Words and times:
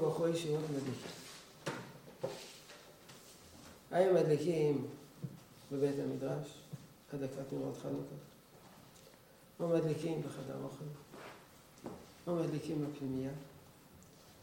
ברוך 0.00 0.16
הוא 0.16 0.28
ישירות 0.28 0.64
מדליק. 0.70 0.98
האם 3.90 4.14
מדליקים 4.14 4.86
בבית 5.72 5.94
המדרש, 5.98 6.48
הדלקת 7.12 7.52
נרות 7.52 7.76
חנוכה, 7.82 8.14
או 9.60 9.68
מדליקים 9.68 10.22
בחדר 10.22 10.56
אוכל, 10.62 10.84
או 12.26 12.34
מדליקים 12.34 12.84
בפנימייה, 12.84 13.30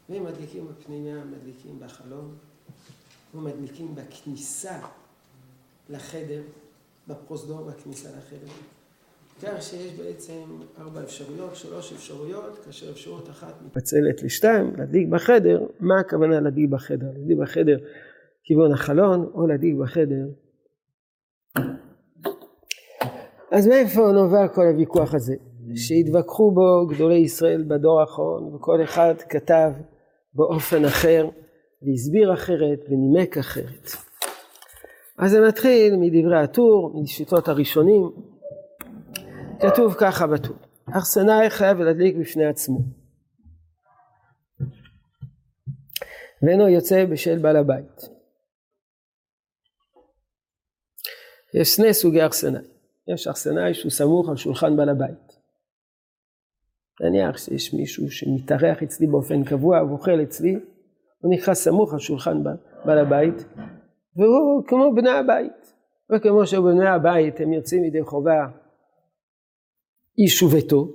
ואם 0.10 0.24
מדליקים 0.24 0.68
בפנימייה, 0.68 1.24
מדליקים 1.26 1.80
בחלום, 1.80 2.36
או 3.34 3.42
מדליקים 3.42 3.96
בכניסה 3.96 4.88
לחדר, 5.90 6.42
בפרוזדור 7.08 7.64
בכניסה 7.64 8.10
לחדר. 8.10 8.54
כך 9.42 9.62
שיש 9.62 9.94
בעצם 10.00 10.44
ארבע 10.80 11.04
אפשרויות, 11.04 11.56
שלוש 11.56 11.94
אפשרויות, 11.94 12.58
כאשר 12.66 12.92
אפשרות 12.92 13.30
אחת 13.30 13.62
מתפצלת 13.66 14.24
לשתיים, 14.24 14.74
להדליק 14.78 15.08
בחדר, 15.10 15.66
מה 15.80 16.00
הכוונה 16.00 16.40
להדליק 16.40 16.70
בחדר? 16.70 17.08
להדליק 17.14 17.38
בחדר 17.38 17.78
כיוון 18.44 18.72
החלון, 18.72 19.30
או 19.34 19.48
להדליק 19.48 19.76
בחדר. 19.76 20.28
אז 23.52 23.68
מאיפה 23.68 24.12
נובע 24.12 24.48
כל 24.48 24.66
הוויכוח 24.72 25.14
הזה? 25.16 25.36
שהתווכחו 25.76 26.52
בו 26.52 26.88
גדולי 26.88 27.18
ישראל 27.18 27.64
בדור 27.68 28.02
האחרון, 28.02 28.56
וכל 28.56 28.84
אחד 28.84 29.14
כתב 29.30 29.72
באופן 30.34 30.86
אחר, 30.86 31.30
והסביר 31.82 32.34
אחרת, 32.34 32.80
ונימק 32.90 33.38
אחרת. 33.38 33.92
אז 35.18 35.32
זה 35.32 35.42
מתחיל 35.48 35.96
מדברי 35.96 36.40
הטור, 36.44 37.02
משיטות 37.04 37.48
הראשונים. 37.48 38.12
כתוב 39.60 39.96
ככה 40.00 40.28
בטור, 40.28 40.56
אכסנאי 40.98 41.50
חייב 41.50 41.80
להדליק 41.80 42.16
בפני 42.16 42.46
עצמו. 42.46 42.80
ואינו 46.42 46.68
יוצא 46.68 47.06
בשל 47.06 47.40
בעל 47.40 47.56
הבית. 47.56 48.02
יש 51.54 51.76
שני 51.76 51.94
סוגי 51.94 52.26
אכסנאי. 52.26 52.62
יש 53.08 53.28
אכסנאי 53.28 53.74
שהוא 53.74 53.92
סמוך 53.92 54.30
על 54.30 54.36
שולחן 54.36 54.78
בעל 54.78 54.90
הבית. 54.90 55.38
נניח 57.02 57.38
שיש 57.38 57.74
מישהו 57.74 58.12
שמתארח 58.12 58.84
אצלי 58.84 59.08
באופן 59.08 59.44
קבוע 59.44 59.84
ואוכל 59.84 60.24
אצלי, 60.24 60.54
הוא 61.22 61.34
נקרא 61.34 61.54
סמוך 61.54 61.94
על 61.94 62.00
שולחן 62.00 62.44
בעל 62.86 62.98
הבית, 62.98 63.46
והוא 64.16 64.64
כמו 64.68 64.96
בני 64.96 65.10
הבית. 65.10 65.74
וכמו 66.10 66.46
שבני 66.46 66.88
הבית 66.88 67.40
הם 67.40 67.54
יוצאים 67.54 67.84
ידי 67.84 68.04
חובה 68.04 68.48
איש 70.18 70.44
וביתו, 70.44 70.88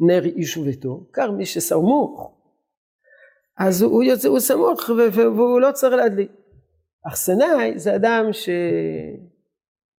נר 0.00 0.24
איש 0.24 0.56
וביתו, 0.56 1.06
כך 1.12 1.26
מי 1.36 1.46
שסמוך, 1.46 2.38
אז 3.58 3.82
הוא 3.82 4.02
יוצא, 4.02 4.28
הוא 4.28 4.38
סמוך 4.38 4.90
והוא 5.14 5.60
לא 5.60 5.72
צריך 5.72 5.94
להדליק. 5.94 6.30
אכסנאי 7.08 7.78
זה 7.78 7.96
אדם 7.96 8.32
ש... 8.32 8.48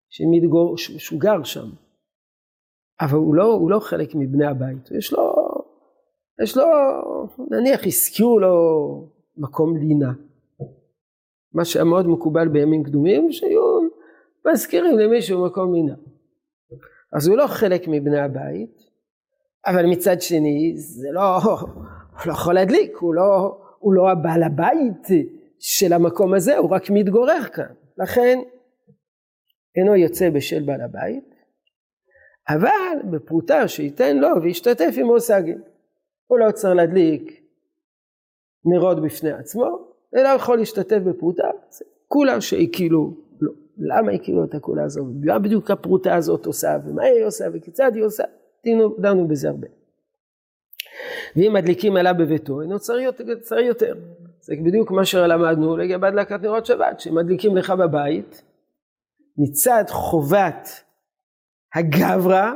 שמתגור, 0.09 0.77
שהוא 0.77 1.19
גר 1.19 1.44
שם, 1.44 1.69
אבל 3.02 3.17
הוא 3.17 3.36
לא, 3.36 3.53
הוא 3.53 3.71
לא 3.71 3.80
חלק 3.80 4.16
מבני 4.16 4.45
הבית, 4.45 4.91
יש 4.97 5.14
לו, 5.14 5.33
יש 6.44 6.58
לו, 6.58 6.66
נניח 7.52 7.86
הזכירו 7.86 8.39
לו 8.39 8.55
מקום 9.38 9.77
לינה, 9.77 10.14
מה 11.53 11.66
שהיה 11.66 11.86
מאוד 11.86 12.08
מקובל 12.08 12.47
בימים 12.47 12.83
קדומים, 12.83 13.31
שהיו 13.31 13.80
מזכירים 14.52 14.97
למישהו 14.97 15.45
מקום 15.45 15.73
לינה. 15.73 15.95
אז 17.14 17.28
הוא 17.28 17.38
לא 17.38 17.47
חלק 17.47 17.88
מבני 17.88 18.19
הבית, 18.19 18.83
אבל 19.65 19.86
מצד 19.86 20.21
שני 20.21 20.73
זה 20.76 21.08
לא, 21.11 21.38
הוא 21.43 21.70
לא 22.26 22.32
יכול 22.32 22.54
להדליק, 22.54 22.98
הוא 22.98 23.15
לא, 23.15 23.58
הוא 23.80 23.93
לא 23.93 24.11
הבעל 24.11 24.43
הבית 24.43 25.08
של 25.60 25.93
המקום 25.93 26.33
הזה, 26.33 26.58
הוא 26.58 26.70
רק 26.70 26.89
מתגורר 26.89 27.43
כאן. 27.43 27.73
לכן 27.98 28.39
אינו 29.76 29.95
יוצא 29.95 30.30
בשל 30.30 30.64
בעל 30.64 30.82
הבית, 30.82 31.36
אבל 32.49 33.10
בפרוטה 33.11 33.67
שייתן 33.67 34.17
לו 34.17 34.30
וישתתף 34.43 34.93
עם 34.98 35.05
מושגים. 35.05 35.61
הוא 36.27 36.39
לא 36.39 36.52
צריך 36.52 36.76
להדליק 36.76 37.42
נרות 38.65 39.02
בפני 39.02 39.32
עצמו, 39.32 39.88
אלא 40.15 40.27
יכול 40.27 40.58
להשתתף 40.58 40.98
בפרוטה, 40.98 41.48
כאילו, 42.73 42.99
לא. 42.99 43.33
למה 43.78 44.11
היא 44.11 44.20
כאילו 44.23 44.44
את 44.44 44.56
הכולה 44.56 44.84
הזו, 44.84 45.02
ומה 45.02 45.39
בדיוק 45.39 45.72
הפרוטה 45.72 46.16
הזאת 46.16 46.45
עושה, 46.45 46.78
ומה 46.86 47.04
היא 47.04 47.26
עושה, 47.26 47.45
וכיצד 47.54 47.92
היא 47.95 48.04
עושה, 48.04 48.23
דנו 49.00 49.28
בזה 49.28 49.50
הרבה. 49.50 49.67
ואם 51.36 51.54
מדליקים 51.54 51.98
עליו 51.98 52.14
בביתו, 52.20 52.62
אינו 52.62 52.80
צריך 52.80 53.10
יותר. 53.67 53.95
זה 54.42 54.54
בדיוק 54.66 54.92
מה 54.92 55.06
שלמדנו 55.06 55.78
לגבי 55.78 56.08
הדלקת 56.08 56.42
נרות 56.42 56.66
שבת, 56.66 57.00
שמדליקים 57.00 57.58
לך 57.58 57.70
בבית, 57.72 58.44
מצד 59.38 59.83
חובת 59.89 60.67
הגברא, 61.76 62.52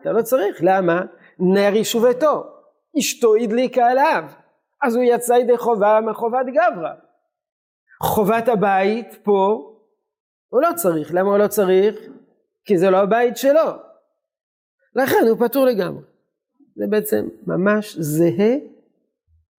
אתה 0.00 0.12
לא 0.12 0.22
צריך, 0.22 0.58
למה? 0.62 1.02
נר 1.38 1.76
יישובתו, 1.76 2.44
אשתו 2.98 3.34
הדליקה 3.36 3.86
עליו, 3.86 4.24
אז 4.82 4.96
הוא 4.96 5.04
יצא 5.04 5.32
ידי 5.32 5.56
חובה 5.56 6.00
מחובת 6.10 6.46
גברא. 6.46 6.92
חובת 8.02 8.48
הבית 8.48 9.18
פה, 9.22 9.69
הוא 10.50 10.62
לא 10.62 10.68
צריך, 10.76 11.14
למה 11.14 11.30
הוא 11.30 11.38
לא 11.38 11.48
צריך? 11.48 11.96
כי 12.64 12.78
זה 12.78 12.90
לא 12.90 12.96
הבית 12.96 13.36
שלו. 13.36 13.70
לכן 14.96 15.26
הוא 15.28 15.38
פטור 15.46 15.64
לגמרי. 15.66 16.02
זה 16.76 16.84
בעצם 16.90 17.28
ממש 17.46 17.96
זהה 17.98 18.56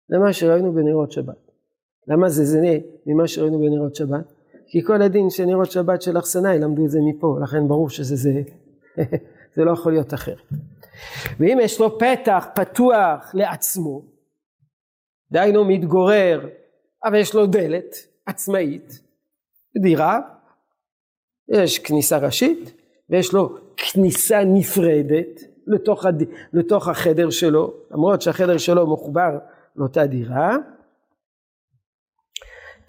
למה 0.09 0.33
שראינו 0.33 0.73
בנרות 0.73 1.11
שבת. 1.11 1.51
למה 2.07 2.29
זה 2.29 2.45
זהה 2.45 2.77
ממה 3.05 3.27
שראינו 3.27 3.59
בנרות 3.59 3.95
שבת? 3.95 4.33
כי 4.67 4.83
כל 4.83 5.01
הדין 5.01 5.29
של 5.29 5.45
נרות 5.45 5.71
שבת 5.71 6.01
של 6.01 6.17
אחסנאי 6.17 6.59
למדו 6.59 6.85
את 6.85 6.89
זה 6.89 6.99
מפה, 7.09 7.37
לכן 7.43 7.67
ברור 7.67 7.89
שזה 7.89 8.15
זהה. 8.15 8.41
זה 9.55 9.63
לא 9.63 9.71
יכול 9.71 9.91
להיות 9.91 10.13
אחר. 10.13 10.35
ואם 11.39 11.57
יש 11.61 11.79
לו 11.79 11.99
פתח 11.99 12.47
פתוח 12.55 13.31
לעצמו, 13.33 14.01
דהיינו 15.31 15.65
מתגורר, 15.65 16.49
אבל 17.05 17.15
יש 17.15 17.35
לו 17.35 17.45
דלת 17.45 17.95
עצמאית, 18.25 18.99
דירה, 19.81 20.19
יש 21.51 21.79
כניסה 21.79 22.17
ראשית, 22.17 22.73
ויש 23.09 23.33
לו 23.33 23.57
כניסה 23.77 24.43
נפרדת 24.45 25.41
לתוך, 25.67 26.05
הד... 26.05 26.23
לתוך 26.53 26.87
החדר 26.87 27.29
שלו, 27.29 27.73
למרות 27.91 28.21
שהחדר 28.21 28.57
שלו 28.57 28.93
מחובר 28.93 29.37
לאותה 29.75 30.05
דירה, 30.07 30.55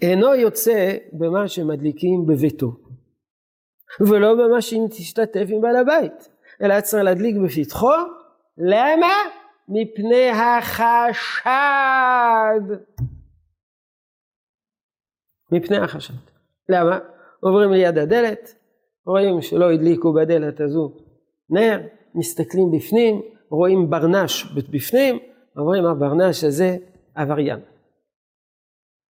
אינו 0.01 0.35
יוצא 0.35 0.95
במה 1.13 1.47
שמדליקים 1.47 2.25
בביתו, 2.25 2.75
ולא 3.99 4.35
במה 4.35 4.61
שתשתתף 4.61 5.45
עם 5.49 5.61
בעל 5.61 5.75
הבית, 5.75 6.29
אלא 6.61 6.81
צריך 6.81 7.03
להדליק 7.03 7.35
בפתחו, 7.45 7.93
למה? 8.57 9.13
מפני 9.69 10.29
החשד. 10.29 11.51
מפני 15.51 15.77
החשד. 15.77 16.13
למה? 16.69 16.99
עוברים 17.43 17.71
ליד 17.71 17.97
הדלת, 17.97 18.55
רואים 19.05 19.41
שלא 19.41 19.71
הדליקו 19.71 20.13
בדלת 20.13 20.61
הזו 20.61 20.93
נר, 21.49 21.79
מסתכלים 22.15 22.71
בפנים, 22.71 23.21
רואים 23.49 23.89
ברנש 23.89 24.45
בפנים, 24.71 25.19
אומרים 25.57 25.85
הברנש 25.85 26.43
הזה 26.43 26.77
עבריין. 27.15 27.59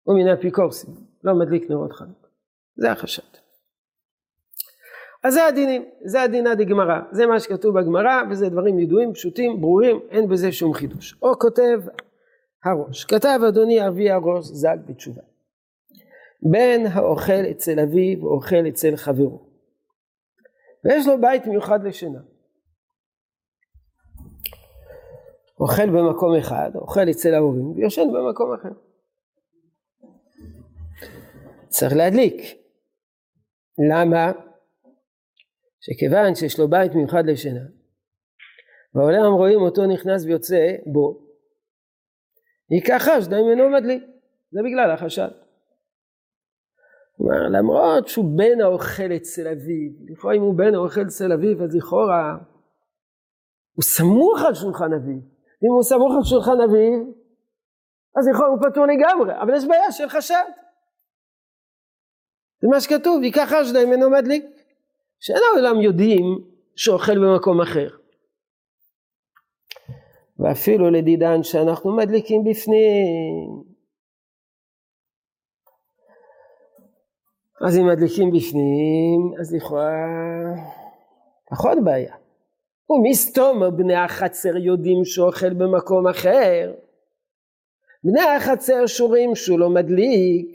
הוא 0.04 0.20
מן 0.20 0.28
אפיקורסים, 0.28 0.94
לא 1.24 1.34
מדליק 1.36 1.70
נרות 1.70 1.92
חנוכה. 1.92 2.28
זה 2.76 2.92
החשד. 2.92 3.24
אז 5.24 5.34
זה 5.34 5.46
הדינים, 5.46 5.86
זה 6.06 6.22
הדינה 6.22 6.56
דגמרא, 6.56 7.00
זה 7.12 7.26
מה 7.26 7.40
שכתוב 7.40 7.80
בגמרא 7.80 8.22
וזה 8.30 8.50
דברים 8.50 8.80
ידועים, 8.80 9.14
פשוטים, 9.14 9.62
ברורים, 9.62 10.00
אין 10.10 10.30
בזה 10.30 10.52
שום 10.52 10.74
חידוש. 10.74 11.16
או 11.22 11.40
כותב 11.40 11.80
הראש, 12.66 13.06
כתב 13.06 13.40
אדוני 13.48 13.88
אבי 13.88 14.12
הראש 14.12 14.46
ז"ל 14.46 14.78
בתשובה. 14.86 15.22
בן 16.52 16.86
האוכל 16.94 17.52
אצל 17.52 17.80
אביו 17.80 18.24
ואוכל 18.24 18.68
אצל 18.70 18.96
חברו. 18.96 19.50
ויש 20.86 21.08
לו 21.08 21.22
בית 21.22 21.46
מיוחד 21.46 21.84
לשינה. 21.84 22.20
אוכל 25.60 25.90
במקום 25.90 26.36
אחד, 26.40 26.72
אוכל 26.76 27.10
אצל 27.12 27.34
ההורים 27.34 27.72
ויושן 27.72 28.08
במקום 28.14 28.54
אחר. 28.54 28.70
צריך 31.68 31.94
להדליק. 31.94 32.42
למה? 33.92 34.32
שכיוון 35.82 36.36
שיש 36.36 36.60
לו 36.60 36.68
בית 36.68 36.96
מיוחד 36.96 37.24
לשינה, 37.26 37.66
והעולם 38.96 39.34
רואים 39.34 39.60
אותו 39.60 39.86
נכנס 39.86 40.26
ויוצא 40.26 40.76
בו, 40.94 41.28
ייקח 42.72 43.10
חשדה 43.10 43.40
אם 43.40 43.50
אינו 43.50 43.70
מדליק, 43.70 44.04
זה 44.52 44.60
בגלל 44.66 44.92
החשד. 44.92 45.43
כלומר, 47.18 47.50
למרות 47.60 48.08
שהוא 48.08 48.38
בן 48.38 48.62
האוכל 48.62 49.12
אצל 49.16 49.48
אביו, 49.48 49.92
לכאורה 50.10 50.36
אם 50.36 50.42
הוא 50.42 50.58
בן 50.58 50.76
האוכל 50.76 51.02
אצל 51.02 51.32
אביו, 51.32 51.64
אז 51.64 51.76
לכאורה 51.76 52.38
הוא 53.76 53.84
סמוך 53.84 54.42
על 54.48 54.54
שולחן 54.54 54.94
אביו. 54.94 55.20
אם 55.64 55.74
הוא 55.76 55.84
סמוך 55.84 56.14
על 56.18 56.24
שולחן 56.24 56.62
אביו, 56.62 57.14
אז 58.18 58.28
לכאורה 58.28 58.50
הוא 58.50 58.60
פטור 58.70 58.86
לגמרי, 58.86 59.42
אבל 59.42 59.54
יש 59.58 59.66
בעיה 59.66 59.92
של 59.92 60.10
חשד. 60.10 60.50
זה 62.62 62.68
מה 62.68 62.82
שכתוב, 62.82 63.24
ייקח 63.24 63.54
חשדה 63.54 63.86
ממנו 63.86 64.10
מדליק. 64.10 64.46
שאין 65.20 65.40
העולם 65.54 65.82
יודעים 65.82 66.24
שאוכל 66.76 67.20
במקום 67.20 67.62
אחר. 67.62 67.90
ואפילו 70.40 70.90
לדידן 70.90 71.44
שאנחנו 71.44 71.96
מדליקים 71.96 72.44
בפנים. 72.44 73.73
אז 77.62 77.78
אם 77.78 77.88
מדליקים 77.88 78.32
בפנים, 78.32 79.40
אז 79.40 79.56
לכאורה 79.56 79.92
פחות 81.50 81.78
בעיה. 81.84 82.16
ומסתום 82.90 83.78
בני 83.78 83.96
החצר 83.96 84.58
יודעים 84.58 85.06
שאוכל 85.06 85.54
במקום 85.54 86.08
אחר. 86.08 86.74
בני 88.04 88.22
החצר 88.22 88.88
שורים 88.88 89.36
שהוא 89.36 89.60
לא 89.60 89.70
מדליק, 89.70 90.48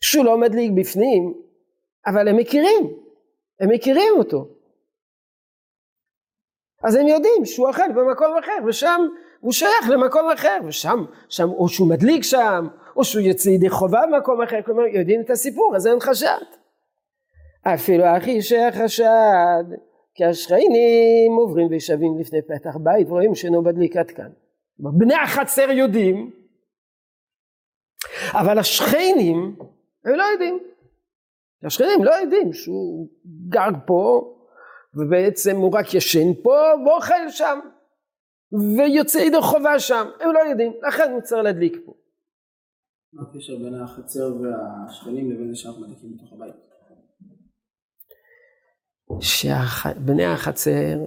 שהוא 0.00 0.24
לא 0.24 0.38
מדליק 0.38 0.72
בפנים, 0.76 1.34
אבל 2.06 2.28
הם 2.28 2.36
מכירים, 2.36 2.82
הם 3.60 3.68
מכירים 3.70 4.12
אותו. 4.18 4.48
אז 6.84 6.94
הם 6.94 7.06
יודעים 7.06 7.44
שהוא 7.44 7.68
אוכל 7.68 7.92
במקום 7.92 8.38
אחר, 8.38 8.66
ושם 8.68 9.00
הוא 9.44 9.52
שייך 9.52 9.90
למקום 9.90 10.30
אחר, 10.30 10.58
ושם, 10.66 11.04
שם, 11.28 11.48
או 11.50 11.68
שהוא 11.68 11.88
מדליק 11.88 12.22
שם, 12.22 12.66
או 12.96 13.04
שהוא 13.04 13.22
יוצא 13.22 13.48
ידי 13.48 13.70
חובה 13.70 14.00
במקום 14.12 14.42
אחר, 14.42 14.62
כלומר 14.62 14.82
יודעים 14.86 15.20
את 15.20 15.30
הסיפור, 15.30 15.76
אז 15.76 15.86
אין 15.86 16.00
חשד. 16.00 16.44
אפילו 17.62 18.04
אחי 18.16 18.42
שייך 18.42 18.74
חשד, 18.74 19.64
כי 20.14 20.24
השכנים 20.24 21.32
עוברים 21.38 21.68
ושבים 21.70 22.18
לפני 22.20 22.42
פתח 22.42 22.76
בית 22.82 23.08
ורואים 23.08 23.34
שאינו 23.34 23.62
מדליק 23.62 23.96
עד 23.96 24.10
כאן. 24.10 24.30
בני 24.78 25.14
החצר 25.14 25.70
יודעים, 25.70 26.30
אבל 28.32 28.58
השכנים 28.58 29.56
הם 30.04 30.14
לא 30.14 30.24
יודעים. 30.24 30.58
השכנים 31.64 32.04
לא 32.04 32.14
יודעים 32.14 32.52
שהוא 32.52 33.08
גר 33.48 33.70
פה 33.86 34.34
ובעצם 34.94 35.56
הוא 35.56 35.72
רק 35.74 35.94
ישן 35.94 36.34
פה 36.42 36.56
ואוכל 36.86 37.30
שם 37.30 37.58
ויוצא 38.78 39.18
ידי 39.18 39.40
חובה 39.42 39.78
שם, 39.78 40.06
הם 40.20 40.32
לא 40.32 40.38
יודעים, 40.50 40.72
לכן 40.88 41.12
הוא 41.12 41.20
צריך 41.20 41.44
להדליק 41.44 41.76
פה. 41.86 41.94
מה 43.12 43.22
הקשר 43.22 43.56
בין 43.56 43.74
החצר 43.74 44.34
והשכנים 44.36 45.30
לבין 45.30 45.54
זה 45.54 45.56
שאנחנו 45.56 45.82
מדליקים 45.82 46.16
בתוך 46.16 46.32
הבית? 46.32 46.54
שבני 49.20 50.24
החצר 50.24 51.04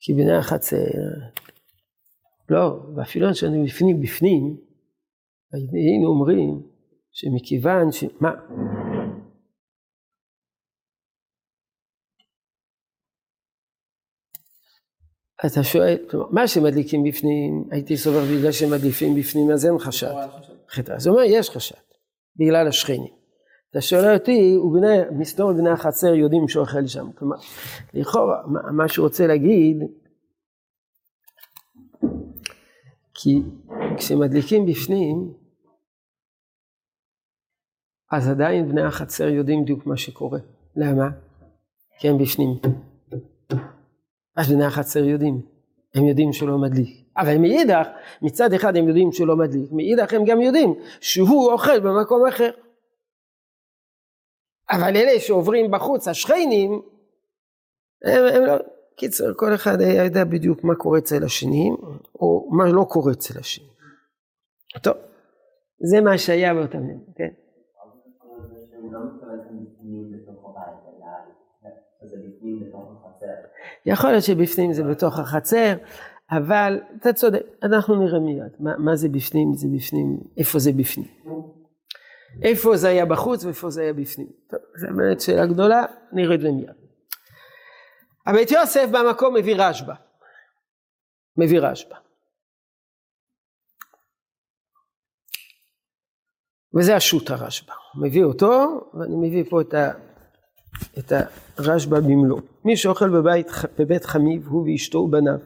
כי 0.00 0.12
בני 0.12 0.36
החצר 0.36 0.76
לא, 2.50 2.80
ואפילו 2.96 3.34
שאני 3.34 3.64
בפנים 3.64 4.00
בפנים, 4.00 4.56
היינו 5.52 6.08
אומרים 6.08 6.62
שמכיוון 7.12 7.92
ש... 7.92 8.04
מה? 8.20 8.30
אתה 15.46 15.62
שואל, 15.62 15.96
מה 16.30 16.48
שמדליקים 16.48 17.02
בפנים, 17.04 17.64
הייתי 17.70 17.96
סובר 17.96 18.24
בגלל 18.24 18.52
שמדליפים 18.52 19.14
בפנים 19.14 19.50
אז 19.50 19.66
אין 19.66 19.78
חשד. 19.78 20.14
אז 20.94 21.06
הוא 21.06 21.16
אומר 21.16 21.26
יש 21.28 21.50
חשד, 21.50 21.76
בגלל 22.36 22.68
השכנים. 22.68 23.16
אתה 23.70 23.80
שואל 23.80 24.14
אותי, 24.14 24.56
ובני, 24.56 25.18
מסתור 25.18 25.52
בני 25.52 25.70
החצר 25.70 26.14
יודעים 26.14 26.48
שאוכל 26.48 26.86
שם. 26.86 27.12
כלומר, 27.12 27.36
לכאורה, 27.94 28.42
מה 28.72 28.88
שהוא 28.88 29.04
רוצה 29.04 29.26
להגיד, 29.26 29.76
כי 33.14 33.42
כשמדליקים 33.96 34.66
בפנים, 34.66 35.32
אז 38.12 38.28
עדיין 38.28 38.68
בני 38.68 38.82
החצר 38.82 39.28
יודעים 39.28 39.62
בדיוק 39.62 39.86
מה 39.86 39.96
שקורה. 39.96 40.38
למה? 40.76 41.08
כי 41.98 42.08
הם 42.08 42.18
בפנים. 42.18 42.50
אז 44.36 44.52
בני 44.52 44.64
החצר 44.64 45.04
יודעים, 45.04 45.42
הם 45.94 46.04
יודעים 46.04 46.32
שהוא 46.32 46.48
לא 46.48 46.58
מדליק. 46.58 47.06
אבל 47.16 47.38
מאידך, 47.38 47.88
מצד 48.22 48.52
אחד 48.52 48.76
הם 48.76 48.88
יודעים 48.88 49.12
שהוא 49.12 49.28
לא 49.28 49.36
מדליק, 49.36 49.72
מאידך 49.72 50.12
הם 50.12 50.24
גם 50.24 50.40
יודעים 50.40 50.74
שהוא 51.00 51.52
אוכל 51.52 51.80
במקום 51.80 52.26
אחר. 52.26 52.50
אבל 54.70 54.96
אלה 54.96 55.20
שעוברים 55.20 55.70
בחוץ, 55.70 56.08
השכנים, 56.08 56.82
הם, 58.04 58.24
הם 58.34 58.42
לא, 58.42 58.54
קיצר, 58.96 59.34
כל 59.36 59.54
אחד 59.54 59.80
היה 59.80 60.04
יודע 60.04 60.24
בדיוק 60.24 60.64
מה 60.64 60.74
קורה 60.74 60.98
אצל 60.98 61.24
השני, 61.24 61.70
או 62.14 62.48
מה 62.52 62.64
לא 62.72 62.86
קורה 62.88 63.12
אצל 63.12 63.38
השני. 63.38 63.68
טוב, 64.82 64.94
זה 65.90 66.00
מה 66.00 66.18
שהיה 66.18 66.54
באותם 66.54 66.78
ימים, 66.78 67.04
כן? 67.16 67.32
יכול 73.86 74.10
להיות 74.10 74.24
שבפנים 74.24 74.72
זה 74.72 74.82
בתוך 74.84 75.18
החצר, 75.18 75.74
אבל 76.30 76.80
אתה 77.00 77.12
צודק, 77.12 77.42
אנחנו 77.62 78.04
נראה 78.04 78.20
מיד, 78.20 78.52
מה, 78.58 78.78
מה 78.78 78.96
זה 78.96 79.08
בפנים, 79.08 79.54
זה 79.54 79.68
בפנים, 79.76 80.20
איפה 80.36 80.58
זה 80.58 80.72
בפנים. 80.72 81.08
איפה 82.42 82.76
זה 82.76 82.88
היה 82.88 83.06
בחוץ 83.06 83.44
ואיפה 83.44 83.70
זה 83.70 83.82
היה 83.82 83.92
בפנים. 83.92 84.28
טוב, 84.50 84.60
זו 84.76 84.86
באמת 84.96 85.20
שאלה 85.20 85.46
גדולה, 85.46 85.84
נרד 86.12 86.42
למיד. 86.42 86.70
הבית 88.26 88.50
יוסף 88.50 88.88
במקום 88.92 89.34
מביא 89.34 89.56
רשב"א. 89.58 89.94
מביא 91.36 91.60
רשב"א. 91.60 91.96
וזה 96.78 96.96
השו"ת 96.96 97.30
הרשב"א. 97.30 97.74
מביא 98.00 98.24
אותו, 98.24 98.80
ואני 98.94 99.16
מביא 99.16 99.44
פה 99.50 99.60
את, 99.60 99.74
ה, 99.74 99.92
את 100.98 101.12
הרשב"א 101.58 102.00
במלוא. 102.00 102.40
מי 102.64 102.76
שאוכל 102.76 103.20
בבית, 103.20 103.46
בבית 103.78 104.04
חמיב, 104.04 104.46
הוא 104.46 104.70
ואשתו 104.70 104.98
ובניו. 104.98 105.38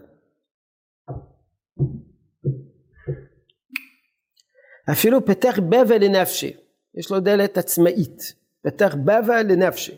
אפילו 4.92 5.26
פתח 5.26 5.58
בבא 5.58 5.94
לנפשי, 5.94 6.56
יש 6.94 7.10
לו 7.10 7.20
דלת 7.20 7.58
עצמאית, 7.58 8.34
פתח 8.62 8.94
בבא 8.94 9.42
לנפשי. 9.48 9.96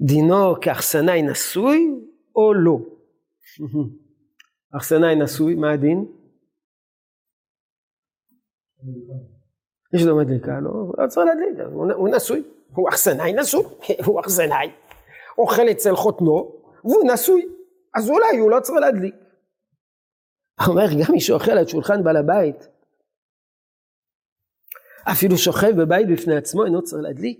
דינו 0.00 0.60
כאחסנאי 0.60 1.22
נשוי 1.22 1.78
או 2.36 2.54
לא? 2.54 2.78
אחסנאי 4.76 5.14
נשוי, 5.14 5.54
מה 5.54 5.72
הדין? 5.72 6.06
יש 9.92 10.02
לו 10.02 10.16
מדליקה, 10.16 10.60
לא, 10.60 10.70
הוא 10.70 10.94
לא 10.98 11.06
צריך 11.06 11.26
להדליק, 11.26 11.66
הוא 11.96 12.08
נשוי, 12.08 12.42
הוא 12.74 12.88
אחסנאי 12.88 13.32
נשוי, 13.32 13.64
הוא 14.06 14.20
אחסנאי, 14.20 14.70
אוכל 15.38 15.70
אצל 15.70 15.96
חותנו, 15.96 16.52
והוא 16.84 17.12
נשוי, 17.12 17.48
אז 17.94 18.10
אולי 18.10 18.38
הוא 18.38 18.50
לא 18.50 18.60
צריך 18.60 18.80
להדליק. 18.80 19.14
אומר, 20.66 20.86
גם 20.86 21.12
מי 21.12 21.20
שאוכל 21.20 21.50
על 21.50 21.66
שולחן 21.66 22.04
בעל 22.04 22.16
הבית, 22.16 22.68
אפילו 25.12 25.38
שוכב 25.38 25.82
בבית 25.82 26.08
בפני 26.08 26.36
עצמו, 26.36 26.64
אינו 26.64 26.82
צריך 26.82 27.02
להדליק. 27.02 27.38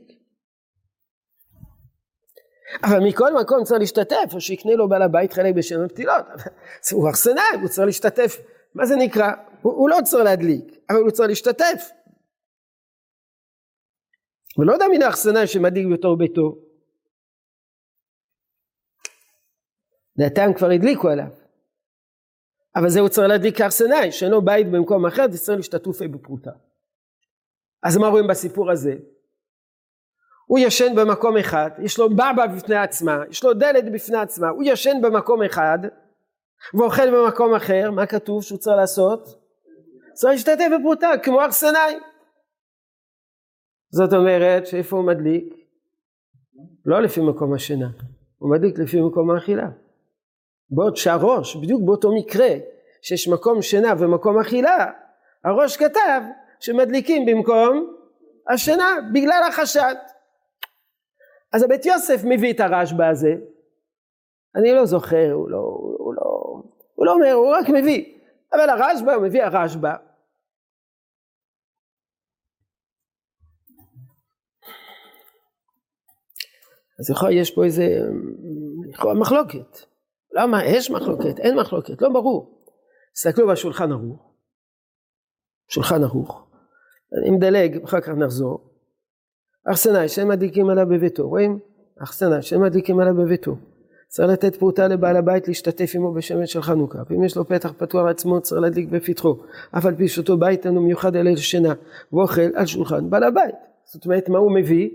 אבל 2.85 3.01
מכל 3.01 3.35
מקום 3.41 3.65
צריך 3.65 3.81
להשתתף, 3.81 4.35
או 4.35 4.41
שיקנה 4.41 4.75
לו 4.75 4.89
בעל 4.89 5.03
הבית 5.03 5.33
חלק 5.33 5.55
בשם 5.55 5.81
הפתילות. 5.85 6.25
הוא 6.93 7.11
אכסנאי, 7.11 7.43
הוא 7.61 7.69
צריך 7.69 7.87
להשתתף. 7.87 8.41
מה 8.75 8.87
זה 8.87 8.97
נקרא? 8.97 9.33
הוא, 9.63 9.73
הוא 9.73 9.89
לא 9.89 9.99
צריך 10.05 10.25
להדליק, 10.25 10.65
אבל 10.91 10.99
הוא 10.99 11.11
צריך 11.11 11.29
להשתתף. 11.29 11.91
הוא 14.59 14.67
לא 14.67 14.73
יודע 14.73 14.85
מן 14.89 15.03
האכסנאי 15.03 15.47
שמדליק 15.47 15.87
בתור 15.93 16.17
ביתו. 16.17 16.59
דעתם 20.19 20.55
כבר 20.57 20.71
הדליקו 20.71 21.09
עליו. 21.09 21.31
אבל 22.77 22.89
זה 22.89 23.01
הוא 23.01 23.09
צריך 23.09 23.29
להדליק 23.29 23.57
כאכסנאי, 23.57 24.13
שאין 24.13 24.31
לו 24.31 24.43
בית 24.43 24.71
במקום 24.71 25.07
אחר, 25.07 25.31
זה 25.31 25.39
צריך 25.39 25.57
להשתתף 25.57 26.03
בפרוטה. 26.03 26.51
אז 27.83 27.97
מה 27.97 28.09
רואים 28.09 28.27
בסיפור 28.27 28.71
הזה? 28.71 28.95
הוא 30.47 30.59
ישן 30.59 30.95
במקום 30.97 31.37
אחד, 31.37 31.71
יש 31.79 31.99
לו 31.99 32.11
בבא 32.11 32.47
בפני 32.57 32.77
עצמה, 32.77 33.23
יש 33.31 33.45
לו 33.45 33.55
דלת 33.55 33.93
בפני 33.93 34.19
עצמה, 34.19 34.49
הוא 34.49 34.63
ישן 34.67 34.97
במקום 35.03 35.43
אחד 35.43 35.79
ואוכל 36.75 37.11
במקום 37.11 37.55
אחר, 37.55 37.91
מה 37.91 38.07
כתוב 38.07 38.43
שהוא 38.43 38.59
צריך 38.59 38.77
לעשות? 38.77 39.29
צריך 40.13 40.33
להשתתף 40.33 40.69
בפרוטה, 40.79 41.11
כמו 41.23 41.41
ארסנאי. 41.41 41.95
זאת 43.91 44.13
אומרת 44.13 44.67
שאיפה 44.67 44.97
הוא 44.97 45.05
מדליק? 45.05 45.55
לא 46.87 47.03
לפי 47.03 47.21
מקום 47.21 47.55
השינה, 47.55 47.89
הוא 48.39 48.51
מדליק 48.51 48.79
לפי 48.79 49.01
מקום 49.01 49.31
האכילה. 49.31 49.69
בעוד 50.71 50.97
שהראש, 50.97 51.57
בדיוק 51.57 51.83
באותו 51.85 52.15
מקרה 52.15 52.49
שיש 53.03 53.29
מקום 53.29 53.63
שינה 53.63 53.93
ומקום 53.99 54.39
אכילה, 54.39 54.87
הראש 55.45 55.77
כתב 55.77 56.21
שמדליקים 56.61 57.27
במקום 57.27 57.97
השינה 58.49 58.89
בגלל 59.15 59.43
החשד. 59.49 59.95
אז 61.53 61.63
הבית 61.63 61.87
יוסף 61.87 62.21
מביא 62.25 62.53
את 62.53 62.61
הרשב"א 62.61 63.05
הזה, 63.05 63.35
אני 64.57 64.73
לא 64.73 64.85
זוכר, 64.85 65.33
הוא 65.33 65.51
לא, 65.51 65.59
הוא 65.99 66.15
לא, 66.15 66.23
הוא 66.95 67.07
לא 67.07 67.13
אומר, 67.13 67.33
הוא 67.33 67.49
רק 67.49 67.69
מביא, 67.69 68.19
אבל 68.53 68.71
הרשב"א, 68.71 69.13
הוא 69.13 69.23
מביא 69.23 69.43
הרשב"א. 69.43 70.08
אז 77.01 77.11
יכול, 77.11 77.33
יש 77.33 77.51
פה 77.51 77.65
איזה 77.65 78.01
מחלוקת. 79.21 79.79
למה? 80.33 80.65
יש 80.65 80.91
מחלוקת, 80.91 81.39
אין 81.39 81.59
מחלוקת, 81.59 82.03
לא 82.03 82.09
ברור. 82.09 82.65
תסתכלו 83.15 83.49
בשולחן 83.49 83.93
ערוך, 83.93 84.33
שולחן 85.69 86.05
ערוך, 86.05 86.49
אני 87.21 87.31
מדלג, 87.31 87.85
אחר 87.85 88.01
כך 88.01 88.09
נחזור. 88.09 88.69
אכסנאי 89.73 90.09
שאין 90.09 90.29
מדליקים 90.29 90.71
עליו 90.71 90.87
בביתו, 90.89 91.29
רואים? 91.29 91.59
אכסנאי 92.03 92.43
שאין 92.43 92.63
מדליקים 92.63 93.01
עליו 93.01 93.15
בביתו. 93.15 93.57
צריך 94.09 94.29
לתת 94.29 94.57
פרוטה 94.57 94.89
לבעל 94.89 95.17
הבית 95.17 95.49
להשתתף 95.49 95.93
עמו 95.95 96.13
בשמן 96.13 96.47
של 96.47 96.63
חנוכה. 96.63 96.99
ואם 97.11 97.25
יש 97.25 97.37
לו 97.37 97.49
פתח 97.49 97.73
פתוח 97.77 98.07
עצמו 98.07 98.41
צריך 98.41 98.63
להדליק 98.63 98.89
בפתחו. 98.89 99.37
אף 99.79 99.87
על 99.87 99.95
פי 99.95 100.09
שאותו 100.09 100.37
בית 100.37 100.67
אינו 100.67 100.83
מיוחד 100.83 101.17
אלה 101.17 101.31
לשינה 101.31 101.75
ואוכל 102.13 102.51
על 102.55 102.67
שולחן 102.67 103.11
בעל 103.11 103.25
הבית. 103.25 103.55
זאת 103.85 104.05
אומרת 104.05 104.29
מה 104.29 104.39
הוא 104.39 104.53
מביא? 104.53 104.91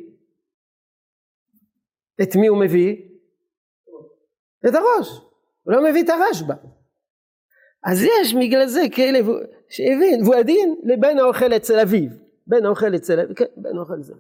את 2.22 2.36
מי 2.36 2.48
הוא 2.48 2.60
מביא? 2.60 2.96
את 4.68 4.74
הראש. 4.76 5.10
הוא 5.64 5.74
לא 5.74 5.90
מביא 5.90 6.04
את 6.04 6.10
הרשב"א. 6.10 6.54
אז 7.86 8.04
יש 8.04 8.34
בגלל 8.34 8.68
זה 8.68 8.82
כאלה 8.92 9.20
שהבין, 9.70 10.24
והוא 10.24 10.36
הדין 10.36 10.76
לבן 10.84 11.20
האוכל 11.20 11.54
אצל 11.56 11.80
אביו. 11.80 12.10
בן 12.48 12.66
האוכל 12.66 12.96
אצל 12.96 13.20
אביו, 13.20 13.36
כן, 13.36 13.46
בן 13.58 13.78
האוכל 13.78 13.94
אביו. 13.94 14.16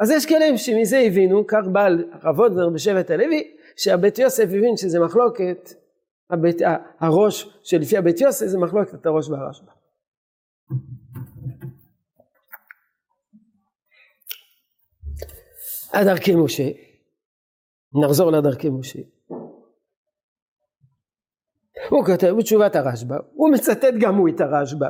אז 0.00 0.10
יש 0.10 0.26
כאלה 0.26 0.58
שמזה 0.58 0.98
הבינו, 0.98 1.46
כך 1.46 1.62
בעל 1.72 2.04
רב 2.22 2.40
אודנר 2.40 2.68
בשבט 2.70 3.10
הלוי, 3.10 3.56
שהבית 3.76 4.18
יוסף 4.18 4.44
הבין 4.44 4.76
שזה 4.76 5.00
מחלוקת, 5.00 5.70
הבית, 6.30 6.56
הראש 7.00 7.58
שלפי 7.62 7.96
הבית 7.96 8.20
יוסף 8.20 8.46
זה 8.46 8.58
מחלוקת 8.58 8.94
את 8.94 9.06
הראש 9.06 9.28
והרשב"א. 9.28 9.72
הדרכי 15.92 16.34
משה, 16.34 16.68
נחזור 17.94 18.30
לדרכי 18.30 18.68
משה. 18.70 18.98
הוא 21.90 22.04
כותב 22.04 22.34
בתשובת 22.38 22.76
הרשב"א, 22.76 23.16
הוא 23.34 23.50
מצטט 23.54 23.94
גם 24.00 24.14
הוא 24.14 24.28
את 24.28 24.40
הרשב"א. 24.40 24.88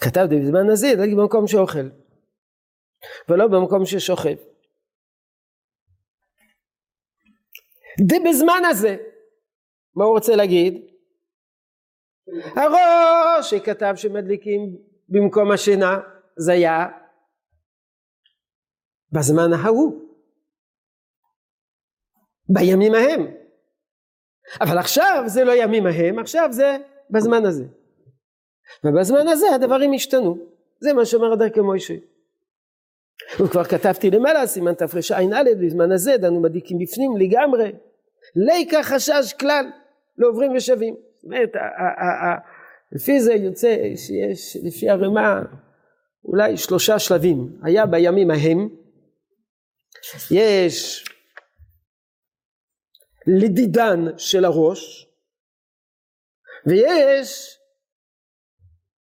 כתב 0.00 0.26
בזמן 0.30 0.70
הזה, 0.72 0.92
במקום 1.16 1.46
שאוכל. 1.46 1.88
ולא 3.28 3.46
במקום 3.46 3.86
ששוכב. 3.86 4.36
די 8.08 8.18
בזמן 8.28 8.62
הזה. 8.70 8.96
מה 9.96 10.04
הוא 10.04 10.14
רוצה 10.14 10.36
להגיד? 10.36 10.74
הראש 12.56 13.50
שכתב 13.50 13.92
שמדליקים 13.96 14.76
במקום 15.08 15.52
השינה 15.52 15.98
זה 16.38 16.52
היה 16.52 16.86
בזמן 19.12 19.52
ההוא, 19.52 20.05
בימים 22.48 22.94
ההם. 22.94 23.26
אבל 24.60 24.78
עכשיו 24.78 25.24
זה 25.26 25.44
לא 25.44 25.52
ימים 25.52 25.86
ההם, 25.86 26.18
עכשיו 26.18 26.48
זה 26.52 26.76
בזמן 27.10 27.46
הזה. 27.46 27.64
ובזמן 28.84 29.28
הזה 29.28 29.46
הדברים 29.54 29.92
השתנו. 29.94 30.38
זה 30.80 30.92
מה 30.92 31.04
שאומר 31.04 31.32
הדרכי 31.32 31.60
מוישה. 31.60 31.94
וכבר 33.40 33.64
כתבתי 33.64 34.10
למעלה 34.10 34.46
סימן 34.46 34.74
תרע"א 34.74 35.42
בזמן 35.60 35.92
הזה 35.92 36.16
דנו 36.16 36.40
מדליקים 36.40 36.78
בפנים 36.78 37.16
לגמרי 37.16 37.72
ליקה 38.36 38.82
חשש 38.82 39.32
כלל 39.40 39.66
לעוברים 40.18 40.56
ושבים 40.56 40.94
זאת 41.14 41.24
אומרת 41.24 41.52
לפי 42.92 43.20
זה 43.20 43.34
יוצא 43.34 43.76
שיש 43.96 44.56
לפי 44.62 44.90
הרמ"א 44.90 45.40
אולי 46.24 46.56
שלושה 46.56 46.98
שלבים 46.98 47.58
היה 47.62 47.86
בימים 47.86 48.30
ההם 48.30 48.68
יש 50.30 51.04
לדידן 53.26 54.18
של 54.18 54.44
הראש 54.44 55.08
ויש 56.66 57.58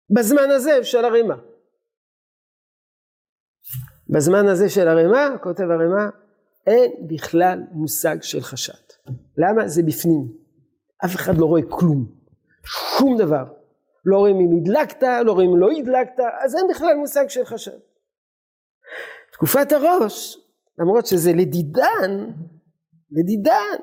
בזמן 0.09 0.49
הזה 0.49 0.83
של 0.83 1.05
הרמ"א 1.05 1.35
בזמן 4.09 4.47
הזה 4.47 4.69
של 4.69 4.87
הרמ"א, 4.87 5.37
כותב 5.43 5.63
הרמ"א, 5.63 6.09
אין 6.67 7.07
בכלל 7.07 7.59
מושג 7.71 8.21
של 8.21 8.41
חשד. 8.41 8.73
למה? 9.37 9.67
זה 9.67 9.83
בפנים. 9.83 10.27
אף 11.05 11.15
אחד 11.15 11.37
לא 11.37 11.45
רואה 11.45 11.61
כלום. 11.69 12.05
שום 12.65 13.17
דבר. 13.17 13.43
לא 14.05 14.17
רואים 14.17 14.35
אם 14.35 14.57
הדלקת, 14.57 15.03
לא 15.25 15.31
רואים 15.31 15.49
אם 15.49 15.57
לא 15.57 15.71
הדלקת, 15.71 16.19
אז 16.45 16.55
אין 16.55 16.65
בכלל 16.69 16.95
מושג 16.95 17.29
של 17.29 17.45
חשד. 17.45 17.77
תקופת 19.31 19.71
הראש, 19.71 20.37
למרות 20.79 21.05
שזה 21.05 21.31
לדידן, 21.33 22.31
לדידן, 23.11 23.77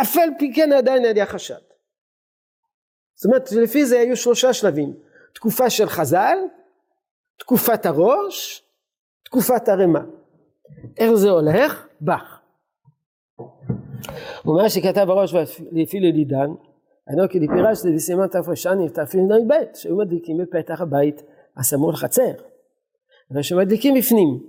אף 0.00 0.16
על 0.16 0.30
פי 0.38 0.52
כן 0.54 0.72
עדיין 0.72 1.04
היה 1.04 1.26
חשד. 1.26 1.54
זאת 3.14 3.24
אומרת, 3.24 3.52
לפי 3.52 3.86
זה 3.86 3.98
היו 4.00 4.16
שלושה 4.16 4.52
שלבים. 4.52 4.94
תקופה 5.34 5.70
של 5.70 5.88
חז"ל, 5.88 6.38
תקופת 7.38 7.86
הראש, 7.86 8.64
תקופת 9.24 9.68
הרמ"א. 9.68 10.00
איך 10.98 11.12
זה 11.14 11.30
הולך? 11.30 11.86
בך. 12.00 12.40
ומה 14.44 14.70
שכתב 14.70 15.10
הראש 15.10 15.34
לפי 15.72 16.00
לדידן, 16.00 16.50
אינו 17.10 17.28
כי 17.30 17.38
דיפירש 17.38 17.78
בסימן 17.94 18.26
תרפשני 18.26 18.88
תרפ"ב 18.88 19.54
שהיו 19.74 19.96
מדליקים 19.96 20.38
בפתח 20.38 20.80
הבית 20.80 21.22
הסמוך 21.56 21.94
לחצר 21.94 22.32
ושמדליקים 23.30 23.94
בפנים 23.94 24.42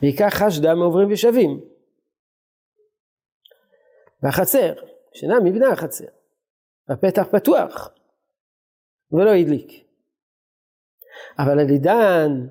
בעיקר 0.00 0.30
חשדה 0.30 0.74
מעוברים 0.74 1.12
ושבים 1.12 1.60
והחצר 4.22 4.74
שאינה 5.12 5.40
מבנה 5.44 5.68
החצר 5.68 6.04
והפתח 6.88 7.26
פתוח 7.30 7.90
ולא 9.12 9.30
הדליק 9.30 9.88
אבל 11.38 11.60
על 11.60 11.68
עידן 11.68 12.46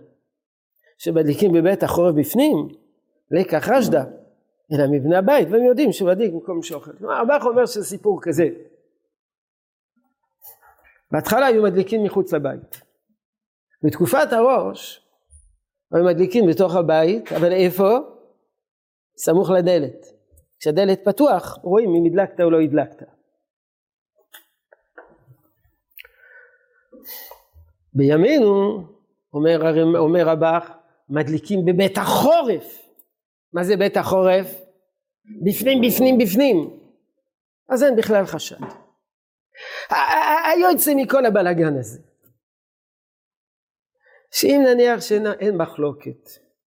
שמדליקים 0.97 1.51
בבית 1.53 1.83
החורף 1.83 2.15
בפנים, 2.15 2.67
לקח 3.31 3.69
רשדה, 3.69 4.03
אלא 4.73 4.83
מבנה 4.91 5.17
הבית, 5.17 5.47
והם 5.51 5.63
יודעים 5.63 5.91
שמדליק 5.91 6.33
במקום 6.33 6.63
שאוכל. 6.63 6.97
כלומר, 6.97 7.21
אב"ח 7.21 7.45
אומר 7.45 7.65
שזה 7.65 7.85
סיפור 7.85 8.19
כזה. 8.21 8.49
בהתחלה 11.11 11.45
היו 11.45 11.63
מדליקים 11.63 12.03
מחוץ 12.03 12.33
לבית. 12.33 12.81
בתקופת 13.83 14.27
הראש, 14.33 15.07
היו 15.91 16.05
מדליקים 16.05 16.45
בתוך 16.49 16.75
הבית, 16.75 17.31
אבל 17.31 17.51
איפה? 17.51 17.97
סמוך 19.17 19.49
לדלת. 19.49 20.16
כשהדלת 20.59 20.99
פתוח, 21.05 21.57
רואים 21.63 21.89
אם 21.95 22.05
הדלקת 22.05 22.39
או 22.41 22.49
לא 22.49 22.61
הדלקת. 22.61 23.03
בימינו, 27.93 28.83
אומר, 29.33 29.61
אומר 29.97 30.29
הבח, 30.29 30.69
מדליקים 31.09 31.65
בבית 31.65 31.97
החורף. 31.97 32.87
מה 33.53 33.63
זה 33.63 33.77
בית 33.77 33.97
החורף? 33.97 34.47
בפנים, 35.45 35.81
בפנים, 35.81 36.17
בפנים. 36.17 36.79
אז 37.69 37.83
אין 37.83 37.95
בכלל 37.95 38.25
חשד. 38.25 38.57
היוצא 40.53 40.91
מכל 40.95 41.25
הבלגן 41.25 41.77
הזה. 41.79 41.99
שאם 44.31 44.61
נניח 44.67 45.01
שאין 45.01 45.57
מחלוקת 45.57 46.29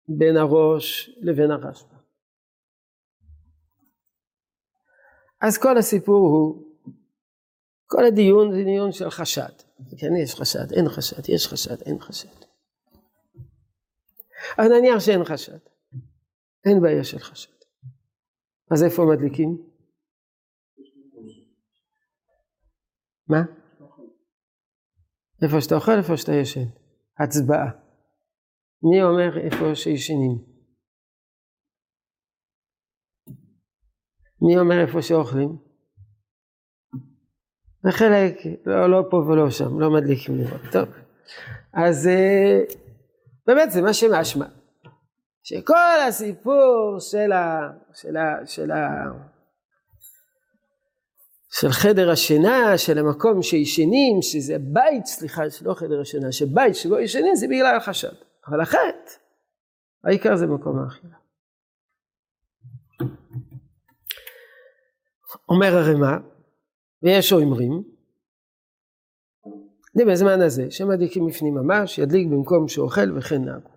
בין 0.08 0.36
הראש 0.36 1.10
לבין 1.22 1.50
הרשב"א. 1.50 1.95
אז 5.40 5.58
כל 5.58 5.78
הסיפור 5.78 6.28
הוא, 6.28 6.66
כל 7.86 8.04
הדיון 8.04 8.52
זה 8.52 8.64
דיון 8.64 8.92
של 8.92 9.10
חשד. 9.10 9.52
כן, 9.98 10.16
יש 10.22 10.34
חשד, 10.34 10.72
אין 10.72 10.88
חשד, 10.88 11.28
יש 11.28 11.46
חשד, 11.46 11.82
אין 11.82 11.98
חשד. 11.98 12.46
אז 14.58 14.70
נניח 14.70 15.00
שאין 15.00 15.24
חשד. 15.24 15.58
אין 16.66 16.80
בעיה 16.82 17.04
של 17.04 17.18
חשד. 17.18 17.56
אז 18.70 18.84
איפה 18.84 19.02
מדליקים? 19.14 19.58
מה? 23.28 23.42
איפה 25.42 25.60
שאתה 25.60 25.74
אוכל, 25.74 25.98
איפה 25.98 26.16
שאתה 26.16 26.32
ישן. 26.32 26.64
הצבעה. 27.18 27.70
מי 28.82 29.02
אומר 29.02 29.38
איפה 29.38 29.74
שישנים? 29.74 30.55
מי 34.42 34.58
אומר 34.58 34.80
איפה 34.80 35.02
שאוכלים? 35.02 35.56
וחלק 37.84 38.36
לא, 38.66 38.90
לא 38.90 39.02
פה 39.10 39.16
ולא 39.16 39.50
שם, 39.50 39.80
לא 39.80 39.90
מדליקים 39.90 40.36
לראות. 40.36 40.60
טוב, 40.72 40.88
אז, 41.74 42.06
אה, 42.06 42.60
באמת 43.46 43.70
זה 43.70 43.82
מה 43.82 43.94
שמשמע. 43.94 44.46
שכל 45.42 46.00
הסיפור 46.08 46.96
של 46.98 47.32
ה... 47.32 47.70
של 47.94 48.16
ה... 48.16 48.46
של 48.46 48.70
ה... 48.70 48.88
של 51.60 51.70
חדר 51.70 52.10
השינה, 52.10 52.78
של 52.78 52.98
המקום 52.98 53.42
שישנים, 53.42 54.22
שזה 54.22 54.56
בית, 54.58 55.06
סליחה, 55.06 55.50
שלא 55.50 55.74
חדר 55.74 56.00
השינה, 56.00 56.32
שבית 56.32 56.74
שבו 56.74 56.98
ישנים 56.98 57.34
זה 57.34 57.46
בגלל 57.46 57.76
החשד. 57.76 58.12
אבל 58.48 58.60
החטא, 58.60 59.10
העיקר 60.04 60.36
זה 60.36 60.46
מקום 60.46 60.78
האכילה. 60.78 61.16
אומר 65.48 65.66
הרמ"א, 65.66 66.16
ויש 67.02 67.32
אומרים, 67.32 67.82
זה 69.94 70.04
בזמן 70.10 70.40
הזה, 70.40 70.70
שמדליקים 70.70 71.26
בפנים 71.26 71.54
ממש, 71.54 71.98
ידליק 71.98 72.26
במקום 72.26 72.68
שאוכל 72.68 73.18
וכן 73.18 73.44
נהגו. 73.44 73.70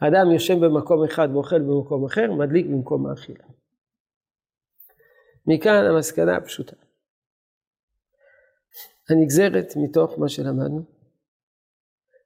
האדם 0.00 0.30
יושב 0.32 0.54
במקום 0.54 1.04
אחד 1.04 1.28
ואוכל 1.32 1.62
במקום 1.62 2.04
אחר, 2.04 2.32
מדליק 2.32 2.66
במקום 2.66 3.06
האכילה. 3.06 3.44
מכאן 5.46 5.84
המסקנה 5.84 6.36
הפשוטה. 6.36 6.76
הנגזרת 9.10 9.66
מתוך 9.76 10.18
מה 10.18 10.28
שלמדנו, 10.28 10.82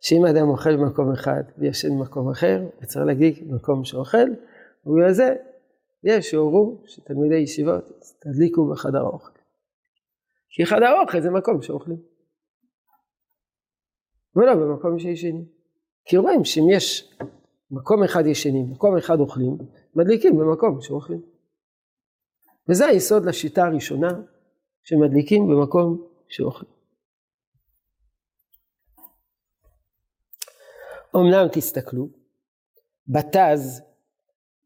שאם 0.01 0.25
האדם 0.25 0.49
אוכל 0.49 0.77
במקום 0.77 1.13
אחד 1.13 1.43
וישן 1.59 1.89
במקום 1.99 2.31
אחר, 2.31 2.63
וצריך 2.83 3.07
להדליק 3.07 3.43
במקום 3.43 3.85
שאוכל, 3.85 4.29
ובגלל 4.87 5.13
זה 5.13 5.35
יש 6.05 6.31
שהורו 6.31 6.83
שתלמידי 6.87 7.37
ישיבות 7.37 7.85
תדליקו 8.19 8.71
בחדר 8.71 8.99
האוכל. 8.99 9.33
כי 10.51 10.67
חדר 10.67 10.87
האוכל 10.87 11.21
זה 11.21 11.31
מקום 11.31 11.63
שאוכלים. 11.63 12.03
ולא 14.37 14.55
במקום 14.55 14.99
שישנים. 14.99 15.45
כי 16.05 16.17
רואים 16.17 16.45
שאם 16.45 16.71
יש 16.71 17.15
מקום 17.71 18.05
אחד 18.05 18.27
ישנים, 18.27 18.71
מקום 18.71 18.97
אחד 18.97 19.21
אוכלים, 19.21 19.59
מדליקים 19.95 20.39
במקום 20.39 20.81
שאוכלים. 20.81 21.23
וזה 22.69 22.87
היסוד 22.87 23.25
לשיטה 23.25 23.63
הראשונה 23.63 24.09
שמדליקים 24.83 25.47
במקום 25.49 26.07
שאוכלים. 26.29 26.73
אמנם 31.17 31.49
תסתכלו, 31.53 32.09
בתז 33.09 33.83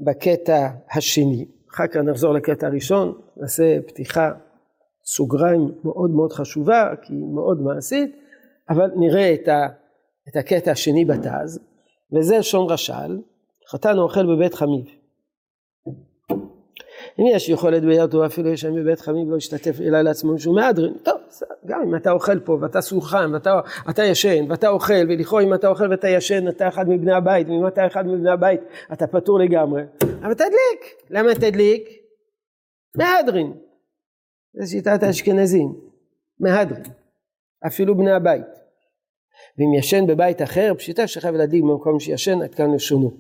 בקטע 0.00 0.68
השני, 0.92 1.46
אחר 1.70 1.86
כך 1.86 1.96
נחזור 1.96 2.34
לקטע 2.34 2.66
הראשון, 2.66 3.20
נעשה 3.36 3.78
פתיחה 3.86 4.32
סוגריים 5.04 5.72
מאוד 5.84 6.10
מאוד 6.10 6.32
חשובה, 6.32 6.90
כי 7.02 7.12
היא 7.14 7.34
מאוד 7.34 7.60
מעשית, 7.60 8.16
אבל 8.70 8.90
נראה 8.96 9.34
את, 9.34 9.48
ה, 9.48 9.66
את 10.28 10.36
הקטע 10.36 10.70
השני 10.70 11.04
בתז, 11.04 11.60
וזה 12.12 12.42
שון 12.42 12.70
רש"ל, 12.70 13.18
חתן 13.70 13.98
אוכל 13.98 14.36
בבית 14.36 14.54
חמיב. 14.54 14.84
אם 17.20 17.25
יש 17.26 17.49
יכולת 17.49 17.82
בידו 17.82 18.26
אפילו 18.26 18.49
יש 18.49 18.61
שם 18.61 18.75
בבית 18.75 19.00
חמיב 19.00 19.30
לא 19.30 19.37
ישתתף 19.37 19.80
אלא 19.80 20.00
לעצמו 20.00 20.35
משום 20.35 20.54
מהדרין, 20.54 20.94
טוב, 21.02 21.20
גם 21.66 21.82
אם 21.82 21.96
אתה 21.96 22.11
אוכל 22.11 22.40
פה 22.40 22.58
ואתה 22.61 22.80
סוכן 22.80 23.35
ואתה 23.87 24.04
ישן 24.04 24.50
ואתה 24.50 24.68
אוכל 24.68 24.94
ולכאורה 25.08 25.42
אם 25.42 25.54
אתה 25.54 25.68
אוכל 25.68 25.90
ואתה 25.90 26.08
ישן 26.08 26.49
אתה 26.49 26.68
אחד 26.68 26.88
מבני 26.88 27.12
הבית 27.12 27.49
ואם 27.49 27.66
אתה 27.66 27.87
אחד 27.87 28.06
מבני 28.06 28.30
הבית 28.30 28.61
אתה 28.92 29.06
פטור 29.06 29.38
לגמרי, 29.38 29.82
אבל 30.23 30.35
תדליק, 30.35 31.11
למה 31.11 31.35
תדליק? 31.35 31.88
מהדרין, 32.96 33.52
זה 34.55 34.66
שיטת 34.66 35.02
האשכנזים, 35.02 35.74
מהדרין, 36.40 36.83
אפילו 37.66 37.96
בני 37.96 38.12
הבית. 38.12 38.46
ואם 39.59 39.74
ישן 39.79 40.07
בבית 40.07 40.42
אחר, 40.42 40.72
פשיטה 40.79 41.07
שחייב 41.07 41.35
להדליק 41.35 41.62
במקום 41.62 42.00
שישן, 42.00 42.42
עד 42.42 42.55
כאן 42.55 42.74
לשונו. 42.74 43.11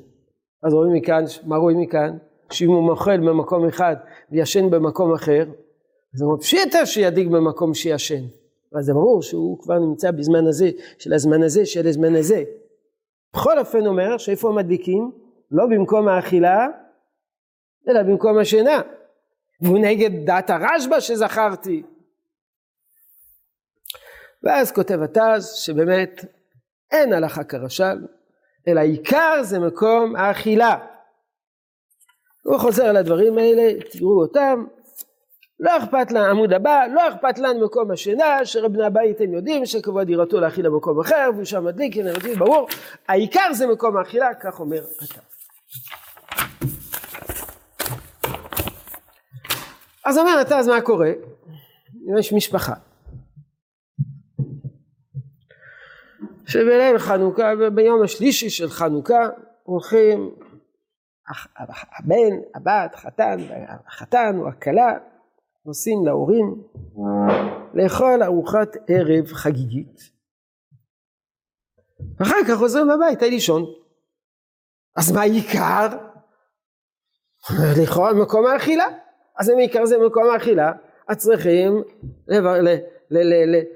אז 0.62 0.72
רואים 0.72 0.92
מכאן, 0.92 1.24
מה 1.44 1.56
רואים 1.56 1.80
מכאן? 1.80 2.16
שאם 2.50 2.68
הוא 2.68 2.82
מוכל 2.82 3.18
במקום 3.18 3.66
אחד 3.68 3.96
וישן 4.30 4.70
במקום 4.70 5.14
אחר, 5.14 5.44
אז 6.14 6.22
הוא 6.22 6.38
פשיטה 6.40 6.86
שידליק 6.86 7.28
במקום 7.28 7.74
שישן. 7.74 8.24
אבל 8.72 8.82
ברור 8.92 9.22
שהוא 9.22 9.58
כבר 9.62 9.78
נמצא 9.78 10.10
בזמן 10.10 10.46
הזה, 10.46 10.70
של 10.98 11.12
הזמן 11.12 11.42
הזה, 11.42 11.66
של 11.66 11.86
הזמן 11.86 12.14
הזה. 12.14 12.42
בכל 13.34 13.58
אופן 13.58 13.86
אומר 13.86 14.18
שאיפה 14.18 14.52
מדליקים? 14.52 15.12
לא 15.50 15.66
במקום 15.66 16.08
האכילה, 16.08 16.66
אלא 17.88 18.02
במקום 18.02 18.38
השינה. 18.38 18.80
והוא 19.60 19.78
נגד 19.78 20.26
דעת 20.26 20.50
הרשב"א 20.50 21.00
שזכרתי. 21.00 21.82
ואז 24.42 24.72
כותב 24.72 24.98
התז 25.02 25.52
שבאמת 25.52 26.24
אין 26.90 27.12
הלכה 27.12 27.44
כרש"ל, 27.44 28.06
אלא 28.68 28.80
עיקר 28.80 29.42
זה 29.42 29.58
מקום 29.58 30.16
האכילה. 30.16 30.86
הוא 32.46 32.58
חוזר 32.58 32.84
על 32.84 32.96
הדברים 32.96 33.38
האלה, 33.38 33.72
תראו 33.90 34.22
אותם, 34.22 34.64
לא 35.60 35.78
אכפת 35.78 36.12
לנו, 36.12 36.24
עמוד 36.24 36.52
הבא, 36.52 36.80
לא 36.94 37.08
אכפת 37.08 37.38
לנו 37.38 37.64
מקום 37.64 37.90
השינה, 37.90 38.44
שרבני 38.44 38.84
הבית 38.84 39.20
הם 39.20 39.32
יודעים 39.32 39.66
שקבוע 39.66 40.04
דירתו 40.04 40.40
להכיל 40.40 40.68
במקום 40.68 41.00
אחר, 41.00 41.30
והוא 41.34 41.44
שם 41.44 41.64
מדליק, 41.64 41.96
הנה 41.96 42.10
יודעים, 42.10 42.38
ברור, 42.38 42.68
העיקר 43.08 43.52
זה 43.52 43.66
מקום 43.66 43.96
האכילה, 43.96 44.34
כך 44.34 44.60
אומר 44.60 44.78
אתה. 44.78 45.20
אז 50.04 50.18
אומר 50.18 50.40
אתה, 50.40 50.58
אז 50.58 50.68
מה 50.68 50.80
קורה? 50.80 51.10
יש 52.18 52.32
משפחה. 52.32 52.74
שבליל 56.46 56.98
חנוכה, 56.98 57.52
ביום 57.74 58.02
השלישי 58.02 58.50
של 58.50 58.68
חנוכה, 58.68 59.28
הולכים 59.62 60.30
הבן, 61.98 62.36
הבת, 62.54 62.94
חתן, 62.94 63.36
החתן 63.86 64.36
או 64.38 64.48
הכלה, 64.48 64.98
נוסעים 65.66 66.06
להורים 66.06 66.62
לאכול 67.74 68.22
ארוחת 68.22 68.76
ערב 68.88 69.26
חגיגית. 69.26 70.00
ואחר 72.18 72.36
כך 72.48 72.54
חוזרים 72.58 72.90
הביתה 72.90 73.26
לישון. 73.26 73.64
אז 74.96 75.12
מה 75.12 75.20
העיקר? 75.20 75.86
לכאורה 77.82 78.14
מקום 78.14 78.46
האכילה. 78.46 78.86
אז 79.38 79.50
אם 79.50 79.58
העיקר 79.58 79.86
זה 79.86 79.96
מקום 80.06 80.24
האכילה, 80.30 80.72
אז 81.08 81.16
צריכים 81.16 81.82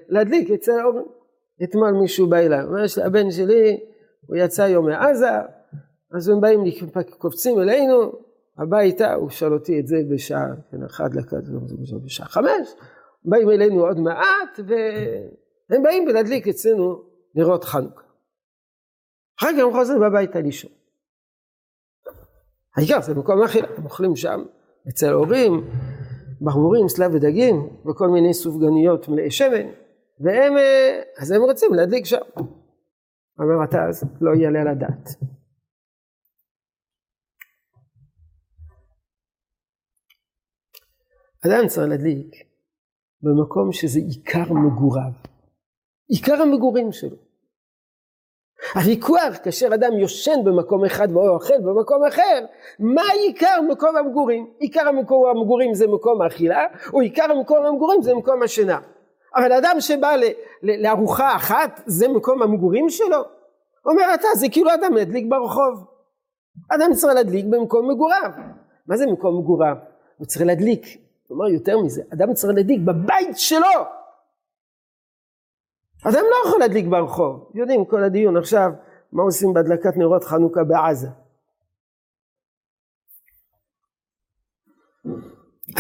להדליק 0.09 0.51
אצל 0.51 0.73
ההורים. 0.73 1.07
אתמול 1.63 1.91
מישהו 1.91 2.29
בא 2.29 2.37
אליי, 2.37 2.63
אומר 2.63 2.85
הבן 3.05 3.31
שלי, 3.31 3.81
הוא 4.27 4.37
יצא 4.37 4.63
יום 4.63 4.87
מעזה, 4.87 5.31
אז 6.13 6.29
הם 6.29 6.41
באים, 6.41 6.61
קופצים 7.19 7.61
אלינו, 7.61 8.13
הביתה, 8.59 9.15
הוא 9.15 9.31
שאל 9.31 9.53
אותי 9.53 9.81
את 9.81 9.87
זה 9.87 9.97
בשעה, 10.11 10.47
כן, 10.71 10.83
אחת 10.83 11.15
לקראת, 11.15 11.43
בשעה 12.05 12.27
חמש, 12.27 12.75
באים 13.25 13.51
אלינו 13.51 13.87
עוד 13.87 13.99
מעט, 13.99 14.61
והם 14.67 15.83
באים 15.83 16.09
להדליק 16.09 16.49
אצלנו 16.49 17.03
נרות 17.35 17.65
חנוכה. 17.65 18.03
אחר 19.41 19.49
כך 19.53 19.59
הם 19.59 19.73
חוזרים 19.73 20.03
הביתה 20.03 20.41
לישון. 20.41 20.71
העיקר 22.77 23.01
זה 23.01 23.15
מקום 23.15 23.43
אחר, 23.43 23.61
הם 23.77 23.85
אוכלים 23.85 24.17
שם 24.17 24.45
אצל 24.89 25.09
ההורים, 25.09 25.71
ברבורים, 26.41 26.89
סלב 26.89 27.15
ודגים, 27.15 27.69
וכל 27.87 28.09
מיני 28.09 28.35
סופגניות 28.35 29.09
מלאי 29.09 29.31
שמן, 29.31 29.67
והם, 30.21 30.55
אז 31.19 31.31
הם 31.31 31.43
רוצים 31.43 31.75
להדליק 31.75 32.05
שם. 32.05 32.21
אומר 33.39 33.65
אתה 33.65 33.85
אז, 33.89 34.05
לא 34.21 34.35
יעלה 34.35 34.61
על 34.61 34.69
הדעת. 34.69 35.09
אדם 41.47 41.69
צריך 41.69 41.89
להדליק 41.89 42.35
במקום 43.23 43.73
שזה 43.73 44.01
עיקר 44.01 44.53
מגוריו, 44.53 45.13
עיקר 46.09 46.43
המגורים 46.43 46.93
שלו. 46.93 47.17
הוויכוח 48.75 49.37
כאשר 49.45 49.75
אדם 49.75 49.93
יושן 49.93 50.45
במקום 50.45 50.85
אחד 50.85 51.09
ואוכל 51.13 51.59
במקום 51.59 52.05
אחר, 52.05 52.47
מה 52.79 53.03
עיקר 53.13 53.61
מקום 53.71 53.97
המגורים? 53.97 54.51
עיקר 54.59 54.89
המקום 54.89 55.27
המגורים 55.27 55.75
זה 55.75 55.87
מקום 55.87 56.23
האכילה, 56.23 56.67
או 56.93 57.01
עיקר 57.01 57.35
מקום 57.41 57.67
המגורים 57.67 58.03
זה 58.03 58.15
מקום 58.15 58.43
השינה. 58.43 58.79
אבל 59.37 59.53
אדם 59.53 59.77
שבא 59.81 60.17
ל, 60.17 60.25
ל, 60.63 60.83
לארוחה 60.83 61.37
אחת, 61.37 61.81
זה 61.87 62.09
מקום 62.09 62.43
המגורים 62.43 62.91
שלו? 62.91 63.23
אומר 63.87 64.15
אתה, 64.15 64.29
זה 64.35 64.47
כאילו 64.53 64.75
אדם 64.75 64.95
מדליק 64.95 65.27
ברחוב. 65.29 65.85
אדם 66.69 66.95
צריך 66.95 67.15
להדליק 67.15 67.47
במקום 67.51 67.91
מגוריו. 67.91 68.31
מה 68.87 68.97
זה 68.97 69.07
מקום 69.07 69.39
מגוריו? 69.39 69.77
הוא 70.19 70.27
צריך 70.27 70.47
להדליק 70.47 71.10
כלומר 71.31 71.49
יותר 71.49 71.79
מזה, 71.79 72.03
אדם 72.13 72.35
צריך 72.35 72.53
להדליק 72.57 72.81
בבית 72.81 73.37
שלו. 73.37 73.85
אדם 76.09 76.25
לא 76.31 76.49
יכול 76.49 76.61
להדליק 76.61 76.87
ברחוב. 76.87 77.51
יודעים 77.55 77.85
כל 77.85 78.05
הדיון 78.05 78.37
עכשיו, 78.37 78.71
מה 79.13 79.23
עושים 79.23 79.55
בהדלקת 79.55 79.97
נרות 79.97 80.25
חנוכה 80.25 80.65
בעזה. 80.65 81.09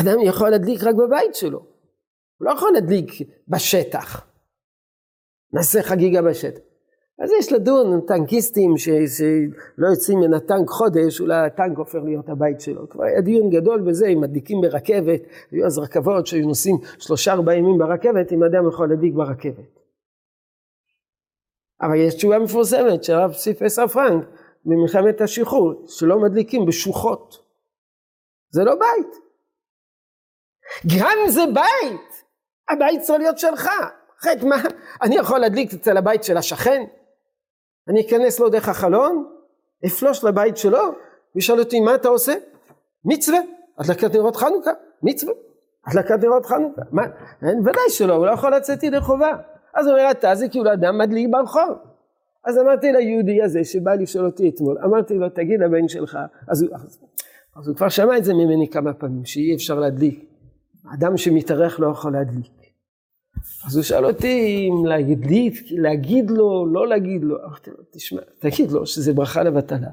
אדם 0.00 0.20
יכול 0.24 0.50
להדליק 0.50 0.82
רק 0.82 0.94
בבית 0.94 1.34
שלו. 1.34 1.58
הוא 1.58 2.46
לא 2.46 2.50
יכול 2.50 2.72
להדליק 2.72 3.10
בשטח. 3.48 4.26
נעשה 5.52 5.82
חגיגה 5.82 6.22
בשטח. 6.22 6.69
אז 7.20 7.30
יש 7.38 7.52
לדון, 7.52 8.00
טנקיסטים 8.00 8.76
שלא 8.76 9.88
יוצאים 9.90 10.20
מן 10.20 10.35
הטנק 10.35 10.68
חודש, 10.68 11.20
אולי 11.20 11.46
הטנק 11.46 11.78
הופך 11.78 11.98
להיות 12.04 12.28
הבית 12.28 12.61
שלו. 12.61 12.88
כבר 12.88 13.04
היה 13.04 13.20
דיון 13.20 13.50
גדול 13.50 13.80
בזה, 13.80 14.06
אם 14.06 14.20
מדליקים 14.20 14.61
ברכבת, 14.61 15.20
היו 15.50 15.66
אז 15.66 15.78
רכבות 15.78 16.26
שהיו 16.26 16.46
נוסעים 16.46 16.76
שלושה 16.98 17.33
ארבעה 17.33 17.56
ימים 17.56 17.78
ברכבת, 17.78 18.33
אם 18.33 18.44
אדם 18.44 18.68
יכול 18.68 18.88
להדליק 18.88 19.14
ברכבת. 19.14 19.80
אבל 21.83 21.94
יש 21.96 22.14
תשובה 22.14 22.38
מפורסמת 22.38 23.04
של 23.04 23.14
הרב 23.14 23.30
עשר 23.61 23.87
פרנק 23.87 24.24
במלחמת 24.64 25.20
השחרור, 25.20 25.85
שלא 25.87 26.20
מדליקים 26.20 26.66
בשוחות. 26.66 27.37
זה 28.50 28.64
לא 28.64 28.74
בית. 28.74 29.16
גם 30.98 31.18
זה 31.28 31.42
בית, 31.54 32.24
הבית 32.70 33.00
צריך 33.00 33.18
להיות 33.18 33.38
שלך. 33.38 33.68
אחרת 34.20 34.42
מה, 34.42 34.56
אני 35.02 35.16
יכול 35.16 35.38
להדליק 35.38 35.72
אצל 35.74 35.96
הבית 35.96 36.24
של 36.24 36.37
השכן? 36.37 36.83
אני 37.88 38.01
אכנס 38.01 38.40
לו 38.40 38.49
דרך 38.49 38.69
החלון, 38.69 39.27
אפלוש 39.87 40.25
לבית 40.25 40.57
שלו, 40.57 40.83
וישאל 41.35 41.59
אותי 41.59 41.81
מה 41.81 41.95
אתה 41.95 42.09
עושה? 42.09 42.33
מצווה, 43.05 43.38
הדלקת 43.79 44.14
נרות 44.14 44.37
חנוכה, 44.37 44.71
מצווה, 45.03 45.33
הדלקת 45.87 46.25
נרות 46.25 46.47
חנוכה, 46.47 46.83
מה, 46.93 47.03
ודאי 47.43 47.83
שלא, 47.88 48.14
הוא 48.14 48.27
לא 48.27 48.31
יכול 48.31 48.55
לצאת 48.55 48.83
ידי 48.83 49.01
חובה. 49.01 49.37
אז 49.75 49.87
הוא 49.87 49.99
אומר, 49.99 50.11
אתה 50.11 50.35
זה 50.35 50.49
כאילו 50.49 50.73
אדם 50.73 50.99
מדליק 50.99 51.29
ברחוב. 51.31 51.79
אז 52.45 52.59
אמרתי 52.59 52.93
ליהודי 52.93 53.43
הזה 53.43 53.64
שבא 53.64 53.95
לשאול 53.95 54.27
אותי 54.27 54.49
אתמול, 54.49 54.79
אמרתי 54.85 55.14
לו, 55.14 55.29
תגיד 55.29 55.61
לבן 55.61 55.88
שלך, 55.88 56.19
אז 56.49 56.62
הוא, 56.62 56.71
אז, 56.75 56.99
אז 57.57 57.69
הוא 57.69 57.77
כבר 57.77 57.88
שמע 57.88 58.19
את 58.19 58.25
זה 58.25 58.35
ממני 58.35 58.69
כמה 58.69 58.95
פעמים, 58.95 59.25
שאי 59.25 59.55
אפשר 59.55 59.79
להדליק. 59.81 60.25
אדם 60.95 61.16
שמתארח 61.16 61.81
לא 61.81 61.90
יכול 61.93 62.12
להדליק. 62.12 62.60
אז 63.66 63.76
הוא 63.76 63.83
שאל 63.83 64.07
אותי 64.07 64.68
אם 64.68 64.87
להגיד, 64.87 65.26
להגיד 65.70 66.31
לו, 66.31 66.66
לא 66.72 66.88
להגיד 66.88 67.24
לו. 67.24 67.44
אמרתי 67.44 67.70
לו, 67.70 67.76
תשמע, 67.92 68.20
תגיד 68.38 68.70
לו 68.70 68.87
שזה 68.87 69.12
ברכה 69.12 69.42
לבטלה. 69.42 69.90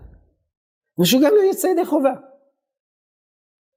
ושהוא 1.00 1.22
גם 1.22 1.32
לא 1.36 1.42
יוצא 1.42 1.68
ידי 1.68 1.86
חובה. 1.86 2.14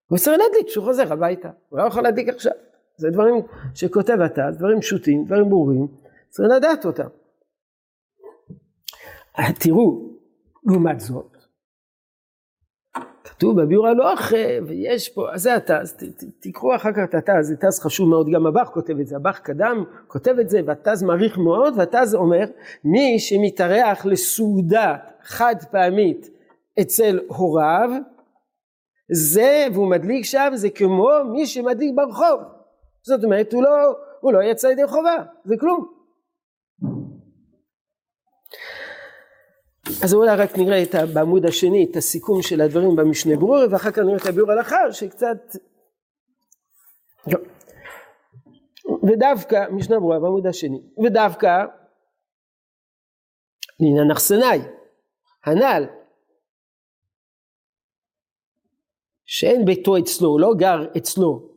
הוא 0.06 0.18
צריך 0.18 0.38
להדליק 0.38 0.66
כשהוא 0.66 0.84
חוזר 0.84 1.12
הביתה. 1.12 1.50
הוא 1.68 1.78
לא 1.78 1.84
יכול 1.84 2.02
להדליק 2.02 2.28
עכשיו. 2.28 2.52
זה 2.96 3.10
דברים 3.10 3.34
שכותב 3.74 4.18
אתה, 4.26 4.42
דברים 4.58 4.80
פשוטים, 4.80 5.24
דברים 5.24 5.48
ברורים, 5.48 5.86
צריך 6.28 6.48
לדעת 6.56 6.84
אותם. 6.84 7.08
תראו, 9.60 10.10
לעומת 10.66 11.00
זאת, 11.00 11.29
כתוב 13.24 13.60
בביאור 13.62 13.86
הלוח, 13.86 14.32
ויש 14.66 15.08
פה, 15.08 15.32
אז 15.32 15.42
זה 15.42 15.54
התז, 15.54 15.96
תקראו 16.40 16.76
אחר 16.76 16.92
כך 16.92 17.02
את 17.04 17.14
התז, 17.14 17.48
זה 17.48 17.56
תז 17.56 17.80
חשוב 17.80 18.08
מאוד, 18.08 18.28
גם 18.34 18.46
הבח 18.46 18.70
כותב 18.74 18.98
את 19.00 19.06
זה, 19.06 19.16
הבח 19.16 19.38
קדם 19.38 19.84
כותב 20.06 20.34
את 20.40 20.50
זה, 20.50 20.60
והתז 20.66 21.02
מעריך 21.02 21.38
מאוד, 21.38 21.74
והתז 21.76 22.14
אומר, 22.14 22.44
מי 22.84 23.18
שמתארח 23.18 24.06
לסעודה 24.06 24.96
חד 25.22 25.54
פעמית 25.70 26.30
אצל 26.80 27.20
הוריו, 27.26 27.90
זה, 29.12 29.66
והוא 29.72 29.90
מדליק 29.90 30.24
שם, 30.24 30.50
זה 30.54 30.70
כמו 30.70 31.08
מי 31.32 31.46
שמדליק 31.46 31.94
ברחוב. 31.96 32.40
זאת 33.02 33.24
אומרת, 33.24 33.52
הוא 33.52 33.62
לא, 33.62 33.70
הוא 34.20 34.32
לא 34.32 34.42
יצא 34.42 34.66
ידי 34.66 34.86
חובה, 34.86 35.16
זה 35.44 35.54
כלום. 35.60 35.99
אז 40.04 40.14
אולי 40.14 40.36
רק 40.36 40.58
נראה 40.58 40.82
את, 40.82 40.94
בעמוד 41.14 41.46
השני 41.46 41.86
את 41.90 41.96
הסיכום 41.96 42.42
של 42.42 42.60
הדברים 42.60 42.96
במשנה 42.96 43.36
ברור 43.36 43.58
ואחר 43.70 43.90
כך 43.90 43.98
נראה 43.98 44.16
את 44.16 44.26
הביאור 44.26 44.50
הלכה 44.52 44.92
שקצת 44.92 45.38
לא. 47.26 47.38
ודווקא 49.02 49.66
משנה 49.70 49.98
ברורה 49.98 50.20
בעמוד 50.20 50.46
השני 50.46 50.80
ודווקא 51.04 51.64
לעניין 53.80 54.10
אחסנאי 54.12 54.58
הנ"ל 55.44 55.84
שאין 59.24 59.64
ביתו 59.64 59.96
אצלו 59.98 60.28
הוא 60.28 60.40
לא 60.40 60.48
גר 60.58 60.78
אצלו 60.96 61.50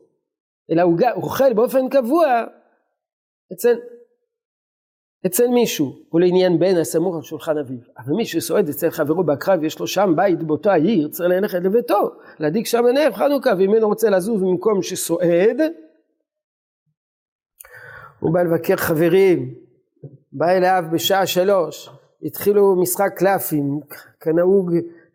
אלא 0.72 0.82
הוא, 0.82 0.98
גר, 0.98 1.12
הוא 1.16 1.24
אוכל 1.24 1.54
באופן 1.54 1.90
קבוע 1.90 2.44
אצל 3.54 3.76
אצל 5.26 5.48
מישהו, 5.48 5.96
הוא 6.10 6.22
לעניין 6.22 6.60
בן 6.60 6.78
הסמוך 6.78 7.16
על 7.16 7.22
שולחן 7.22 7.58
אביו. 7.58 7.78
אבל 7.98 8.14
מי 8.14 8.26
שסועד 8.26 8.70
אצל 8.70 8.90
חברו 8.90 9.24
בקרב, 9.24 9.64
יש 9.64 9.80
לו 9.80 9.88
שם 9.88 10.14
בית 10.16 10.44
באותו 10.44 10.70
העיר, 10.70 11.08
צריך 11.08 11.30
ללכת 11.30 11.60
לביתו, 11.64 12.12
להדליק 12.40 12.66
שם 12.66 12.86
עיניו 12.86 13.12
חנוכה, 13.14 13.52
ואם 13.58 13.74
אינו 13.74 13.88
רוצה 13.88 14.10
לזוז 14.10 14.42
במקום 14.42 14.82
שסועד, 14.82 15.62
הוא 18.20 18.34
בא 18.34 18.44
לבקר 18.44 18.76
חברים, 18.76 19.54
בא 20.32 20.50
אליו 20.50 20.84
בשעה 20.92 21.28
שלוש, 21.28 21.90
התחילו 22.24 22.76
משחק 22.76 23.14
קלפים, 23.16 23.80
כנהוג 24.20 24.72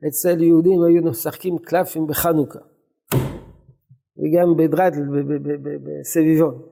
אצל 0.08 0.42
יהודים 0.42 0.82
היו 0.82 1.02
משחקים 1.02 1.58
קלפים 1.58 2.06
בחנוכה, 2.06 2.58
וגם 4.18 4.56
בדרדל 4.56 5.02
בסביבון. 5.82 6.62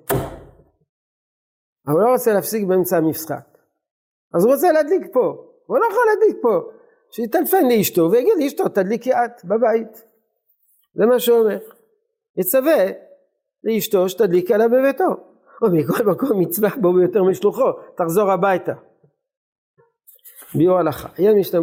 אבל 1.87 1.95
הוא 1.95 2.03
לא 2.05 2.13
רוצה 2.13 2.33
להפסיק 2.33 2.65
באמצע 2.65 2.97
המשחק. 2.97 3.59
אז 4.35 4.45
הוא 4.45 4.53
רוצה 4.53 4.73
להדליק 4.73 5.03
פה, 5.13 5.37
הוא 5.67 5.79
לא 5.79 5.87
יכול 5.91 6.03
להדליק 6.11 6.43
פה. 6.43 6.71
שיטלפן 7.11 7.69
לאשתו 7.69 8.11
ויגיד 8.11 8.33
לאשתו 8.39 8.69
תדליקי 8.69 9.13
את 9.13 9.45
בבית. 9.45 10.05
זה 10.95 11.07
מה 11.07 11.21
שהוא 11.21 11.39
אומר. 11.39 11.59
יצווה 12.37 12.85
לאשתו 13.65 14.09
שתדליק 14.09 14.51
עליו 14.51 14.69
בביתו. 14.71 15.05
או 15.63 15.69
מכל 15.73 16.05
מקום 16.05 16.41
מצווה 16.41 16.71
בו 16.81 16.93
ביותר 16.93 17.25
משלוחו, 17.25 17.73
תחזור 17.97 18.31
הביתה. 18.31 18.73
ביור 20.55 20.79
הלכה, 20.79 21.09
יהיה 21.19 21.35
משנה. 21.35 21.61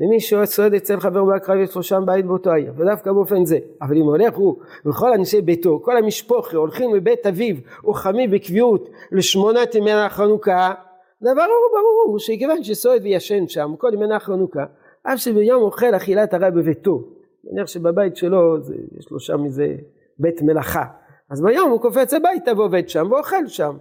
למי 0.00 0.20
שסועד 0.20 0.74
אצל 0.74 1.00
חבר 1.00 1.24
בהקרב 1.24 1.56
יש 1.56 1.76
לו 1.76 1.82
שם 1.82 2.02
בית 2.06 2.26
באותו 2.26 2.50
העיר, 2.50 2.72
ודווקא 2.76 3.12
באופן 3.12 3.44
זה. 3.44 3.58
אבל 3.82 3.96
אם 3.96 4.02
הולך 4.02 4.34
הוא 4.34 4.56
וכל 4.86 5.12
אנשי 5.12 5.40
ביתו, 5.40 5.80
כל 5.84 5.96
המשפוחי, 5.96 6.56
הולכים 6.56 6.92
מבית 6.92 7.26
אביו 7.26 7.56
או 7.84 7.94
חמי 7.94 8.28
בקביעות 8.28 8.88
לשמונת 9.12 9.74
ימי 9.74 9.92
החנוכה, 9.92 10.74
זה 11.20 11.30
ברור 11.34 11.70
ברור 11.72 12.18
שכיוון 12.18 12.62
שסועד 12.62 13.02
וישן 13.02 13.48
שם 13.48 13.74
כל 13.78 13.90
ימי 13.92 14.14
החנוכה, 14.14 14.64
אף 15.02 15.18
שביום 15.18 15.62
אוכל 15.62 15.94
אכילת 15.96 16.34
הרע 16.34 16.50
בביתו. 16.50 17.02
נניח 17.44 17.66
שבבית 17.66 18.16
שלו 18.16 18.60
זה, 18.60 18.74
יש 18.98 19.10
לו 19.10 19.20
שם 19.20 19.44
איזה 19.44 19.74
בית 20.18 20.42
מלאכה. 20.42 20.84
אז 21.30 21.42
ביום 21.42 21.70
הוא 21.70 21.80
קופץ 21.80 22.14
הביתה 22.14 22.50
ועובד 22.56 22.88
שם 22.88 23.12
ואוכל 23.12 23.46
שם. 23.46 23.76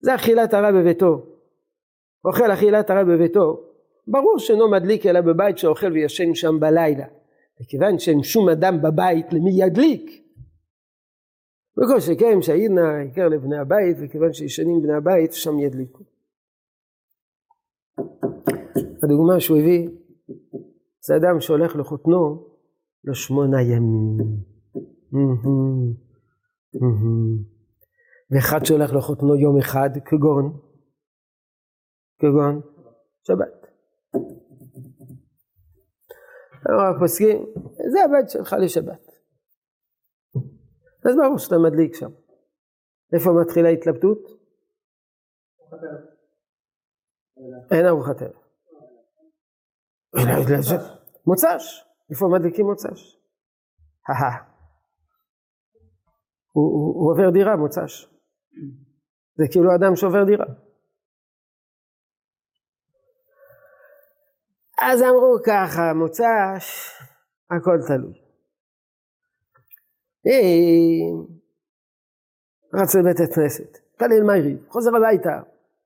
זה 0.00 0.14
אכילת 0.14 0.54
הרע 0.54 0.72
בביתו. 0.72 1.26
אוכל 2.24 2.52
אכילת 2.52 2.90
הרע 2.90 3.04
בביתו. 3.04 3.73
ברור 4.06 4.38
שאינו 4.38 4.70
מדליק 4.70 5.06
אלא 5.06 5.20
בבית 5.20 5.58
שאוכל 5.58 5.92
וישן 5.92 6.34
שם 6.34 6.60
בלילה. 6.60 7.06
וכיוון 7.60 7.98
שאין 7.98 8.22
שום 8.22 8.48
אדם 8.48 8.82
בבית 8.82 9.32
למי 9.32 9.50
ידליק. 9.62 10.10
וכל 11.78 12.00
שכן 12.00 12.42
שהעידנה 12.42 12.90
העיקר 12.90 13.28
לבני 13.28 13.58
הבית 13.58 13.96
וכיוון 14.00 14.32
שישנים 14.32 14.82
בני 14.82 14.94
הבית 14.94 15.32
שם 15.32 15.58
ידליקו. 15.58 16.04
הדוגמה 19.02 19.40
שהוא 19.40 19.58
הביא 19.58 19.88
זה 21.00 21.16
אדם 21.16 21.40
שהולך 21.40 21.76
לחותנו 21.76 22.48
לשמונה 23.04 23.62
ימים. 23.62 24.16
ואחד 28.30 28.64
שהולך 28.64 28.92
לחותנו 28.92 29.36
יום 29.36 29.58
אחד 29.58 29.90
כגון, 30.04 30.60
כגון 32.18 32.60
שבת. 33.26 33.63
אמר 36.70 36.96
הפוסקים, 36.96 37.38
זה 37.92 37.98
הבית 38.04 38.30
שלך 38.30 38.56
לשבת. 38.64 39.06
אז 41.04 41.16
ברור 41.16 41.38
שאתה 41.38 41.56
מדליק 41.58 41.94
שם. 41.94 42.10
איפה 43.14 43.30
מתחילה 43.42 43.68
ההתלבטות? 43.68 44.18
אין 47.70 47.86
ארוחת 47.86 48.22
ערב. 48.22 48.44
מוצ"ש, 51.26 51.84
איפה 52.10 52.26
מדליקים 52.32 52.66
מוצ"ש? 52.66 53.16
הוא 56.52 57.12
עובר 57.12 57.30
דירה 57.30 57.56
מוצ"ש. 57.56 58.06
זה 59.38 59.44
כאילו 59.50 59.74
אדם 59.74 59.96
שעובר 59.96 60.24
דירה. 60.24 60.63
אז 64.80 65.02
אמרו 65.02 65.36
ככה, 65.46 65.92
מוצ"ש, 65.94 66.90
הכל 67.50 67.78
תלוי. 67.86 68.24
רץ 72.74 72.94
לבית 72.94 73.20
הכנסת, 73.20 73.78
תליל 73.98 74.22
מייריב, 74.26 74.58
חוזר 74.68 74.90
הביתה, 74.96 75.40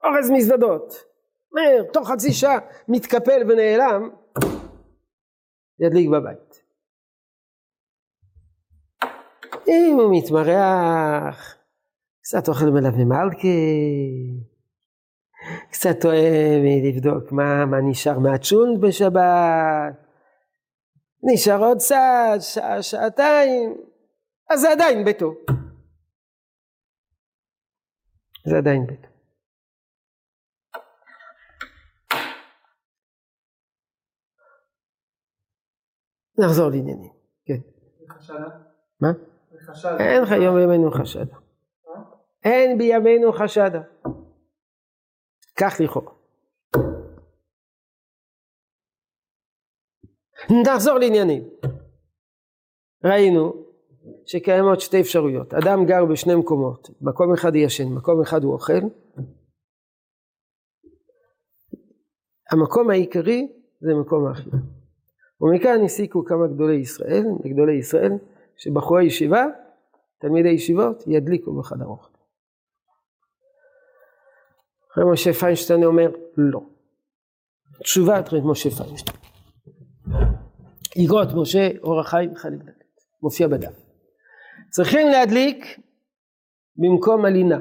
אורז 0.04 0.30
מזוודות, 0.30 0.92
מהר, 1.52 1.92
תוך 1.92 2.10
חצי 2.10 2.32
שעה, 2.32 2.58
מתקפל 2.88 3.42
ונעלם, 3.42 4.10
ידליק 5.80 6.08
בבית. 6.08 6.62
אם 9.68 9.96
הוא 10.00 10.18
מתמרח, 10.18 11.56
קצת 12.22 12.48
אוכל 12.48 12.64
מלווה 12.64 13.04
מלכה, 13.04 13.48
קצת 15.70 16.04
אוהב 16.04 16.62
לבדוק 16.84 17.32
מה, 17.32 17.66
מה 17.66 17.76
נשאר 17.80 18.18
מהצ'ונד 18.18 18.80
בשבת, 18.80 20.08
נשאר 21.22 21.64
עוד 21.64 21.78
קצת, 21.78 22.38
שעה, 22.40 22.82
שעתיים, 22.82 23.76
אז 24.50 24.60
זה 24.60 24.72
עדיין 24.72 25.04
ביתו. 25.04 25.34
זה 28.46 28.58
עדיין 28.58 28.86
ביתו. 28.86 29.08
נחזור 36.38 36.70
לעניינים, 36.70 37.12
כן. 37.44 37.60
מה? 39.00 39.08
אין 39.98 40.22
לך 40.22 40.30
יום 40.30 40.56
בימינו 40.56 40.90
חשדה. 40.90 41.36
אין 42.44 42.78
בימינו 42.78 43.32
חשדה. 43.32 43.80
כך 45.60 45.80
לכאורה. 45.80 46.12
נחזור 50.64 50.98
לעניינים. 50.98 51.48
ראינו 53.04 53.52
שקיימות 54.26 54.80
שתי 54.80 55.00
אפשרויות. 55.00 55.54
אדם 55.54 55.86
גר 55.86 56.04
בשני 56.04 56.34
מקומות, 56.34 56.88
מקום 57.00 57.32
אחד 57.32 57.56
ישן, 57.56 57.88
מקום 57.88 58.20
אחד 58.22 58.42
הוא 58.44 58.52
אוכל. 58.52 58.72
המקום 62.50 62.90
העיקרי 62.90 63.52
זה 63.80 63.94
מקום 64.00 64.26
האכילה. 64.26 64.56
ומכאן 65.40 65.84
הסיקו 65.84 66.24
כמה 66.24 66.46
גדולי 66.46 66.76
ישראל, 66.76 67.24
גדולי 67.44 67.78
ישראל, 67.78 68.12
שבחורי 68.56 69.04
ישיבה, 69.04 69.46
תלמידי 70.20 70.48
ישיבות, 70.48 71.04
ידליקו 71.06 71.58
בחדר 71.58 71.86
אוכל. 71.86 72.17
אחרי 74.98 75.12
משה 75.12 75.32
פיינשטיין 75.32 75.84
אומר 75.84 76.10
לא. 76.36 76.60
תשובה 77.82 78.20
אחרי 78.20 78.40
משה 78.44 78.70
פיינשטיין. 78.70 79.16
איגרות 80.96 81.28
משה 81.36 81.68
אור 81.82 82.00
החיים 82.00 82.34
חלק 82.36 82.58
ד' 82.62 82.70
מופיע 83.22 83.48
בדף. 83.48 83.72
צריכים 84.70 85.08
להדליק 85.08 85.80
במקום 86.76 87.24
הלינה. 87.24 87.58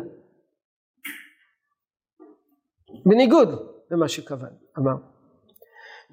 בניגוד 3.05 3.49
למה 3.91 4.07
שקבע, 4.07 4.47
אמר. 4.77 4.95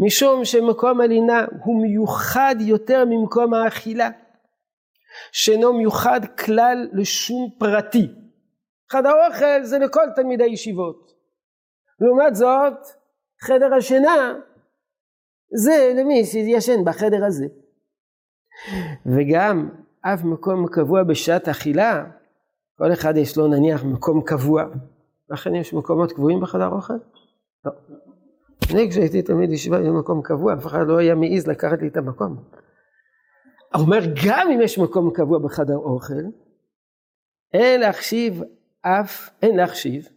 משום 0.06 0.44
שמקום 0.44 1.00
הלינה 1.00 1.44
הוא 1.64 1.82
מיוחד 1.82 2.54
יותר 2.60 3.04
ממקום 3.04 3.54
האכילה, 3.54 4.10
שאינו 5.32 5.72
מיוחד 5.72 6.20
כלל 6.38 6.88
לשום 6.92 7.50
פרטי. 7.58 8.08
חדר 8.92 9.12
אוכל 9.26 9.62
זה 9.62 9.78
לכל 9.78 10.04
תלמידי 10.16 10.44
ישיבות. 10.44 11.13
לעומת 12.00 12.34
זאת, 12.34 12.78
חדר 13.40 13.74
השינה 13.74 14.34
זה 15.54 15.92
למי 15.96 16.24
שישן 16.24 16.84
בחדר 16.84 17.24
הזה. 17.24 17.46
וגם 19.06 19.68
אף 20.00 20.24
מקום 20.24 20.66
קבוע 20.68 21.02
בשעת 21.02 21.48
אכילה, 21.48 22.04
כל 22.78 22.92
אחד 22.92 23.16
יש 23.16 23.36
לו 23.36 23.48
נניח 23.48 23.84
מקום 23.84 24.22
קבוע. 24.22 24.64
לכן 25.30 25.54
יש 25.54 25.74
מקומות 25.74 26.12
קבועים 26.12 26.40
בחדר 26.40 26.68
אוכל? 26.68 26.94
לא. 27.64 27.72
אני 28.74 28.90
כשהייתי 28.90 29.22
תלמיד 29.22 29.52
ישיבה 29.52 29.78
היה 29.78 29.92
מקום 29.92 30.22
קבוע, 30.22 30.54
אף 30.54 30.66
אחד 30.66 30.86
לא 30.86 30.98
היה 30.98 31.14
מעז 31.14 31.46
לקחת 31.46 31.82
לי 31.82 31.88
את 31.88 31.96
המקום. 31.96 32.36
הוא 33.74 33.82
אומר 33.82 33.98
גם 34.26 34.48
אם 34.50 34.60
יש 34.60 34.78
מקום 34.78 35.10
קבוע 35.10 35.38
בחדר 35.38 35.76
אוכל, 35.76 36.14
אין 37.52 37.80
להחשיב 37.80 38.42
אף, 38.82 39.30
אין 39.42 39.56
להחשיב, 39.56 40.08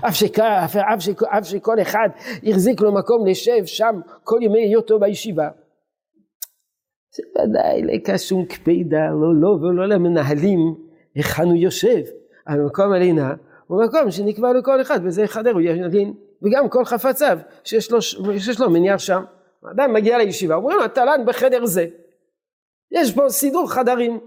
אף, 0.00 0.14
שכ, 0.14 0.38
אף, 0.38 0.76
אף, 0.76 1.00
שכ, 1.00 1.22
אף 1.22 1.44
שכל 1.44 1.80
אחד 1.82 2.08
החזיק 2.46 2.80
לו 2.80 2.92
מקום 2.92 3.26
לשב 3.26 3.64
שם 3.64 4.00
כל 4.24 4.38
ימי 4.42 4.62
היותו 4.62 4.98
בישיבה. 4.98 5.48
זה 7.14 7.22
ודאי 7.42 7.82
לא 8.08 8.16
שום 8.16 8.44
קפידה, 8.44 9.06
לא 9.10 9.34
לו 9.34 9.34
לא, 9.40 9.48
ולא 9.48 9.86
למנהלים 9.88 10.74
היכן 11.14 11.44
הוא 11.44 11.56
יושב. 11.56 12.02
המקום 12.46 12.92
הלינה 12.92 13.34
הוא 13.66 13.84
מקום 13.84 14.10
שנקבע 14.10 14.52
לכל 14.52 14.80
אחד 14.80 15.00
וזה 15.04 15.26
חדר 15.26 15.52
הוא 15.52 15.60
ילין 15.60 16.14
וגם 16.42 16.68
כל 16.68 16.84
חפציו 16.84 17.38
שיש 17.64 17.92
לו, 17.92 18.02
שיש 18.02 18.60
לו 18.60 18.70
מניח 18.70 18.98
שם. 18.98 19.22
אדם 19.72 19.92
מגיע 19.92 20.18
לישיבה 20.18 20.54
אומרים 20.54 20.78
לו 20.78 20.88
תל"ן 20.88 21.20
בחדר 21.26 21.66
זה. 21.66 21.86
יש 22.90 23.14
פה 23.14 23.28
סידור 23.28 23.70
חדרים 23.70 24.20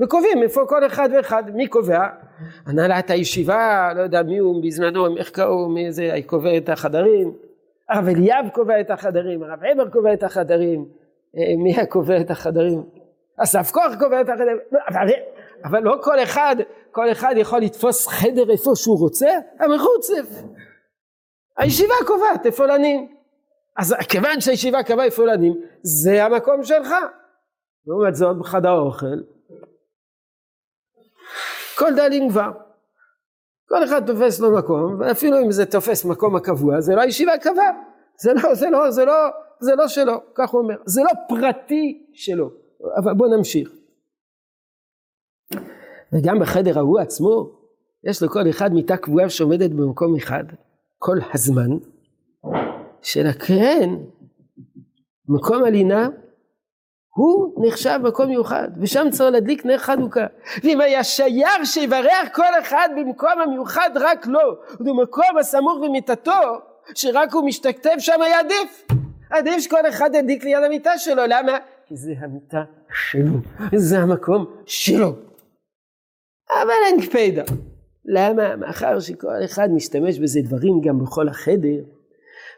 וקובעים 0.00 0.42
איפה 0.42 0.60
כל 0.68 0.86
אחד 0.86 1.08
ואחד 1.16 1.42
מי 1.54 1.68
קובע? 1.68 2.06
הנהלת 2.66 3.10
הישיבה 3.10 3.92
לא 3.96 4.02
יודע 4.02 4.22
מי 4.22 4.38
הוא 4.38 4.62
בזמנו 4.64 5.16
איך 5.16 5.30
קראו 5.30 5.68
מי 5.68 5.92
זה 5.92 6.10
קובע 6.26 6.56
את 6.56 6.68
החדרים. 6.68 7.34
הרב 7.90 8.08
אליאב 8.08 8.48
קובע 8.52 8.80
את 8.80 8.90
החדרים 8.90 9.42
הרב 9.42 9.64
עבר 9.64 9.88
קובע 9.90 10.12
את 10.12 10.22
החדרים. 10.22 10.86
אה, 11.36 11.56
מי 11.64 11.80
הקובע 11.80 12.20
את 12.20 12.30
החדרים? 12.30 12.82
אסף 13.36 13.70
כוח 13.70 13.92
קובע 13.98 14.20
את 14.20 14.28
החדרים. 14.28 14.58
לא, 14.72 14.78
אבל, 14.88 15.06
אבל 15.64 15.82
לא 15.82 15.96
כל 16.02 16.22
אחד 16.22 16.56
כל 16.90 17.12
אחד 17.12 17.34
יכול 17.36 17.58
לתפוס 17.58 18.08
חדר 18.08 18.50
איפה 18.50 18.70
שהוא 18.74 18.98
רוצה? 18.98 19.28
המחוץ. 19.60 20.10
הישיבה 21.58 21.94
קובעת 22.06 22.46
איפה 22.46 22.66
לנים. 22.66 23.08
אז 23.78 23.94
כיוון 24.08 24.40
שהישיבה 24.40 24.82
קבעה 24.82 25.04
איפה 25.04 25.24
לנים 25.24 25.54
זה 25.82 26.24
המקום 26.24 26.62
שלך. 26.62 26.94
לעומת 27.86 28.14
זאת 28.14 28.38
בחדר 28.38 28.68
האוכל 28.68 29.33
כל 31.78 31.94
דלים 31.96 32.30
כבר 32.30 32.50
כל 33.68 33.84
אחד 33.84 34.06
תופס 34.06 34.40
לו 34.40 34.58
מקום 34.58 35.00
ואפילו 35.00 35.38
אם 35.44 35.52
זה 35.52 35.66
תופס 35.66 36.04
מקום 36.04 36.36
הקבוע 36.36 36.80
זה 36.80 36.94
לא 36.94 37.00
הישיבה 37.00 37.38
קבעה 37.38 37.72
זה 38.18 38.32
לא 38.34 38.54
זה 38.54 38.70
לא 38.70 38.90
זה 38.90 39.04
לא 39.04 39.30
זה 39.60 39.74
לא 39.74 39.88
שלו 39.88 40.12
כך 40.34 40.50
הוא 40.50 40.60
אומר. 40.60 40.74
זה 40.86 41.02
לא 41.02 41.10
פרטי 41.28 42.06
שלו. 42.12 42.50
אבל 42.96 43.14
בוא 43.14 43.26
נמשיך. 43.36 43.70
וגם 46.12 46.38
בחדר 46.40 46.78
ההוא 46.78 47.00
עצמו 47.00 47.50
יש 48.04 48.22
לכל 48.22 48.50
אחד 48.50 48.72
מיטה 48.72 48.96
קבועה 48.96 49.28
שעומדת 49.28 49.70
במקום 49.70 50.16
אחד 50.16 50.44
כל 50.98 51.16
הזמן 51.34 51.70
שלכן 53.02 53.90
מקום 55.28 55.64
הלינה 55.64 56.08
הוא 57.16 57.66
נחשב 57.66 58.00
מקום 58.02 58.26
מיוחד 58.26 58.68
ושם 58.80 59.06
צריך 59.10 59.32
להדליק 59.32 59.66
נר 59.66 59.78
חנוכה. 59.78 60.26
ואם 60.64 60.80
היה 60.80 61.04
שייר 61.04 61.64
שיברך 61.64 62.28
כל 62.32 62.60
אחד 62.60 62.88
במקום 62.96 63.40
המיוחד 63.44 63.90
רק 63.94 64.26
לו. 64.26 64.56
ובמקום 64.80 65.38
הסמוך 65.40 65.78
במיטתו 65.84 66.32
שרק 66.94 67.32
הוא 67.32 67.46
משתכתב 67.46 67.94
שם 67.98 68.22
היה 68.22 68.38
עדיף. 68.38 68.86
עדיף 69.30 69.58
שכל 69.58 69.88
אחד 69.88 70.10
ידליק 70.14 70.44
ליד 70.44 70.62
המיטה 70.64 70.98
שלו. 70.98 71.22
למה? 71.28 71.58
כי 71.86 71.96
זה 71.96 72.12
המיטה 72.18 72.62
שלו. 72.94 73.38
זה 73.74 73.98
המקום 73.98 74.46
שלו. 74.66 75.12
אבל 76.62 76.74
אין 76.86 77.00
קפידה 77.00 77.42
למה? 78.04 78.56
מאחר 78.56 79.00
שכל 79.00 79.44
אחד 79.44 79.68
משתמש 79.70 80.18
בזה 80.18 80.40
דברים 80.44 80.80
גם 80.80 80.98
בכל 80.98 81.28
החדר 81.28 81.93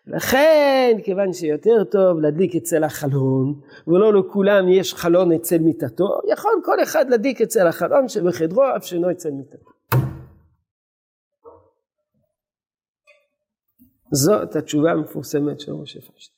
לכן 0.06 0.96
כיוון 1.04 1.32
שיותר 1.32 1.84
טוב 1.84 2.20
להדליק 2.20 2.56
אצל 2.56 2.84
החלון 2.84 3.60
ולא 3.86 4.20
לכולם 4.20 4.68
יש 4.68 4.94
חלון 4.94 5.32
אצל 5.32 5.58
מיטתו 5.58 6.20
יכול 6.32 6.52
כל 6.64 6.82
אחד 6.82 7.10
להדליק 7.10 7.40
אצל 7.40 7.66
החלון 7.66 8.08
שבחדרו 8.08 8.62
אף 8.76 8.84
שאינו 8.84 9.10
אצל 9.10 9.30
מיטתו 9.30 9.76
זאת 14.12 14.56
התשובה 14.56 14.90
המפורסמת 14.90 15.60
של 15.60 15.72
משה 15.72 16.00
פשט. 16.00 16.32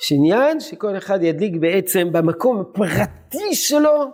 יש 0.00 0.12
עניין 0.12 0.60
שכל 0.60 0.96
אחד 0.96 1.18
ידליק 1.22 1.56
בעצם 1.60 2.12
במקום 2.12 2.60
הפרטי 2.60 3.54
שלו 3.54 4.04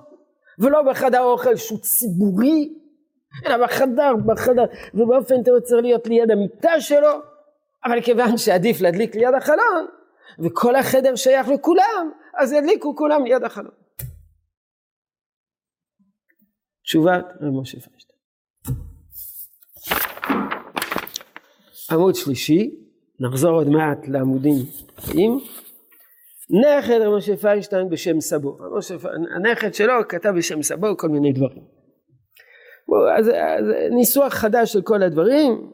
ולא 0.58 0.82
בחדר 0.90 1.22
אוכל 1.22 1.56
שהוא 1.56 1.78
ציבורי 1.78 2.74
אלא 3.46 3.66
בחדר, 3.66 4.12
בחדר, 4.26 4.64
ובאופן 4.94 5.42
תיאור 5.42 5.60
צריך 5.60 5.82
להיות 5.82 6.06
ליד 6.06 6.30
המיטה 6.30 6.80
שלו, 6.80 7.12
אבל 7.84 8.00
כיוון 8.00 8.36
שעדיף 8.36 8.80
להדליק 8.80 9.14
ליד 9.14 9.34
החלון, 9.36 9.86
וכל 10.38 10.76
החדר 10.76 11.16
שייך 11.16 11.48
לכולם, 11.48 12.10
אז 12.38 12.52
ידליקו 12.52 12.96
כולם 12.96 13.24
ליד 13.24 13.44
החלון. 13.44 13.74
תשובת 16.84 17.24
רב 17.40 17.60
משה 17.60 17.78
פיינשטיין. 17.80 18.18
עמוד 21.90 22.14
שלישי, 22.14 22.70
נחזור 23.20 23.50
עוד 23.50 23.68
מעט 23.68 24.08
לעמודים 24.08 24.54
הבאים. 24.98 25.38
נכד 26.50 27.00
רב 27.00 27.16
משה 27.16 27.36
פיינשטיין 27.36 27.88
בשם 27.88 28.20
סבו. 28.20 28.58
הנכד 29.36 29.74
שלו 29.74 29.94
כתב 30.08 30.32
בשם 30.36 30.62
סבו 30.62 30.96
כל 30.96 31.08
מיני 31.08 31.32
דברים. 31.32 31.81
אז, 33.18 33.28
אז 33.28 33.64
ניסוח 33.90 34.34
חדש 34.34 34.72
של 34.72 34.82
כל 34.82 35.02
הדברים. 35.02 35.72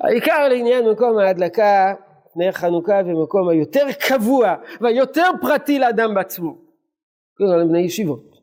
העיקר 0.00 0.48
לעניין 0.48 0.88
מקום 0.88 1.18
ההדלקה, 1.18 1.94
נר 2.36 2.52
חנוכה 2.52 3.00
ומקום 3.06 3.48
היותר 3.48 3.86
קבוע 4.08 4.54
והיותר 4.80 5.30
פרטי 5.40 5.78
לאדם 5.78 6.14
בעצמו. 6.14 6.58
כלומר 7.36 7.56
לבני 7.56 7.78
ישיבות. 7.78 8.36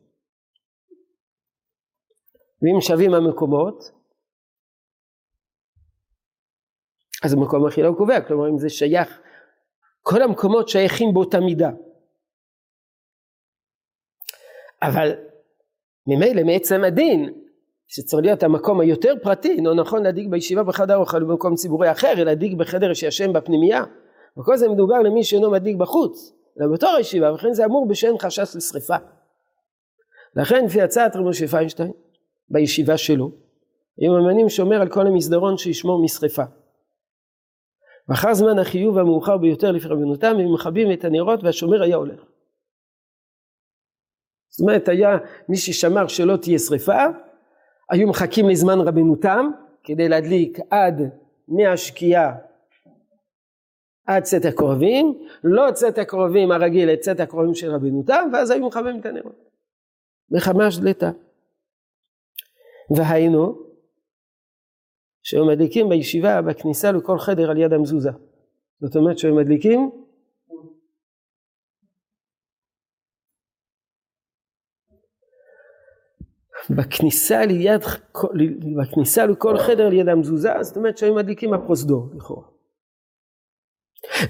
ואם 2.62 2.80
שווים 2.80 3.14
המקומות, 3.14 3.90
אז 7.24 7.32
המקום 7.32 7.66
הכי 7.66 7.82
לא 7.82 7.92
קובע, 7.96 8.20
כלומר 8.20 8.48
אם 8.48 8.58
זה 8.58 8.68
שייך, 8.68 9.20
כל 10.02 10.22
המקומות 10.22 10.68
שייכים 10.68 11.14
באותה 11.14 11.40
מידה. 11.40 11.70
אבל 14.86 15.12
ממילא 16.06 16.42
מעצם 16.42 16.84
הדין, 16.84 17.32
שצריך 17.86 18.24
להיות 18.24 18.42
המקום 18.42 18.80
היותר 18.80 19.14
פרטי, 19.22 19.56
לא 19.60 19.74
נכון 19.74 20.02
להדליק 20.02 20.28
בישיבה 20.28 20.62
בחדר 20.62 20.96
אוכל 20.96 21.22
או 21.22 21.28
במקום 21.28 21.54
ציבורי 21.54 21.90
אחר, 21.90 22.12
אלא 22.12 22.22
להדליק 22.22 22.52
בחדר 22.54 22.94
שישם 22.94 23.32
בפנימייה. 23.32 23.84
וכל 24.38 24.56
זה 24.56 24.68
מדובר 24.68 24.98
למי 24.98 25.24
שאינו 25.24 25.50
מדליק 25.50 25.76
בחוץ, 25.76 26.32
אלא 26.60 26.72
בתור 26.72 26.90
הישיבה, 26.90 27.32
וכן 27.32 27.52
זה 27.52 27.64
אמור 27.64 27.88
בשאין 27.88 28.18
חשש 28.18 28.56
לשרפה. 28.56 28.96
לכן 30.36 30.64
לפי 30.64 30.82
הצעת 30.82 31.16
רבי 31.16 31.28
משה 31.28 31.46
פיינשטיין, 31.46 31.92
בישיבה 32.48 32.96
שלו, 32.96 33.30
היו 33.98 34.12
ממנים 34.12 34.48
שומר 34.48 34.80
על 34.80 34.88
כל 34.88 35.06
המסדרון 35.06 35.56
שישמור 35.56 36.04
משרפה. 36.04 36.42
ואחר 38.08 38.34
זמן 38.34 38.58
החיוב 38.58 38.98
המאוחר 38.98 39.36
ביותר 39.36 39.72
לפי 39.72 39.88
רבנותם, 39.88 40.36
הם 40.38 40.54
מכבים 40.54 40.92
את 40.92 41.04
הנרות 41.04 41.44
והשומר 41.44 41.82
היה 41.82 41.96
הולך. 41.96 42.20
זאת 44.54 44.60
אומרת 44.60 44.88
היה 44.88 45.16
מי 45.48 45.56
ששמר 45.56 46.06
שלא 46.06 46.36
תהיה 46.36 46.58
שרפה, 46.58 47.02
היו 47.90 48.08
מחכים 48.08 48.48
לזמן 48.48 48.80
רבנותם 48.80 49.50
כדי 49.84 50.08
להדליק 50.08 50.58
עד 50.70 51.02
מהשקיעה 51.48 52.34
עד 54.06 54.22
צאת 54.22 54.44
הקרובים, 54.44 55.18
לא 55.44 55.70
צאת 55.72 55.98
הקרובים 55.98 56.52
הרגיל, 56.52 56.90
את 56.92 57.00
צאת 57.00 57.20
הקרובים 57.20 57.54
של 57.54 57.70
רבנותם, 57.70 58.30
ואז 58.32 58.50
היו 58.50 58.66
מכבים 58.66 59.00
את 59.00 59.06
הנרות. 59.06 59.50
מחמש 60.30 60.78
דלתה. 60.78 61.10
והיינו, 62.96 63.58
שהיו 65.22 65.46
מדליקים 65.46 65.88
בישיבה 65.88 66.42
בכניסה 66.42 66.92
לכל 66.92 67.18
חדר 67.18 67.50
על 67.50 67.58
יד 67.58 67.72
המזוזה. 67.72 68.10
זאת 68.80 68.96
אומרת 68.96 69.18
שהיו 69.18 69.34
מדליקים 69.34 70.03
בכניסה 76.70 77.44
ליד, 77.46 77.80
בכניסה 78.76 79.26
לכל 79.26 79.58
חדר 79.58 79.86
על 79.86 79.92
יד 79.92 80.08
המזוזה, 80.08 80.50
זאת 80.60 80.76
אומרת 80.76 80.98
שהיו 80.98 81.14
מדליקים 81.14 81.54
הפרוזדור 81.54 82.08
לכאורה. 82.16 82.46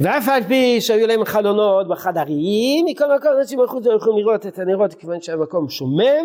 ואף 0.01 0.29
על 0.29 0.42
פי 0.42 0.81
שהיו 0.81 1.07
להם 1.07 1.25
חלונות 1.25 1.88
בחדרים, 1.88 2.87
מכל 2.87 3.16
מקום 3.16 3.31
אנשים 3.38 3.59
בחוץ 3.64 3.85
יכולים 3.97 4.27
לראות 4.27 4.47
את 4.47 4.59
הנרות 4.59 4.94
כיוון 4.94 5.20
שהמקום 5.20 5.68
שומם, 5.68 6.25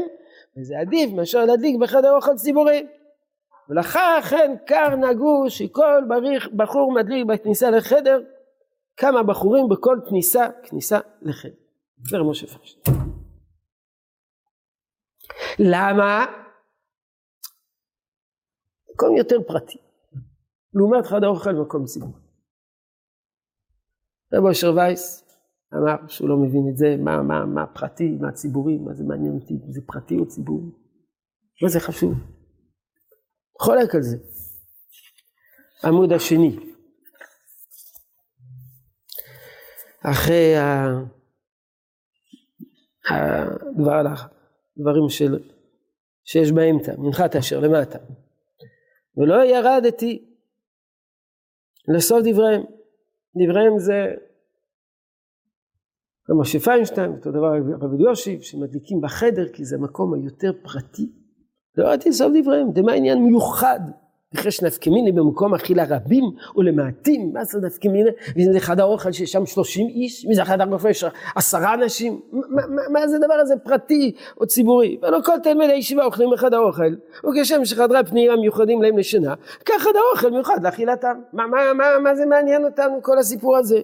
וזה 0.57 0.79
עדיף 0.79 1.11
מאשר 1.13 1.45
להדליק 1.45 1.79
בחדר 1.79 2.15
אוכל 2.15 2.35
ציבורי. 2.35 2.87
ולכן 3.69 4.55
קר 4.65 4.95
נהגו 4.95 5.45
שכל 5.49 6.03
בריך, 6.07 6.49
בחור 6.55 6.93
מדליק 6.93 7.25
בכניסה 7.25 7.69
לחדר, 7.69 8.21
כמה 8.97 9.23
בחורים 9.23 9.69
בכל 9.69 9.97
כניסה, 10.09 10.47
כניסה 10.63 10.99
לחדר. 11.21 11.51
זה 12.09 12.17
משה 12.17 12.47
פרשטיין. 12.47 13.08
למה? 15.59 16.25
מקום 18.93 19.17
יותר 19.17 19.35
פרטי. 19.47 19.77
לעומת 20.73 21.05
חדר 21.05 21.27
אוכל 21.27 21.53
במקום 21.53 21.85
ציבורי. 21.85 22.21
רב 24.33 24.45
אושר 24.45 24.73
וייס 24.75 25.23
אמר 25.73 26.07
שהוא 26.07 26.29
לא 26.29 26.37
מבין 26.37 26.69
את 26.71 26.77
זה, 26.77 26.95
מה, 27.03 27.23
מה, 27.23 27.45
מה 27.45 27.67
פרטי, 27.67 28.17
מה 28.21 28.31
ציבורי, 28.31 28.77
מה 28.77 28.93
זה 28.93 29.03
מעניין 29.03 29.33
אותי, 29.41 29.53
זה 29.69 29.81
פרטי 29.87 30.17
או 30.17 30.27
ציבורי, 30.27 30.71
מה 31.63 31.69
זה 31.69 31.79
חשוב. 31.79 32.13
חולק 33.61 33.95
על 33.95 34.01
זה. 34.01 34.17
עמוד 35.83 36.11
השני. 36.11 36.59
אחרי 40.03 40.55
הדבר, 43.09 44.03
הדברים 44.79 45.09
של, 45.09 45.39
שיש 46.23 46.51
באמצע, 46.51 46.93
מנחת 46.97 47.35
אשר 47.35 47.59
למטה. 47.59 47.99
ולא 49.17 49.45
ירדתי 49.45 50.25
לסוף 51.87 52.19
דבריהם. 52.23 52.61
דבריהם 53.35 53.79
זה 53.79 54.05
משה 56.39 56.59
פיינשטיין, 56.59 57.11
אותו 57.11 57.31
דבר 57.31 57.51
רבי 57.81 58.03
יושיב, 58.03 58.41
שמדליקים 58.41 59.01
בחדר 59.01 59.47
כי 59.53 59.65
זה 59.65 59.75
המקום 59.75 60.13
היותר 60.13 60.51
פרטי. 60.63 61.11
לא 61.77 61.87
ראיתי 61.87 62.13
סוף 62.13 62.31
דבריהם, 62.41 62.71
דמה 62.71 62.93
עניין 62.93 63.23
מיוחד. 63.23 63.79
אחרי 64.35 64.51
שנפקמיני 64.51 65.11
במקום 65.11 65.53
אכילה 65.53 65.83
רבים 65.89 66.23
ולמעטים, 66.55 67.31
מה 67.33 67.43
זה 67.43 67.59
נפקמיני? 67.61 68.09
ואם 68.35 68.53
זה 68.53 68.59
חדר 68.59 68.83
אוכל 68.83 69.11
שיש 69.11 69.31
שם 69.31 69.45
שלושים 69.45 69.87
איש, 69.87 70.25
מי 70.25 70.35
זה 70.35 70.45
חדר 70.45 70.89
יש 70.89 71.03
עשרה 71.35 71.73
אנשים, 71.73 72.19
מה, 72.89 73.07
זה 73.07 73.15
הדבר 73.15 73.33
הזה 73.33 73.53
פרטי 73.63 74.11
או 74.39 74.47
ציבורי? 74.47 74.97
ולא 75.01 75.19
כל 75.25 75.39
תלמידי 75.43 75.73
הישיבה 75.73 76.05
אוכלים 76.05 76.29
בחדר 76.33 76.59
אוכל, 76.59 76.95
וכשם 77.23 77.65
שחדרי 77.65 78.05
פנימה 78.05 78.35
מיוחדים 78.35 78.81
להם 78.81 78.97
לשינה, 78.97 79.33
כך 79.65 79.81
חדר 79.81 79.99
אוכל 80.13 80.31
מיוחד 80.31 80.63
לאכילתם. 80.63 81.19
מה 82.03 82.15
זה 82.15 82.25
מעניין 82.25 82.65
אותנו 82.65 82.99
כל 83.01 83.17
הסיפור 83.17 83.57
הזה? 83.57 83.79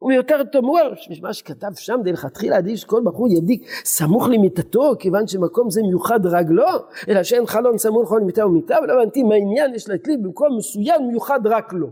הוא 0.00 0.12
יותר 0.12 0.42
תמוה, 0.42 0.82
מה 1.22 1.32
שכתב 1.32 1.74
שם 1.74 2.00
דלכתחילה 2.04 2.56
עדיף 2.56 2.80
שכל 2.80 3.02
בחור 3.04 3.28
ידיק 3.28 3.68
סמוך 3.84 4.28
למיטתו, 4.28 4.92
כיוון 4.98 5.26
שמקום 5.26 5.70
זה 5.70 5.82
מיוחד 5.82 6.26
רגלו, 6.26 6.64
אלא 7.08 7.22
שאין 7.22 7.46
חלון 7.46 7.78
סמוך 7.78 8.02
לכל 8.02 8.20
מיטה 8.20 8.46
ומיטה, 8.46 8.76
ולא 8.82 8.92
הבנתי 8.92 9.22
מה 9.22 9.34
העניין 9.34 9.74
יש 9.74 9.88
להקליט 9.88 10.20
במקום 10.22 10.56
מסוים 10.58 11.08
מיוחד 11.08 11.46
רק 11.46 11.72
לו. 11.72 11.88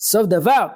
סוף 0.00 0.26
דבר, 0.26 0.66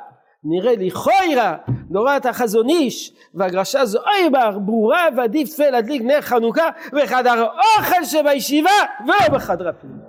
נראה 0.44 0.76
לי 0.76 0.90
חוירה, 0.90 1.56
נורת 1.90 2.26
החזון 2.26 2.68
איש, 2.68 3.16
והגרשה 3.34 3.84
זו 3.84 3.98
אוי 3.98 4.30
בר, 4.30 4.58
ברורה 4.58 5.08
ועדיף 5.16 5.58
להדליק 5.58 6.02
נר 6.02 6.20
חנוכה 6.20 6.70
בחדר 6.92 7.30
האוכל 7.30 8.04
שבישיבה 8.04 8.70
ולא 9.04 9.38
בחדר 9.38 9.68
הפנימה. 9.68 10.04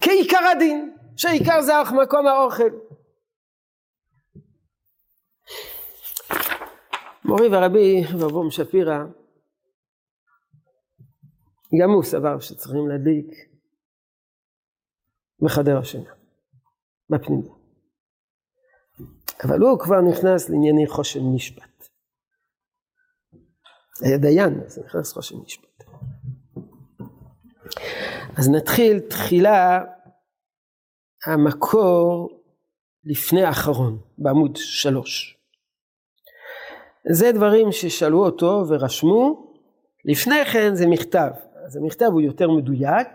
כעיקר 0.00 0.46
הדין. 0.52 0.91
שהעיקר 1.16 1.62
זה 1.62 1.72
מקום 2.02 2.26
האוכל. 2.26 2.70
מורי 7.24 7.48
ורבי 7.56 8.02
ואברום 8.18 8.50
שפירא 8.50 8.98
גם 11.80 11.90
הוא 11.90 12.02
סבר 12.02 12.40
שצריכים 12.40 12.88
להדליק 12.88 13.26
בחדר 15.40 15.78
השינה, 15.78 16.10
בפנימיה. 17.10 17.52
אבל 19.44 19.60
הוא 19.60 19.78
כבר 19.78 20.00
נכנס 20.10 20.50
לענייני 20.50 20.86
חושן 20.86 21.20
משפט. 21.34 21.88
היה 24.00 24.18
דיין, 24.18 24.60
אז 24.66 24.78
נכנס 24.78 25.12
חושן 25.12 25.36
משפט. 25.44 25.84
אז 28.38 28.48
נתחיל 28.48 29.00
תחילה 29.00 29.84
המקור 31.26 32.28
לפני 33.04 33.42
האחרון, 33.42 33.98
בעמוד 34.18 34.56
שלוש. 34.56 35.38
זה 37.12 37.32
דברים 37.32 37.72
ששאלו 37.72 38.24
אותו 38.24 38.64
ורשמו, 38.68 39.52
לפני 40.04 40.44
כן 40.52 40.74
זה 40.74 40.86
מכתב, 40.86 41.30
אז 41.66 41.76
המכתב 41.76 42.06
הוא 42.12 42.20
יותר 42.20 42.50
מדויק, 42.50 43.08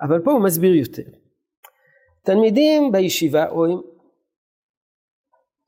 אבל 0.00 0.24
פה 0.24 0.32
הוא 0.32 0.44
מסביר 0.44 0.74
יותר. 0.74 1.10
תלמידים 2.22 2.92
בישיבה 2.92 3.46
רואים, 3.46 3.82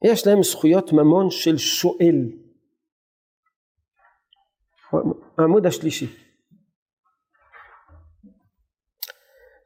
יש 0.05 0.26
להם 0.26 0.43
זכויות 0.43 0.93
ממון 0.93 1.30
של 1.30 1.59
שואל. 1.59 2.32
העמוד 5.39 5.66
השלישי. 5.66 6.07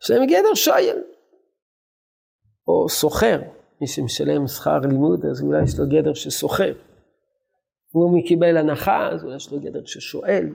יש 0.03 0.11
להם 0.11 0.27
גדר 0.27 0.55
שואל. 0.55 1.12
או 2.69 2.89
סוחר, 2.89 3.41
מי 3.81 3.87
שמשלם 3.87 4.47
שכר 4.47 4.79
לימוד 4.79 5.27
אז 5.27 5.43
אולי 5.43 5.63
יש 5.63 5.79
לו 5.79 5.85
גדר 5.89 6.15
של 6.15 6.31
סוחר. 6.31 6.73
והוא 7.95 8.27
קיבל 8.27 8.57
הנחה 8.57 9.09
אז 9.09 9.25
אולי 9.25 9.37
יש 9.37 9.53
לו 9.53 9.61
גדר 9.61 9.85
של 9.85 10.01
שואל. 10.01 10.47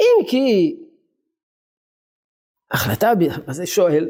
אם 0.00 0.26
כי 0.28 0.76
החלטה, 2.70 3.12
מה 3.46 3.52
זה 3.52 3.66
שואל? 3.66 4.08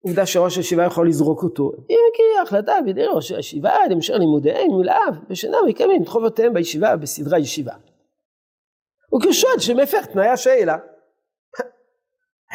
עובדה 0.00 0.26
שראש 0.26 0.56
הישיבה 0.56 0.84
יכול 0.84 1.08
לזרוק 1.08 1.42
אותו. 1.42 1.72
אם 1.90 1.98
כי 2.14 2.22
החלטה 2.42 2.74
בידי 2.84 3.06
ראש 3.06 3.32
הישיבה 3.32 3.74
להמשך 3.88 4.14
לימודיהם 4.14 4.70
מלאב 4.80 5.14
בשנה 5.28 5.56
מקיימים 5.68 6.02
את 6.02 6.08
חובותיהם 6.08 6.54
בישיבה 6.54 6.96
בסדרה 6.96 7.38
ישיבה. 7.38 7.74
וכשואל 9.14 9.58
שמפר 9.58 10.02
תנאי 10.02 10.28
השאלה. 10.28 10.76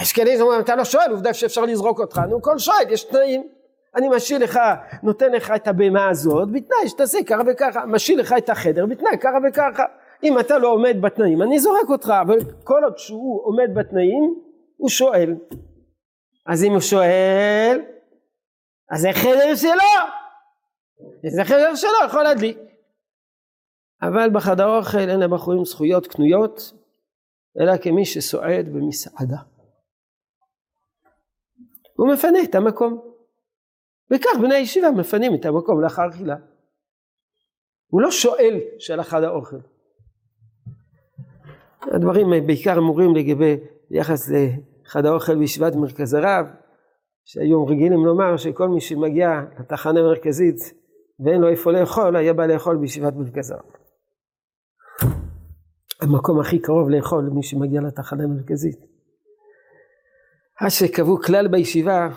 יש 0.02 0.14
כאלה 0.14 0.38
שאומרים, 0.38 0.62
אתה 0.62 0.76
לא 0.76 0.84
שואל, 0.84 1.12
עובדה 1.12 1.34
שאפשר 1.34 1.62
לזרוק 1.62 2.00
אותך, 2.00 2.18
נו, 2.18 2.42
כל 2.42 2.60
שואל, 2.60 2.86
יש 2.90 3.04
תנאים. 3.04 3.48
אני 3.96 4.10
משאיר 4.10 4.40
לך, 4.40 4.60
נותן 5.04 5.32
לך 5.32 5.52
את 5.56 5.68
הבהמה 5.68 6.10
הזאת, 6.10 6.52
בתנאי 6.52 6.90
שתעשה 6.90 7.18
ככה 7.28 7.42
וככה, 7.48 7.86
משאיר 7.86 8.20
לך 8.20 8.36
את 8.38 8.50
החדר, 8.50 8.86
בתנאי 8.86 9.18
ככה 9.22 9.38
וככה. 9.50 9.84
אם 10.24 10.40
אתה 10.40 10.58
לא 10.58 10.68
עומד 10.68 10.98
בתנאים, 11.02 11.42
אני 11.42 11.60
זורק 11.60 11.90
אותך, 11.90 12.14
אבל 12.22 12.38
כל 12.64 12.84
עוד 12.84 12.98
שהוא 12.98 13.42
עומד 13.44 13.70
בתנאים, 13.76 14.36
הוא 14.78 14.90
שואל. 14.90 15.36
אז 16.46 16.64
אם 16.64 16.72
הוא 16.72 16.80
שואל, 16.80 17.82
אז 18.92 19.02
זה 19.02 19.10
חדר 19.14 19.56
שלו. 19.56 19.72
זה 21.36 21.44
חדר 21.44 21.76
שלו, 21.76 21.90
יכול 22.06 22.24
להדליק. 22.24 22.58
אבל 24.02 24.30
בחדר 24.30 24.78
אוכל 24.78 24.98
אין 24.98 25.20
לבחורים 25.20 25.66
זכויות 25.66 26.08
קנויות, 26.08 26.74
אלא 27.60 27.78
כמי 27.78 28.06
שסועד 28.06 28.70
במסעדה. 28.70 29.38
הוא 31.96 32.14
מפנה 32.14 32.44
את 32.44 32.56
המקום. 32.56 33.02
וכך 34.12 34.40
בני 34.42 34.56
הישיבה 34.56 34.92
מפנים 34.92 35.36
את 35.36 35.46
המקום 35.46 35.82
לאחר 35.82 36.10
אכילה. 36.10 36.36
הוא 37.88 38.02
לא 38.02 38.12
שואל 38.12 38.60
של 38.80 39.02
אחד 39.02 39.24
האוכל. 39.24 39.58
הדברים 41.82 42.48
בעיקר 42.48 42.78
אמורים 42.78 43.16
לגבי 43.16 43.58
יחס 43.92 44.30
לחד 44.30 45.06
האוכל 45.06 45.36
בישיבת 45.36 45.76
מרכז 45.76 46.14
הרב, 46.14 46.46
שהיום 47.26 47.70
רגילים 47.70 48.06
לומר 48.06 48.38
שכל 48.38 48.68
מי 48.68 48.82
שמגיע 48.82 49.42
לתחנה 49.60 50.00
המרכזית 50.00 50.56
ואין 51.26 51.42
לו 51.42 51.48
איפה 51.48 51.72
לאכול, 51.72 52.16
היה 52.16 52.34
בא 52.34 52.46
לאכול 52.46 52.78
בישיבת 52.78 53.14
מרכז 53.14 53.52
הרב. 53.52 53.64
המקום 56.02 56.40
הכי 56.40 56.60
קרוב 56.60 56.90
לאכול 56.90 57.24
למי 57.26 57.44
שמגיע 57.44 57.82
לתחנה 57.82 58.24
המרכזית. 58.24 58.91
עד 60.62 60.70
שקבעו 60.70 61.18
כלל 61.22 61.48
בישיבה 61.48 62.10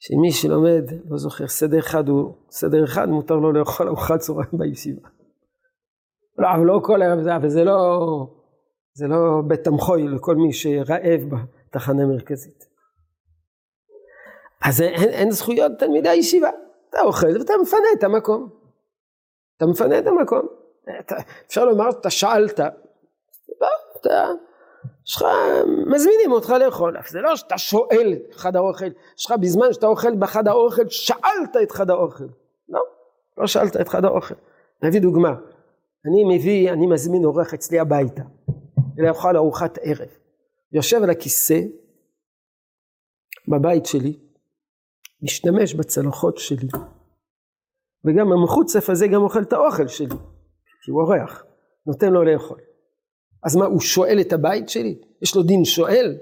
שמי 0.00 0.32
שלומד, 0.32 0.84
לא 1.10 1.18
זוכר, 1.18 1.48
סדר 1.48 1.78
אחד 1.78 2.08
הוא, 2.08 2.34
סדר 2.50 2.84
אחד 2.84 3.08
מותר 3.08 3.34
לו 3.34 3.52
לאכול 3.52 3.88
ארוחת 3.88 4.18
צהריים 4.18 4.50
בישיבה. 4.52 5.08
לא, 6.38 6.48
אבל 6.54 6.66
לא 6.66 6.80
כל 6.84 7.02
הערב 7.02 7.22
זה, 7.22 7.36
אבל 7.36 7.48
זה 7.48 7.64
לא, 7.64 8.00
זה 8.94 9.06
לא 9.06 9.42
בית 9.46 9.64
תמחוי 9.64 10.08
לכל 10.08 10.36
מי 10.36 10.52
שרעב 10.52 11.20
בתחנה 11.68 12.02
המרכזית. 12.02 12.64
אז 14.64 14.80
אין, 14.80 15.08
אין 15.08 15.30
זכויות 15.30 15.72
תלמידי 15.78 16.08
הישיבה. 16.08 16.50
אתה 16.90 17.00
אוכל 17.00 17.38
ואתה 17.38 17.52
מפנה 17.62 17.88
את 17.98 18.04
המקום. 18.04 18.48
אתה 19.56 19.66
מפנה 19.66 19.98
את 19.98 20.06
המקום. 20.06 20.48
אתה, 21.00 21.16
אפשר 21.46 21.64
לומר 21.64 21.90
שאתה 21.90 22.10
שאלת. 22.10 22.60
לא, 23.60 23.68
אתה, 24.00 24.24
יש 25.08 25.16
לך, 25.16 25.24
מזמינים 25.86 26.32
אותך 26.32 26.50
לאכול. 26.50 26.96
זה 27.08 27.20
לא 27.20 27.36
שאתה 27.36 27.58
שואל 27.58 28.14
חד 28.32 28.56
האוכל, 28.56 28.86
יש 29.18 29.26
לך 29.26 29.34
בזמן 29.40 29.72
שאתה 29.72 29.86
אוכל 29.86 30.16
בחד 30.16 30.48
האוכל, 30.48 30.88
שאלת 30.88 31.56
את 31.62 31.72
חד 31.72 31.90
האוכל. 31.90 32.24
לא, 32.68 32.80
לא 33.38 33.46
שאלת 33.46 33.76
את 33.76 33.88
חד 33.88 34.04
האוכל. 34.04 34.34
נביא 34.82 35.00
דוגמה. 35.00 35.34
אני 36.06 36.36
מביא, 36.36 36.72
אני 36.72 36.86
מזמין 36.86 37.24
אורח 37.24 37.54
אצלי 37.54 37.78
הביתה, 37.78 38.22
לאכול 38.98 39.36
ארוחת 39.36 39.78
ערב. 39.82 40.08
יושב 40.72 41.02
על 41.02 41.10
הכיסא 41.10 41.60
בבית 43.48 43.86
שלי, 43.86 44.18
משתמש 45.22 45.74
בצלחות 45.74 46.38
שלי, 46.38 46.68
וגם 48.04 48.32
המחוצף 48.32 48.90
הזה 48.90 49.06
גם 49.06 49.22
אוכל 49.22 49.42
את 49.42 49.52
האוכל 49.52 49.88
שלי, 49.88 50.16
כי 50.84 50.90
הוא 50.90 51.02
אורח, 51.02 51.44
נותן 51.86 52.12
לו 52.12 52.24
לאכול. 52.24 52.67
אז 53.44 53.56
מה, 53.56 53.64
הוא 53.64 53.80
שואל 53.80 54.20
את 54.20 54.32
הבית 54.32 54.68
שלי? 54.68 54.98
יש 55.22 55.36
לו 55.36 55.42
דין 55.42 55.64
שואל? 55.64 56.18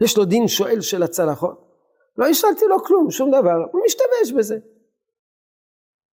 יש 0.00 0.16
לו 0.16 0.24
דין 0.24 0.48
שואל 0.48 0.80
של 0.80 1.02
הצלחות? 1.02 1.68
לא 2.18 2.26
השאלתי 2.26 2.64
לו 2.68 2.84
כלום, 2.84 3.10
שום 3.10 3.30
דבר, 3.30 3.66
הוא 3.72 3.82
משתמש 3.86 4.32
בזה. 4.36 4.58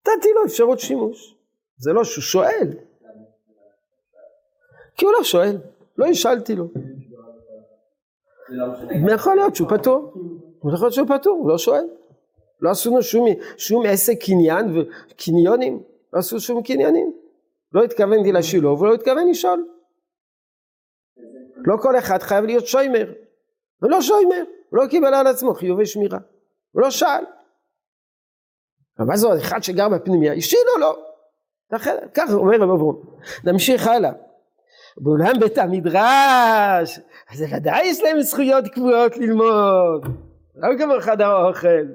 נתתי 0.00 0.28
לו 0.34 0.44
אפשרות 0.44 0.80
שימוש. 0.80 1.36
זה 1.78 1.92
לא 1.92 2.04
שהוא 2.04 2.22
שואל. 2.22 2.72
כי 4.96 5.04
הוא 5.04 5.12
לא 5.12 5.24
שואל, 5.24 5.58
לא 5.98 6.06
השאלתי 6.06 6.54
לו. 6.54 6.68
יכול 9.14 9.36
להיות 9.36 9.56
שהוא 9.56 9.68
פטור, 9.68 10.12
יכול 10.74 10.86
להיות 10.86 10.92
שהוא 10.92 11.08
פטור, 11.18 11.38
הוא 11.38 11.48
לא 11.48 11.58
שואל. 11.58 11.84
לא 12.60 12.70
עשינו 12.70 13.02
שום, 13.02 13.28
שום 13.56 13.86
עסק 13.86 14.18
קניין 14.24 14.78
וקניונים, 14.78 15.82
לא 16.12 16.18
עשו 16.18 16.40
שום 16.40 16.62
קניינים. 16.62 17.12
לא 17.76 17.84
התכוונתי 17.84 18.32
לשילוב, 18.32 18.80
הוא 18.80 18.88
לא 18.88 18.94
התכוון 18.94 19.28
לשאול. 19.30 19.68
לא 21.56 21.76
כל 21.82 21.98
אחד 21.98 22.22
חייב 22.22 22.44
להיות 22.44 22.66
שוימר. 22.66 23.12
הוא 23.82 23.90
לא 23.90 24.00
שוימר, 24.00 24.44
הוא 24.70 24.78
לא 24.82 24.88
קיבל 24.88 25.14
על 25.14 25.26
עצמו 25.26 25.54
חיובי 25.54 25.86
שמירה. 25.86 26.18
הוא 26.72 26.82
לא 26.82 26.90
שאל. 26.90 27.24
אבל 28.98 29.06
מה 29.06 29.16
זה 29.16 29.28
אחד 29.38 29.62
שגר 29.62 29.88
בפנימיה, 29.88 30.32
השאילו 30.32 30.78
לו. 30.80 30.96
לא. 31.70 31.78
ככה 32.14 32.32
אומר 32.32 32.56
רב 32.56 32.70
אברום. 32.70 33.02
נמשיך 33.44 33.86
הלאה. 33.86 34.12
בעולם 35.00 35.40
בית 35.40 35.58
המדרש, 35.58 37.00
אז 37.30 37.44
ודאי 37.52 37.86
יש 37.86 38.02
להם 38.02 38.20
זכויות 38.20 38.64
קבועות 38.68 39.16
ללמוד. 39.16 40.06
לא 40.54 40.78
כמו 40.78 40.94
חדר 41.00 41.30
האוכל. 41.30 41.86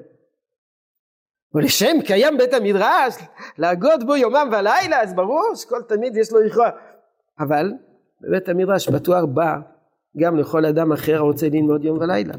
ולשם 1.54 1.96
קיים 2.06 2.38
בית 2.38 2.54
המדרש, 2.54 3.14
להגות 3.58 4.04
בו 4.06 4.16
יומם 4.16 4.48
ולילה, 4.52 5.02
אז 5.02 5.14
ברור 5.14 5.54
שכל 5.54 5.82
תלמיד 5.82 6.16
יש 6.16 6.32
לו 6.32 6.40
לכאורה. 6.40 6.70
אבל 7.40 7.72
בבית 8.20 8.48
המדרש 8.48 8.88
בתואר 8.88 9.26
בא 9.26 9.56
גם 10.16 10.36
לכל 10.36 10.66
אדם 10.66 10.92
אחר 10.92 11.16
הרוצה 11.16 11.46
ללמוד 11.48 11.84
יום 11.84 11.98
ולילה. 11.98 12.34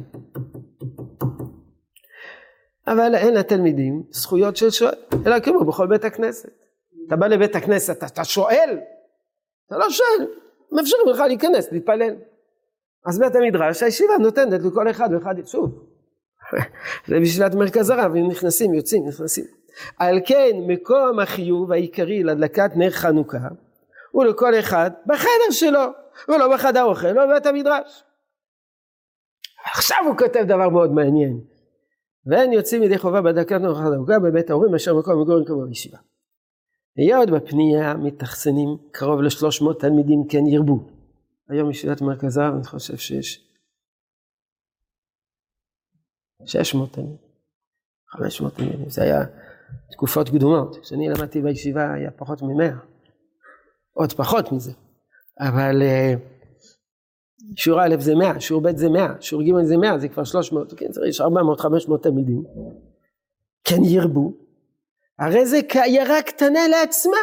אבל 2.88 3.16
אין 3.16 3.34
לתלמידים 3.34 4.04
זכויות 4.10 4.58
של 4.58 4.70
שואל, 4.70 4.94
אלא 5.26 5.40
כמו 5.40 5.66
בכל 5.66 5.88
בית 5.88 6.06
הכנסת. 6.06 6.50
אתה 7.08 7.16
בא 7.16 7.28
לבית 7.28 7.56
הכנסת, 7.56 8.04
אתה 8.04 8.24
שואל? 8.24 8.80
אתה 9.68 9.78
לא 9.78 9.90
שואל, 9.90 10.28
מאפשרים 10.72 11.08
לך 11.08 11.20
להיכנס, 11.20 11.72
להתפלל. 11.72 12.16
אז 13.06 13.20
בית 13.20 13.36
המדרש, 13.36 13.84
הישיבה 13.84 14.18
נותנת 14.20 14.62
לכל 14.64 14.90
אחד 14.90 15.10
ואחד, 15.14 15.36
שוב, 15.46 15.83
זה 17.08 17.20
בשבילת 17.20 17.56
מרכז 17.56 17.90
הרב, 17.90 18.16
הם 18.16 18.28
נכנסים, 18.28 18.74
יוצאים, 18.74 19.08
נכנסים. 19.08 19.46
על 19.98 20.20
כן 20.26 20.52
מקום 20.68 21.20
החיוב 21.20 21.72
העיקרי 21.72 22.24
להדלקת 22.24 22.72
נר 22.76 22.90
חנוכה 22.90 23.48
הוא 24.12 24.26
לכל 24.26 24.60
אחד 24.60 24.92
בחדר 25.06 25.52
שלו, 25.52 25.84
ולא 26.28 26.54
בחדר 26.54 26.80
האוכל, 26.80 27.12
לא 27.12 27.26
בבית 27.26 27.46
המדרש. 27.46 28.04
עכשיו 29.74 29.98
הוא 30.08 30.18
כותב 30.18 30.44
דבר 30.48 30.70
מאוד 30.70 30.92
מעניין. 30.92 31.40
ואין 32.26 32.54
יוצאים 32.54 32.84
ידי 32.84 32.98
חובה 32.98 33.22
בהדלקת 33.22 33.62
נר 33.62 33.76
חנוכה 33.76 34.20
בבית 34.20 34.50
ההורים 34.50 34.76
אשר 34.76 34.96
מקום 34.96 35.22
מגורים 35.22 35.46
כמו 35.46 35.68
בישיבה. 35.68 35.98
היות 36.98 37.30
בפנייה 37.30 37.94
מתאכסנים 37.94 38.78
קרוב 38.92 39.22
לשלוש 39.22 39.62
מאות 39.62 39.82
תלמידים 39.82 40.24
כן 40.30 40.48
ירבו. 40.48 40.80
היום 41.50 41.70
ישיבת 41.70 42.02
מרכז 42.02 42.38
הרב 42.38 42.54
אני 42.54 42.64
חושב 42.64 42.98
שיש 42.98 43.53
600 46.46 46.94
תלמידים, 46.94 47.18
500 48.10 48.56
תלמידים, 48.56 48.90
זה 48.90 49.04
היה 49.04 49.22
תקופות 49.92 50.30
קדומות, 50.30 50.78
כשאני 50.82 51.10
למדתי 51.10 51.42
בישיבה 51.42 51.94
היה 51.94 52.12
פחות 52.12 52.42
ממאה, 52.42 52.72
עוד 53.94 54.14
פחות 54.14 54.52
מזה, 54.52 54.72
אבל 55.40 55.82
uh, 55.82 56.20
שיעור 57.58 57.82
א' 57.82 57.96
זה 58.00 58.16
100, 58.16 58.40
שיעור 58.40 58.64
ב' 58.64 58.78
זה 58.78 58.90
100, 58.90 59.22
שיעור 59.22 59.44
ג' 59.44 59.66
זה 59.66 59.78
100, 59.78 60.00
זה 60.00 60.08
כבר 60.10 60.24
300, 60.24 60.74
כן, 60.74 60.86
יש 61.08 61.22
400-500 61.22 61.26
תלמידים, 62.04 62.44
כן 63.64 63.84
ירבו, 63.84 64.34
הרי 65.20 65.46
זה 65.46 65.60
כעיירה 65.70 66.22
קטנה 66.22 66.68
לעצמה. 66.68 67.18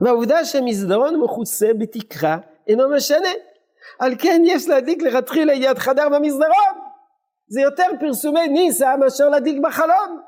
והעובדה 0.00 0.44
שמסדרון 0.44 1.20
מכוסה 1.20 1.66
בתקרה 1.78 2.38
אינו 2.66 2.90
משנה. 2.96 3.28
על 3.98 4.14
כן 4.18 4.42
יש 4.46 4.68
להדליק 4.68 5.02
לכתחילה 5.02 5.52
יד 5.52 5.78
חדר 5.78 6.08
במסדרון. 6.08 6.86
זה 7.48 7.60
יותר 7.60 7.86
פרסומי 8.00 8.48
ניסה 8.48 8.96
מאשר 8.96 9.28
להדליק 9.28 9.62
בחלון. 9.62 10.20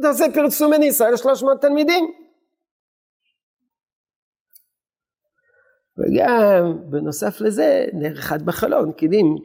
אתה 0.00 0.08
עושה 0.08 0.24
פרסומי 0.34 0.78
ניסה 0.78 1.10
לשלוש 1.10 1.42
מאות 1.42 1.60
תלמידים. 1.60 2.12
וגם 5.98 6.90
בנוסף 6.90 7.40
לזה 7.40 7.86
נר 7.92 8.18
אחד 8.18 8.42
בחלון, 8.42 8.92
קידים 8.92 9.36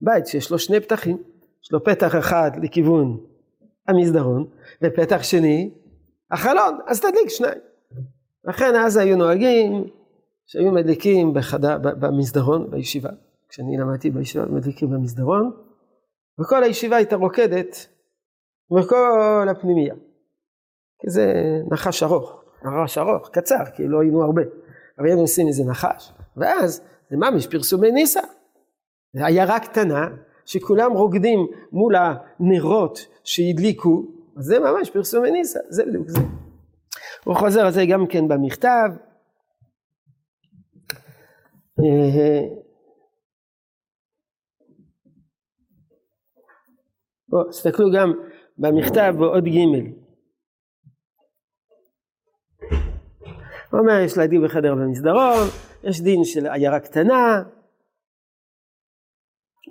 בית 0.00 0.26
שיש 0.26 0.50
לו 0.50 0.58
שני 0.58 0.80
פתחים, 0.80 1.22
יש 1.62 1.72
לו 1.72 1.84
פתח 1.84 2.14
אחד 2.18 2.50
לכיוון 2.62 3.20
המסדרון 3.88 4.46
ופתח 4.82 5.22
שני 5.22 5.70
החלון, 6.30 6.78
אז 6.86 7.00
תדליק 7.00 7.28
שניים. 7.28 7.58
לכן 8.44 8.74
אז 8.76 8.96
היו 8.96 9.16
נוהגים 9.16 9.90
שהיו 10.46 10.72
מדליקים 10.72 11.34
בחדה, 11.34 11.78
במסדרון 11.78 12.70
בישיבה, 12.70 13.10
כשאני 13.48 13.76
למדתי 13.76 14.10
בישיבה 14.10 14.46
מדליקים 14.46 14.90
במסדרון, 14.90 15.52
וכל 16.40 16.64
הישיבה 16.64 16.96
הייתה 16.96 17.16
רוקדת 17.16 17.86
וכל 18.78 19.46
הפנימייה. 19.50 19.94
כי 21.00 21.10
זה 21.10 21.32
נחש 21.70 22.02
ארוך, 22.02 22.44
נחש 22.64 22.98
ארוך, 22.98 23.28
קצר, 23.32 23.64
כי 23.76 23.88
לא 23.88 24.00
היינו 24.00 24.22
הרבה, 24.22 24.42
אבל 24.98 25.06
היינו 25.06 25.20
עושים 25.20 25.48
איזה 25.48 25.64
נחש, 25.64 26.12
ואז 26.36 26.82
זה 27.10 27.16
ממש 27.16 27.46
פרסומי 27.46 27.90
ניסה. 27.90 28.20
זה 29.14 29.26
עיירה 29.26 29.60
קטנה, 29.60 30.08
שכולם 30.44 30.92
רוקדים 30.92 31.46
מול 31.72 31.94
הנרות 31.96 33.06
שהדליקו, 33.24 34.04
אז 34.36 34.44
זה 34.44 34.58
ממש 34.58 34.90
פרסום 34.90 35.24
וניסה, 35.24 35.58
זה 35.68 35.84
בדיוק 35.86 36.08
זה. 36.08 36.20
הוא 37.24 37.34
חוזר 37.34 37.60
על 37.60 37.72
זה 37.72 37.86
גם 37.86 38.06
כן 38.06 38.28
במכתב. 38.28 38.88
בואו, 47.28 47.44
תסתכלו 47.50 47.86
גם 47.94 48.12
במכתב 48.58 49.14
בעוד 49.18 49.44
ג' 49.44 49.58
הוא 53.70 53.80
אומר 53.80 54.00
יש 54.04 54.18
לה 54.18 54.26
דין 54.26 54.44
בחדר 54.44 54.74
במסדרון, 54.74 55.48
יש 55.84 56.00
דין 56.00 56.24
של 56.24 56.46
עיירה 56.46 56.80
קטנה, 56.80 57.42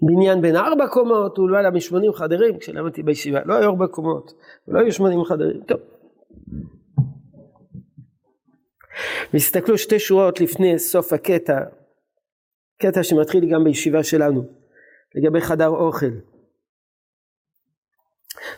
בניין 0.02 0.42
בין 0.42 0.56
ארבע 0.56 0.88
קומות, 0.88 1.38
הוא 1.38 1.50
לא 1.50 1.58
עלה 1.58 1.72
משמונים 1.72 2.14
חדרים 2.14 2.60
כשלמדתי 2.60 3.04
בישיבה, 3.04 3.40
לא 3.46 3.54
היו 3.54 3.70
ארבע 3.70 3.88
קומות, 3.88 4.34
לא 4.68 4.80
היו 4.80 4.92
שמונים 4.92 5.24
חדרים, 5.24 5.64
טוב. 5.64 5.80
והסתכלו 9.34 9.78
שתי 9.78 10.00
שורות 10.00 10.42
לפני 10.42 10.80
סוף 10.80 11.14
הקטע, 11.14 11.60
קטע 12.82 13.04
שמתחיל 13.04 13.54
גם 13.54 13.64
בישיבה 13.64 14.04
שלנו, 14.04 14.44
לגבי 15.16 15.42
חדר 15.42 15.68
אוכל. 15.68 16.12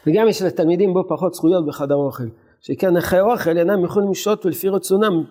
וגם 0.07 0.27
יש 0.27 0.41
לתלמידים 0.41 0.93
בו 0.93 1.07
פחות 1.07 1.33
זכויות 1.33 1.65
בחדר 1.65 1.95
אוכל, 1.95 2.23
שכן 2.61 2.97
אחרי 2.97 3.21
אוכל 3.21 3.57
אינם 3.57 3.85
יכולים 3.85 4.11
לשהות 4.11 4.45
ולפי 4.45 4.69
רצונם 4.69 5.23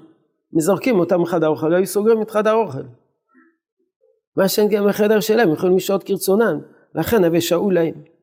מזרקים 0.53 0.99
אותם 0.99 1.21
מחדר 1.21 1.47
אוכל, 1.47 1.69
לא 1.69 1.77
היו 1.77 1.87
סוגרים 1.87 2.23
את 2.23 2.31
חדר 2.31 2.53
אוכל. 2.53 2.83
מה 4.37 4.49
שאין 4.49 4.69
גם 4.69 4.89
בחדר 4.89 5.21
שלהם, 5.21 5.53
יכולים 5.53 5.77
לשהות 5.77 6.03
כרצונם, 6.03 6.61
לכן 6.95 7.25
הווה 7.25 7.41
שאול 7.41 7.75
להם. 7.75 8.14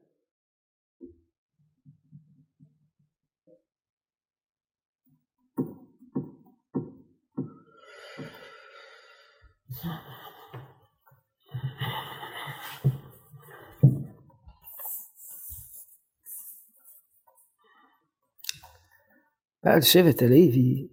בעל 19.63 19.81
שבט 19.81 20.21
הלוי, 20.21 20.87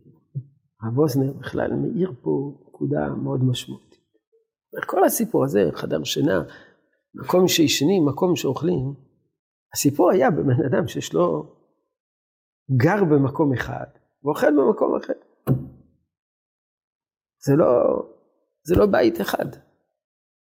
הרב 0.83 0.99
אוזנר 0.99 1.33
בכלל 1.33 1.73
מאיר 1.73 2.13
פה 2.23 2.59
נקודה 2.69 3.09
מאוד 3.23 3.41
משמעותית. 3.45 3.89
כל 4.87 5.05
הסיפור 5.05 5.45
הזה, 5.45 5.61
חדר 5.75 6.05
שינה, 6.05 6.43
מקום 7.15 7.49
שישנים, 7.49 8.07
מקום 8.07 8.37
שאוכלים, 8.37 8.95
הסיפור 9.75 10.11
היה 10.11 10.31
בבן 10.31 10.65
אדם 10.67 10.89
שיש 10.89 11.15
לו 11.15 11.57
גר 12.77 13.05
במקום 13.05 13.53
אחד 13.53 13.87
ואוכל 14.25 14.47
במקום 14.51 14.97
אחר. 14.97 15.13
זה 17.47 17.53
לא, 17.57 17.67
זה 18.63 18.75
לא 18.77 18.87
בית 18.87 19.21
אחד, 19.21 19.47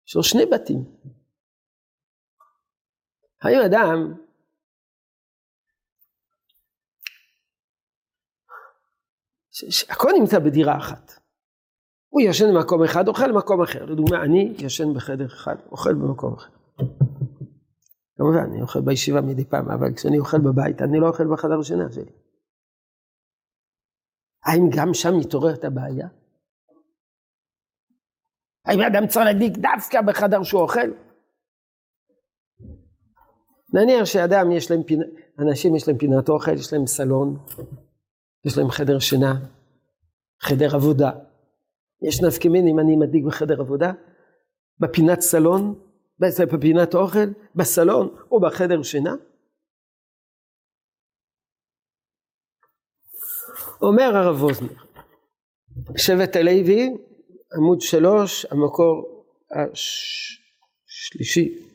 יש 0.07 0.15
לו 0.15 0.23
שני 0.23 0.45
בתים. 0.45 0.85
האם 3.41 3.59
אדם 3.65 4.13
הכל 9.89 10.09
נמצא 10.19 10.39
בדירה 10.39 10.77
אחת. 10.77 11.11
הוא 12.09 12.21
ישן 12.21 12.45
במקום 12.53 12.83
אחד, 12.83 13.07
אוכל 13.07 13.31
במקום 13.31 13.61
אחר. 13.61 13.85
לדוגמה, 13.85 14.23
אני 14.23 14.53
ישן 14.57 14.93
בחדר 14.93 15.25
אחד, 15.25 15.55
אוכל 15.71 15.93
במקום 15.93 16.33
אחר. 16.33 16.49
כמובן, 18.17 18.37
אני 18.37 18.61
אוכל 18.61 18.81
בישיבה 18.81 19.21
מדי 19.21 19.45
פעם, 19.45 19.69
אבל 19.69 19.93
כשאני 19.95 20.19
אוכל 20.19 20.37
בבית, 20.39 20.81
אני 20.81 20.99
לא 20.99 21.07
אוכל 21.07 21.33
בחדר 21.33 21.59
השינה 21.59 21.91
שלי. 21.91 22.11
האם 24.45 24.69
גם 24.75 24.93
שם 24.93 25.17
מתעוררת 25.19 25.63
הבעיה? 25.63 26.07
האם 28.65 28.79
אדם 28.81 29.07
צריך 29.07 29.25
להדליק 29.25 29.57
דווקא 29.57 30.01
בחדר 30.01 30.43
שהוא 30.43 30.61
אוכל? 30.61 30.89
נניח 33.73 34.05
שאדם 34.05 34.51
יש 34.51 34.71
להם 34.71 34.83
פינה, 34.83 35.05
אנשים 35.39 35.75
יש 35.75 35.87
להם 35.87 35.97
פינת 35.97 36.29
אוכל, 36.29 36.53
יש 36.53 36.73
להם 36.73 36.87
סלון, 36.87 37.37
יש 38.45 38.57
להם 38.57 38.69
חדר 38.69 38.99
שינה, 38.99 39.33
חדר 40.41 40.75
עבודה. 40.75 41.11
יש 42.07 42.23
אם 42.67 42.79
אני 42.79 42.95
מדליק 42.95 43.25
בחדר 43.25 43.61
עבודה, 43.61 43.91
בפינת 44.79 45.21
סלון, 45.21 45.79
בפינת 46.19 46.95
אוכל, 46.95 47.29
בסלון 47.55 48.15
או 48.31 48.39
בחדר 48.39 48.83
שינה. 48.83 49.15
אומר 53.81 54.15
הרב 54.15 54.43
ווזנר, 54.43 54.73
שבט 55.97 56.35
הלוי, 56.35 56.89
עמוד 57.57 57.81
שלוש, 57.81 58.45
המקור 58.45 59.25
השלישי, 60.85 61.69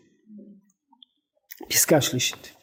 פסקה 1.69 2.01
שלישית. 2.01 2.62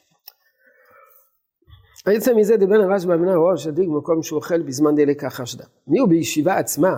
בעצם 2.05 2.37
מזה 2.37 2.57
דבן 2.57 2.81
הרש 2.81 3.05
באמינה 3.05 3.35
ראש 3.35 3.67
הדין 3.67 3.93
במקום 3.93 4.23
שהוא 4.23 4.37
אוכל 4.37 4.61
בזמן 4.61 4.95
דלק 4.95 5.23
החשדה. 5.23 5.65
מי 5.87 5.99
הוא 5.99 6.09
בישיבה 6.09 6.57
עצמה? 6.57 6.93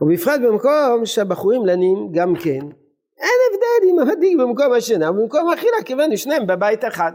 ובפרט 0.00 0.40
במקום 0.48 1.06
שהבחורים 1.06 1.66
לנים 1.66 2.12
גם 2.12 2.34
כן, 2.44 2.60
אין 3.16 3.38
הבדל 3.48 3.90
אם 3.90 3.98
המדליק 3.98 4.38
במקום 4.40 4.72
השינה 4.72 5.10
ובמקום 5.10 5.48
האכילה 5.48 5.76
כיוון 5.84 6.16
שניהם 6.16 6.46
בבית 6.46 6.84
אחד. 6.84 7.12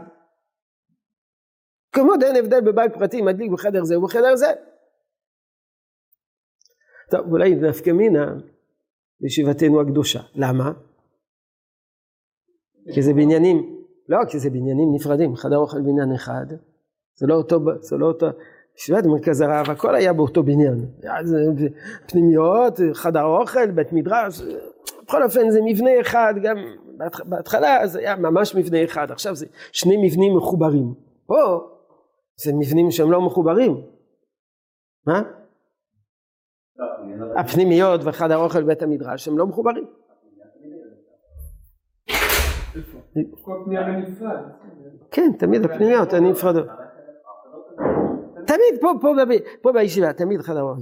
כמו 1.92 2.12
אין 2.22 2.36
הבדל 2.36 2.60
בבית 2.60 2.94
פרטי 2.94 3.22
מדליק 3.22 3.52
בחדר 3.52 3.84
זה 3.84 3.98
ובחדר 3.98 4.36
זה. 4.36 4.52
טוב, 7.10 7.32
אולי 7.32 7.54
נפקא 7.54 7.90
מינה 7.90 8.34
בישיבתנו 9.20 9.80
הקדושה. 9.80 10.20
למה? 10.34 10.72
כי 12.94 13.02
זה 13.02 13.12
בעניינים 13.14 13.81
לא, 14.12 14.18
כי 14.28 14.38
זה 14.38 14.50
בניינים 14.50 14.94
נפרדים, 14.94 15.36
חדר 15.36 15.56
אוכל 15.56 15.80
בניין 15.80 16.12
אחד, 16.14 16.46
זה 17.14 17.26
לא 17.26 17.34
אותו, 17.34 17.60
זה 17.80 17.96
לא 17.96 18.06
אותו, 18.06 18.26
ישיבת 18.78 19.06
מרכז 19.06 19.40
הרב, 19.40 19.70
הכל 19.70 19.94
היה 19.94 20.12
באותו 20.12 20.42
בניין. 20.42 20.86
פנימיות, 22.06 22.80
חדר 22.92 23.24
אוכל, 23.24 23.70
בית 23.70 23.92
מדרש, 23.92 24.42
בכל 25.04 25.22
אופן 25.22 25.50
זה 25.50 25.60
מבנה 25.64 25.90
אחד, 26.00 26.34
גם 26.42 26.56
בהתחלה 27.24 27.86
זה 27.86 27.98
היה 27.98 28.16
ממש 28.16 28.54
מבנה 28.54 28.84
אחד, 28.84 29.10
עכשיו 29.10 29.34
זה 29.34 29.46
שני 29.72 30.06
מבנים 30.06 30.36
מחוברים. 30.36 30.94
פה 31.26 31.60
זה 32.44 32.52
מבנים 32.52 32.90
שהם 32.90 33.12
לא 33.12 33.20
מחוברים. 33.20 33.80
מה? 35.06 35.22
הפנימיות 37.36 38.00
וחדר 38.04 38.36
אוכל 38.36 38.62
בית 38.62 38.82
המדרש 38.82 39.28
הם 39.28 39.38
לא 39.38 39.46
מחוברים. 39.46 39.84
כן, 45.10 45.32
תמיד 45.38 45.64
הפנימיות 45.64 46.12
הן 46.12 46.26
נפרדות. 46.26 46.66
תמיד 48.46 48.80
פה, 48.80 48.92
פה, 49.00 49.08
פה 49.62 49.72
בישיבה, 49.72 50.12
תמיד 50.12 50.40
חדר 50.40 50.62
אוכל. 50.62 50.80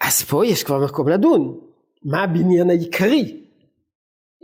אז 0.00 0.22
פה 0.22 0.46
יש 0.46 0.64
כבר 0.64 0.84
מקום 0.84 1.08
לדון, 1.08 1.60
מה 2.04 2.22
הבניין 2.22 2.70
העיקרי? 2.70 3.48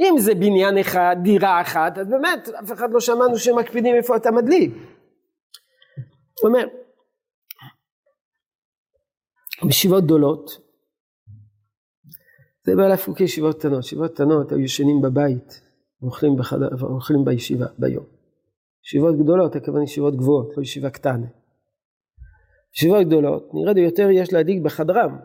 אם 0.01 0.15
זה 0.19 0.35
בניין 0.35 0.79
אחד, 0.79 1.17
דירה 1.23 1.61
אחת, 1.61 1.99
אז 1.99 2.09
באמת 2.09 2.49
אף 2.49 2.73
אחד 2.73 2.91
לא 2.93 3.01
שמענו 3.01 3.39
שמקפידים 3.39 3.95
איפה 3.95 4.17
אתה 4.17 4.31
מדליק. 4.31 4.73
הוא 6.41 6.49
אומר, 6.49 6.69
בישיבות 9.65 10.05
גדולות, 10.05 10.68
זה 12.69 12.77
בעל 12.77 12.93
הפוקי 12.93 13.25
ישיבות 13.25 13.59
קטנות, 13.59 13.85
ישיבות 13.85 14.15
קטנות 14.15 14.53
היו 14.53 14.61
ישנים 14.61 15.03
בבית, 15.03 15.61
ואוכלים, 16.03 16.37
בחדר, 16.37 16.69
ואוכלים 16.79 17.25
בישיבה, 17.25 17.67
ביום. 17.79 18.05
ישיבות 18.85 19.19
גדולות, 19.19 19.57
הכוונה 19.57 19.85
ישיבות 19.85 20.17
גבוהות, 20.17 20.57
לא 20.57 20.63
ישיבה 20.63 20.91
קטנה. 20.91 21.27
ישיבות 22.75 23.07
גדולות, 23.07 23.51
נראה 23.55 23.73
לי 23.73 23.81
יותר 23.81 24.11
יש 24.11 24.33
להדאיג 24.33 24.65
בחדרם. 24.65 25.19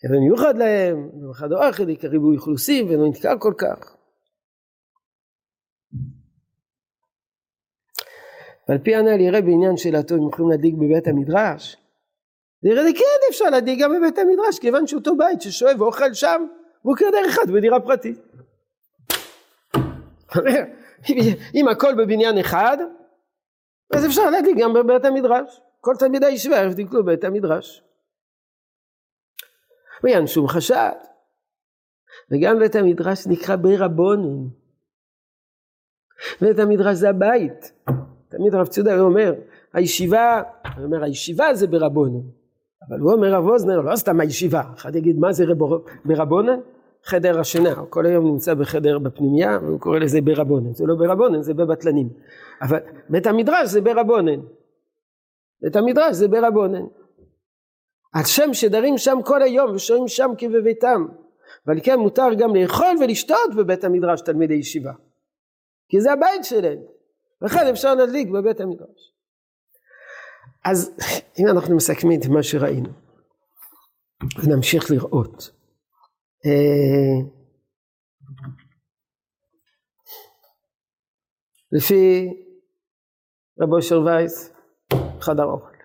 כי 0.00 0.08
זה 0.08 0.14
מיוחד 0.20 0.56
להם, 0.56 1.10
ובחדר 1.14 1.68
אוכל 1.68 1.88
עיקר 1.88 2.08
ריבוי 2.08 2.36
אוכלוסין 2.36 2.88
ולא 2.88 3.08
נתקע 3.08 3.36
כל 3.38 3.52
כך. 3.58 3.96
ועל 8.68 8.78
פי 8.78 8.94
הנ"ל 8.94 9.20
יראה 9.20 9.40
בעניין 9.40 9.76
שאלתו 9.76 10.14
אם 10.14 10.28
יכולים 10.28 10.50
להדליק 10.50 10.74
בבית 10.74 11.06
המדרש, 11.08 11.76
נראה 12.66 12.82
לי 12.82 12.94
כן 12.94 13.28
אפשר 13.30 13.44
להדליק 13.44 13.80
גם 13.82 13.90
בבית 13.96 14.18
המדרש, 14.18 14.58
כיוון 14.58 14.86
שאותו 14.86 15.16
בית 15.16 15.42
ששואב 15.42 15.80
ואוכל 15.80 16.14
שם, 16.14 16.46
הוא 16.82 16.96
כדר 16.96 17.28
אחד 17.28 17.50
בדירה 17.54 17.80
פרטית. 17.80 18.18
אם 21.54 21.68
הכל 21.68 21.94
בבניין 21.94 22.38
אחד, 22.38 22.76
אז 23.94 24.06
אפשר 24.06 24.30
להדליק 24.30 24.56
גם 24.60 24.72
בבית 24.72 25.04
המדרש. 25.04 25.60
כל 25.80 25.92
תלמידי 25.98 26.26
הישיבה 26.26 26.56
ידליקו 26.56 27.02
בבית 27.02 27.24
המדרש. 27.24 27.82
ואין 30.04 30.26
שום 30.26 30.48
חשד. 30.48 30.92
וגם 32.30 32.58
בית 32.58 32.74
המדרש 32.74 33.26
נקרא 33.26 33.56
ברבונן. 33.56 34.48
בית 36.40 36.58
המדרש 36.58 36.96
זה 36.96 37.08
הבית. 37.08 37.72
תמיד 38.28 38.54
הרב 38.54 38.66
ציודה 38.66 39.00
אומר, 39.00 39.34
הישיבה, 39.72 40.42
הוא 40.76 40.84
אומר 40.84 41.04
הישיבה 41.04 41.54
זה 41.54 41.66
ברבונן. 41.66 42.35
אבל 42.88 43.00
הוא 43.00 43.12
אומר 43.12 43.34
רב 43.34 43.48
אוזנר, 43.48 43.80
לא 43.80 43.96
סתם 43.96 44.20
הישיבה, 44.20 44.62
אחד 44.76 44.96
יגיד 44.96 45.18
מה 45.18 45.32
זה 45.32 45.44
ברבונן? 46.04 46.58
חדר 47.04 47.40
השינה, 47.40 47.72
הוא 47.72 47.86
כל 47.90 48.06
היום 48.06 48.26
נמצא 48.26 48.54
בחדר 48.54 48.98
בפנימייה 48.98 49.58
והוא 49.62 49.80
קורא 49.80 49.98
לזה 49.98 50.20
ברבונן, 50.20 50.74
זה 50.74 50.84
לא 50.86 50.94
ברבונן, 50.94 51.42
זה 51.42 51.54
בבטלנים. 51.54 52.08
אבל 52.62 52.78
בית 53.08 53.26
המדרש 53.26 53.68
זה 53.68 53.80
ברבונן. 53.80 54.40
בית 55.62 55.76
המדרש 55.76 56.16
זה 56.16 56.28
ברבונן. 56.28 56.84
השם 58.14 58.54
שדרים 58.54 58.98
שם 58.98 59.18
כל 59.24 59.42
היום 59.42 59.74
ושוהים 59.74 60.08
שם 60.08 60.30
כבביתם. 60.38 61.06
ועל 61.66 61.78
כן 61.82 61.98
מותר 61.98 62.34
גם 62.38 62.56
לאכול 62.56 62.96
ולשתות 63.00 63.54
בבית 63.56 63.84
המדרש 63.84 64.20
תלמידי 64.20 64.54
ישיבה. 64.54 64.92
כי 65.88 66.00
זה 66.00 66.12
הבית 66.12 66.44
שלהם. 66.44 66.78
לכן 67.42 67.66
אפשר 67.66 67.94
להדליק 67.94 68.28
בבית 68.28 68.60
המדרש. 68.60 69.15
אז 70.70 70.90
אם 71.38 71.44
אנחנו 71.48 71.76
מסכמים 71.76 72.20
את 72.20 72.26
מה 72.26 72.42
שראינו 72.42 72.88
ונמשיך 74.42 74.90
לראות 74.90 75.50
אה, 76.46 77.30
לפי 81.72 82.26
רבו 83.60 83.76
אושר 83.76 84.00
וייס 84.00 84.52
חדר 85.20 85.44
אוכל 85.44 85.76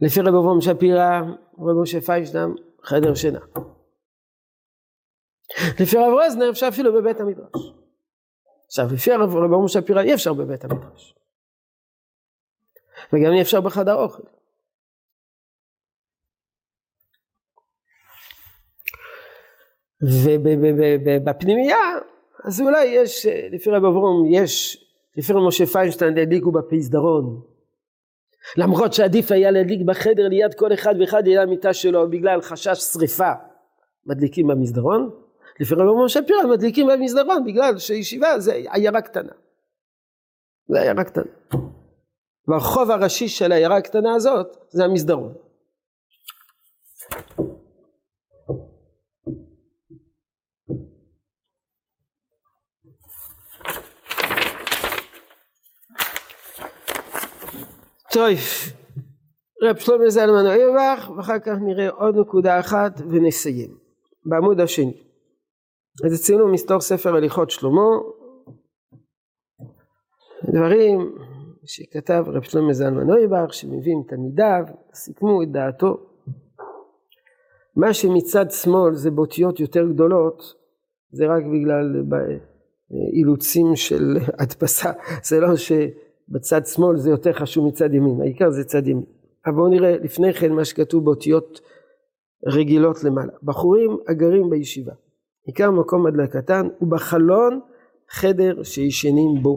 לפי 0.00 0.20
רב 0.20 0.34
אברהם 0.34 0.60
שפירא, 0.60 1.20
רב 1.58 1.82
משה 1.82 2.00
פיינשטיין, 2.00 2.54
חדר 2.82 3.14
שינה. 3.14 3.40
לפי 5.80 5.96
רב 5.96 6.12
רזנר 6.26 6.50
אפשר 6.50 6.68
אפילו 6.68 6.92
בבית 6.92 7.20
המדרש. 7.20 7.72
עכשיו 8.66 8.86
לפי 8.94 9.12
רב 9.12 9.36
אברהם 9.36 9.68
שפירא 9.68 10.02
אי 10.02 10.14
אפשר 10.14 10.34
בבית 10.34 10.64
המדרש. 10.64 11.16
וגם 13.12 13.32
אי 13.32 13.42
אפשר 13.42 13.60
בחדר 13.60 13.94
אוכל. 13.94 14.22
ובפנימייה 20.02 21.76
אז 22.44 22.60
אולי 22.60 22.84
יש 22.84 23.26
לפי 23.26 23.70
רב 23.70 23.84
אברום 23.84 24.26
יש 24.30 24.84
לפי 25.16 25.32
רב 25.32 25.48
משה 25.48 25.66
פיינשטיין 25.66 26.18
הדליקו 26.18 26.52
בפסדרון. 26.52 27.42
למרות 28.56 28.92
שעדיף 28.92 29.32
היה 29.32 29.50
להדליק 29.50 29.80
בחדר 29.86 30.28
ליד 30.28 30.54
כל 30.54 30.74
אחד 30.74 30.94
ואחד 31.00 31.26
ליד 31.26 31.38
המיטה 31.38 31.74
שלו 31.74 32.10
בגלל 32.10 32.40
חשש 32.40 32.78
שריפה. 32.78 33.32
מדליקים 34.06 34.46
במסדרון. 34.46 35.10
לפי 35.60 35.74
רב 35.74 35.80
אברום 35.80 36.08
שפירא 36.08 36.46
מדליקים 36.52 36.86
במסדרון 36.86 37.44
בגלל 37.44 37.78
שישיבה 37.78 38.38
זה 38.38 38.52
עיירה 38.52 39.00
קטנה 39.00 39.32
זה 40.68 40.80
עיירה 40.80 41.04
קטנה 41.04 41.32
והרחוב 42.48 42.90
הראשי 42.90 43.28
של 43.28 43.52
העיירה 43.52 43.76
הקטנה 43.76 44.14
הזאת 44.14 44.56
זה 44.68 44.84
המסדרון. 44.84 45.34
טוב, 58.12 58.38
רב 59.62 59.76
שלמה 59.78 60.10
זלמן 60.10 60.46
אוירבך 60.46 61.10
ואחר 61.16 61.38
כך 61.38 61.52
נראה 61.66 61.88
עוד 61.88 62.14
נקודה 62.16 62.60
אחת 62.60 63.00
ונסיים. 63.10 63.86
בעמוד 64.24 64.60
השני. 64.60 65.02
אז 66.06 66.20
אצלנו 66.20 66.52
מסתור 66.52 66.80
ספר 66.80 67.16
הליכות 67.16 67.50
שלמה. 67.50 67.90
דברים 70.44 71.14
שכתב 71.66 72.24
רב 72.26 72.42
שלמה 72.42 72.72
זלמן 72.72 73.10
אוירבך 73.10 73.54
שמביאים 73.54 74.02
תלמידיו 74.08 74.64
סיכמו 74.94 75.42
את 75.42 75.52
דעתו 75.52 76.06
מה 77.76 77.94
שמצד 77.94 78.50
שמאל 78.50 78.94
זה 78.94 79.10
באותיות 79.10 79.60
יותר 79.60 79.88
גדולות 79.88 80.54
זה 81.10 81.26
רק 81.26 81.44
בגלל 81.44 82.04
אילוצים 83.12 83.76
של 83.76 84.16
הדפסה 84.40 84.90
זה 85.22 85.40
לא 85.40 85.56
ש... 85.56 85.72
בצד 86.28 86.66
שמאל 86.66 86.96
זה 86.96 87.10
יותר 87.10 87.32
חשוב 87.32 87.66
מצד 87.66 87.94
ימין, 87.94 88.20
העיקר 88.20 88.50
זה 88.50 88.64
צד 88.64 88.88
ימין. 88.88 89.04
אבל 89.46 89.54
בואו 89.54 89.68
נראה 89.68 89.96
לפני 89.96 90.32
כן 90.32 90.52
מה 90.52 90.64
שכתוב 90.64 91.04
באותיות 91.04 91.60
רגילות 92.46 93.04
למעלה. 93.04 93.32
בחורים 93.42 93.96
הגרים 94.08 94.50
בישיבה, 94.50 94.92
עיקר 95.44 95.70
מקום 95.70 96.06
הדלקתן 96.06 96.68
ובחלון 96.80 97.60
חדר 98.10 98.62
שישנים 98.62 99.42
בו, 99.42 99.56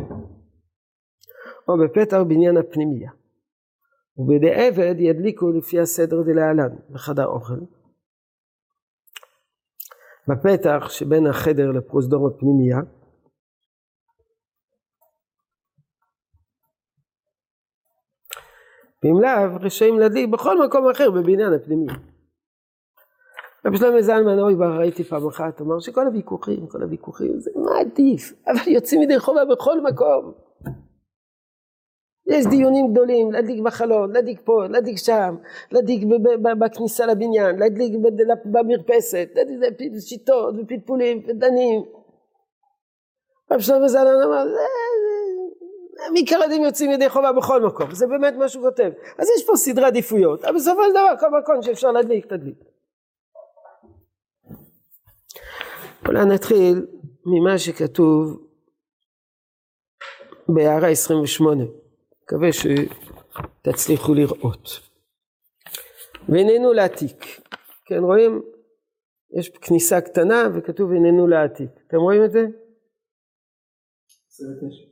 או 1.70 1.78
בפתח 1.78 2.18
בניין 2.28 2.58
הפנימייה. 2.58 3.12
ובידי 4.18 4.54
עבד 4.54 4.96
ידליקו 4.98 5.52
לפי 5.52 5.80
הסדר 5.80 6.22
דלהלן 6.22 6.76
בחדר 6.90 7.26
אוכל. 7.26 7.60
בפתח 10.28 10.90
שבין 10.90 11.28
החדר 11.28 11.72
לפרוזדור 11.72 12.28
הפנימייה 12.28 12.78
ואם 19.04 19.22
לאו 19.22 19.62
רשאים 19.62 20.00
להדליק 20.00 20.30
בכל 20.30 20.66
מקום 20.66 20.90
אחר 20.90 21.12
בבניין 21.12 21.54
הפנימי. 21.54 21.94
רבי 23.66 23.78
שלמה 23.78 24.02
זלמן 24.02 24.40
אוי 24.40 24.56
בר 24.56 24.78
ראיתי 24.80 25.04
פעם 25.04 25.28
אחת, 25.28 25.62
אמר 25.62 25.80
שכל 25.80 26.08
הוויכוחים, 26.08 26.68
כל 26.68 26.84
הוויכוחים, 26.84 27.40
זה 27.40 27.52
מה 27.56 27.80
עדיף, 27.80 28.34
אבל 28.48 28.68
יוצאים 28.68 29.02
ידי 29.02 29.20
חובה 29.20 29.46
בכל 29.46 29.82
מקום. 29.82 30.49
יש 32.30 32.46
דיונים 32.46 32.92
גדולים, 32.92 33.32
להדליק 33.32 33.60
בחלון, 33.64 34.12
להדליק 34.12 34.42
פה, 34.44 34.66
להדליק 34.70 34.98
שם, 34.98 35.36
להדליק 35.72 36.04
בכניסה 36.60 37.06
לבניין, 37.06 37.60
להדליק 37.60 37.94
במרפסת, 38.46 39.30
להדליק 39.36 39.94
שיטות 40.00 40.56
ופלפולים 40.58 41.24
ודנים. 41.28 41.84
רבי 43.52 43.64
שלמה 43.64 43.88
זלמן 43.88 44.22
אמר, 44.26 44.46
מעיקר 46.14 46.44
הדין 46.44 46.64
יוצאים 46.64 46.92
ידי 46.92 47.10
חובה 47.10 47.32
בכל 47.32 47.62
מקום, 47.62 47.96
זה 47.96 48.08
באמת 48.08 48.34
מה 48.34 48.50
שהוא 48.50 48.64
כותב. 48.64 48.90
אז 49.18 49.28
יש 49.38 49.46
פה 49.48 49.56
סדרי 49.56 49.86
עדיפויות, 49.86 50.46
אבל 50.46 50.56
בסופו 50.56 50.84
של 50.84 50.92
דבר 50.92 51.14
כל 51.20 51.40
מקום 51.40 51.62
שאפשר 51.62 51.92
להדליק, 51.92 52.26
תדליק. 52.26 52.58
אולי 56.08 56.26
נתחיל 56.26 56.86
ממה 57.26 57.58
שכתוב 57.58 58.50
בהערה 60.56 60.88
28, 60.88 61.64
מקווה 62.30 62.50
שתצליחו 62.52 64.14
לראות. 64.14 64.70
ואיננו 66.30 66.74
להעתיק, 66.74 67.42
כן 67.86 68.00
רואים? 68.00 68.42
יש 69.38 69.50
כניסה 69.50 70.02
קטנה 70.02 70.44
וכתוב 70.56 70.92
איננו 70.92 71.28
להעתיק, 71.28 71.70
אתם 71.88 71.98
רואים 71.98 72.24
את 72.24 72.32
זה? 72.32 72.46
29 74.32 74.84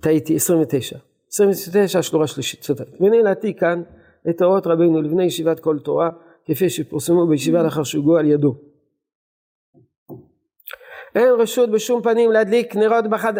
טעיתי, 0.00 0.36
29. 0.36 0.98
29 1.28 2.02
שלורה 2.02 2.26
שלישית, 2.26 2.60
צודק. 2.60 2.86
והנה 3.00 3.22
להעתיק 3.22 3.60
כאן 3.60 3.82
את 4.30 4.42
אורות 4.42 4.66
רבינו 4.66 5.02
לבני 5.02 5.24
ישיבת 5.24 5.60
כל 5.60 5.78
תורה, 5.78 6.10
כפי 6.44 6.70
שפורסמו 6.70 7.26
בישיבה 7.26 7.62
לאחר 7.62 7.82
שהוגו 7.82 8.16
על 8.16 8.26
ידו. 8.26 8.54
אין 11.14 11.28
רשות 11.38 11.70
בשום 11.70 12.02
פנים 12.02 12.32
להדליק 12.32 12.76
נרות 12.76 13.04
בחד... 13.10 13.34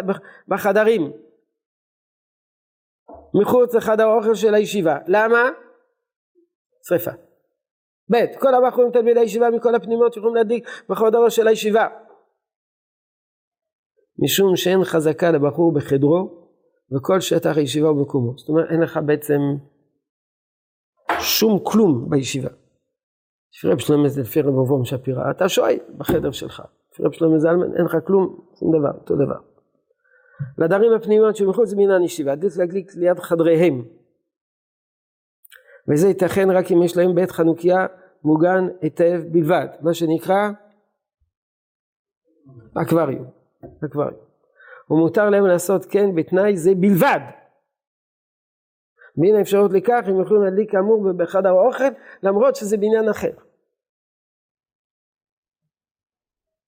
בחדרים 0.47 1.11
מחוץ 3.33 3.75
לחדר 3.75 4.07
האוכל 4.07 4.35
של 4.35 4.53
הישיבה. 4.53 4.97
למה? 5.07 5.49
שרפה. 6.89 7.11
ב' 8.11 8.39
כל 8.39 8.53
הבחורים 8.53 8.91
תלמידי 8.91 9.19
הישיבה 9.19 9.49
מכל 9.49 9.75
הפנימות 9.75 10.17
יכולים 10.17 10.35
להדליק 10.35 10.67
בחדר 10.89 11.29
של 11.29 11.47
הישיבה. 11.47 11.87
משום 14.19 14.55
שאין 14.55 14.83
חזקה 14.83 15.31
לבחור 15.31 15.73
בחדרו 15.73 16.41
וכל 16.95 17.19
שטח 17.19 17.57
הישיבה 17.57 17.87
הוא 17.87 17.97
במקומו. 17.97 18.37
זאת 18.37 18.49
אומרת, 18.49 18.69
אין 18.69 18.81
לך 18.81 18.99
בעצם 19.05 19.39
שום 21.19 21.59
כלום 21.63 22.09
בישיבה. 22.09 22.49
לפי 23.57 23.67
רב 23.67 23.77
שלמה 23.77 24.07
זה 24.07 24.21
לפי 24.21 24.41
רב 24.41 24.47
אברום 24.47 24.85
שפירא, 24.85 25.31
אתה 25.31 25.49
שואל 25.49 25.77
בחדר 25.97 26.31
שלך. 26.31 26.63
לפי 26.93 27.03
רב 27.03 27.11
שלמה 27.11 27.39
זלמן 27.39 27.75
אין 27.77 27.85
לך 27.85 27.97
כלום, 28.07 28.39
שום 28.59 28.79
דבר, 28.79 28.99
אותו 29.01 29.15
דבר. 29.15 29.50
לדרים 30.57 30.93
הפנימיות 30.93 31.35
שמחוץ 31.35 31.71
לבניין 31.71 32.03
ישיבה, 32.03 32.31
עדיף 32.31 32.57
להדליק 32.57 32.95
ליד 32.95 33.19
חדריהם. 33.19 33.83
וזה 35.87 36.07
ייתכן 36.07 36.49
רק 36.51 36.71
אם 36.71 36.83
יש 36.83 36.97
להם 36.97 37.15
בית 37.15 37.31
חנוכיה 37.31 37.85
מוגן 38.23 38.67
היטב 38.81 39.21
בלבד, 39.31 39.67
מה 39.81 39.93
שנקרא 39.93 40.49
אקווריום. 42.81 43.25
אקווריום. 43.85 44.19
ומותר 44.89 45.29
להם 45.29 45.45
לעשות 45.45 45.85
כן 45.85 46.15
בתנאי 46.15 46.57
זה 46.57 46.71
בלבד. 46.75 47.19
והנה 49.17 49.41
אפשרות 49.41 49.71
לכך 49.73 50.01
הם 50.07 50.21
יכולים 50.21 50.43
להדליק 50.43 50.71
כאמור 50.71 51.11
בחדר 51.17 51.49
האוכל 51.49 51.83
למרות 52.23 52.55
שזה 52.55 52.77
בניין 52.77 53.09
אחר. 53.09 53.31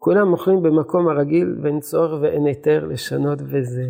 כולם 0.04 0.34
אוכלים 0.34 0.64
במקום 0.64 1.08
הרגיל 1.08 1.60
ואין 1.64 1.80
צורך 1.80 2.22
ואין 2.22 2.46
היתר 2.46 2.86
לשנות 2.86 3.40
וזה. 3.42 3.84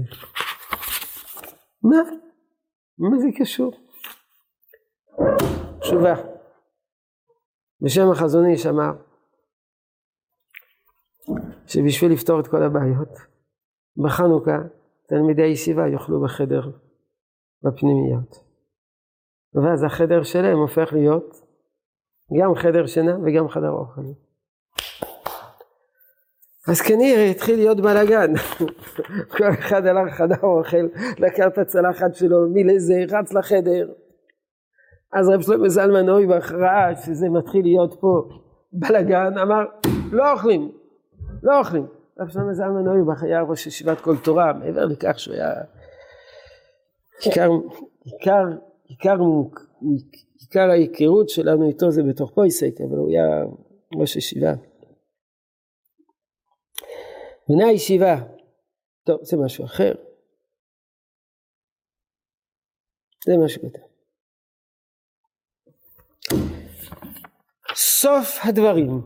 מה? 1.83 1.97
מה 2.97 3.19
זה 3.19 3.27
קשור? 3.39 3.71
תשובה. 5.79 6.13
בשם 7.81 8.11
החזון 8.11 8.45
איש 8.45 8.65
אמר 8.65 8.91
שבשביל 11.67 12.11
לפתור 12.11 12.39
את 12.39 12.47
כל 12.47 12.63
הבעיות 12.63 13.09
בחנוכה 14.05 14.57
תלמידי 15.07 15.41
הישיבה 15.41 15.87
יאכלו 15.87 16.21
בחדר 16.23 16.61
בפנימיות. 17.63 18.35
ואז 19.53 19.83
החדר 19.83 20.23
שלהם 20.23 20.57
הופך 20.57 20.93
להיות 20.93 21.35
גם 22.39 22.55
חדר 22.55 22.85
שינה 22.85 23.17
וגם 23.25 23.49
חדר 23.49 23.71
אוכל. 23.71 24.01
אז 26.67 26.81
כנראה 26.81 27.29
התחיל 27.29 27.55
להיות 27.55 27.79
בלאגן, 27.79 28.33
כל 29.37 29.49
אחד 29.59 29.85
הלך 29.85 30.13
חדר 30.13 30.43
אוכל, 30.43 30.87
לקח 31.19 31.45
את 31.47 31.57
הצלחת 31.57 32.15
שלו, 32.15 32.49
מילא 32.49 32.73
זה, 32.77 32.93
רץ 33.09 33.33
לחדר. 33.33 33.89
אז 35.13 35.29
רב 35.29 35.41
שלמה 35.41 35.69
זלמן 35.69 36.09
אויבך 36.09 36.51
ראה 36.51 36.95
שזה 36.95 37.29
מתחיל 37.29 37.61
להיות 37.61 37.97
פה 37.99 38.29
בלאגן, 38.73 39.37
אמר 39.37 39.63
לא 40.11 40.31
אוכלים, 40.31 40.71
לא 41.43 41.59
אוכלים. 41.59 41.87
רב 42.19 42.29
שלמה 42.29 42.53
זלמן 42.53 42.87
אויבך 42.87 43.23
היה 43.23 43.41
ראש 43.41 43.67
ישיבת 43.67 44.01
כל 44.01 44.17
תורה, 44.17 44.53
מעבר 44.53 44.85
לכך 44.85 45.19
שהוא 45.19 45.35
היה 45.35 45.51
עיקר, 47.25 47.49
עיקר, 48.03 48.43
עיקר, 48.87 49.17
עיקר 50.39 50.69
ההיכרות 50.69 51.29
שלנו 51.29 51.67
איתו 51.67 51.91
זה 51.91 52.03
בתוך 52.03 52.31
פויסק, 52.31 52.81
אבל 52.89 52.97
הוא 52.97 53.09
היה 53.09 53.43
ראש 53.95 54.15
ישיבה. 54.15 54.53
בני 57.49 57.63
הישיבה, 57.63 58.15
טוב 59.05 59.19
זה 59.21 59.37
משהו 59.45 59.65
אחר, 59.65 59.93
זה 63.25 63.33
משהו 63.45 63.61
קטן. 63.61 63.81
סוף 67.75 68.39
הדברים, 68.43 69.01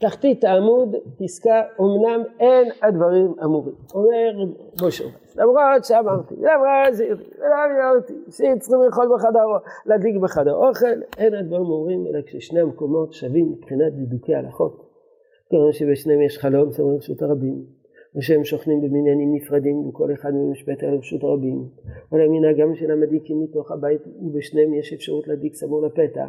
תחתית 0.00 0.44
העמוד, 0.44 0.88
פסקה, 1.18 1.62
אמנם 1.80 2.22
אין 2.40 2.72
הדברים 2.82 3.34
אמורים. 3.44 3.74
אומר 3.94 4.54
משה 4.82 5.04
למרות 5.36 5.84
שאמרתי, 5.84 6.34
למרות 6.34 6.94
שאמרתי, 6.98 8.14
שצריכים 8.26 8.82
לאכול 8.86 9.08
בחדר, 9.14 9.70
להדליק 9.86 10.16
בחדר 10.22 10.54
אוכל, 10.54 11.02
אין 11.18 11.34
הדברים 11.34 11.62
אמורים, 11.62 12.06
אלא 12.06 12.22
כששני 12.26 12.60
המקומות 12.60 13.12
שווים 13.12 13.52
מבחינת 13.52 13.92
דידוקי 13.92 14.34
הלכות. 14.34 14.87
כיוון 15.50 15.72
שבשניהם 15.72 16.22
יש 16.22 16.38
חלום 16.38 16.72
סמוך 16.72 16.92
לרשות 16.92 17.22
הרבים, 17.22 17.64
ושהם 18.16 18.44
שוכנים 18.44 18.80
בבניינים 18.80 19.34
נפרדים 19.34 19.88
וכל 19.88 20.12
אחד 20.12 20.30
מהם 20.34 20.50
משפט 20.50 20.82
על 20.82 20.94
רשות 20.94 21.22
הרבים, 21.22 21.64
אבל 22.12 22.20
המנהגם 22.20 22.74
של 22.74 22.90
המדליקים 22.90 23.42
מתוך 23.42 23.70
הבית 23.70 24.00
ובשניהם 24.22 24.74
יש 24.74 24.92
אפשרות 24.92 25.28
להדליק 25.28 25.54
סמור 25.54 25.82
לפתח. 25.82 26.28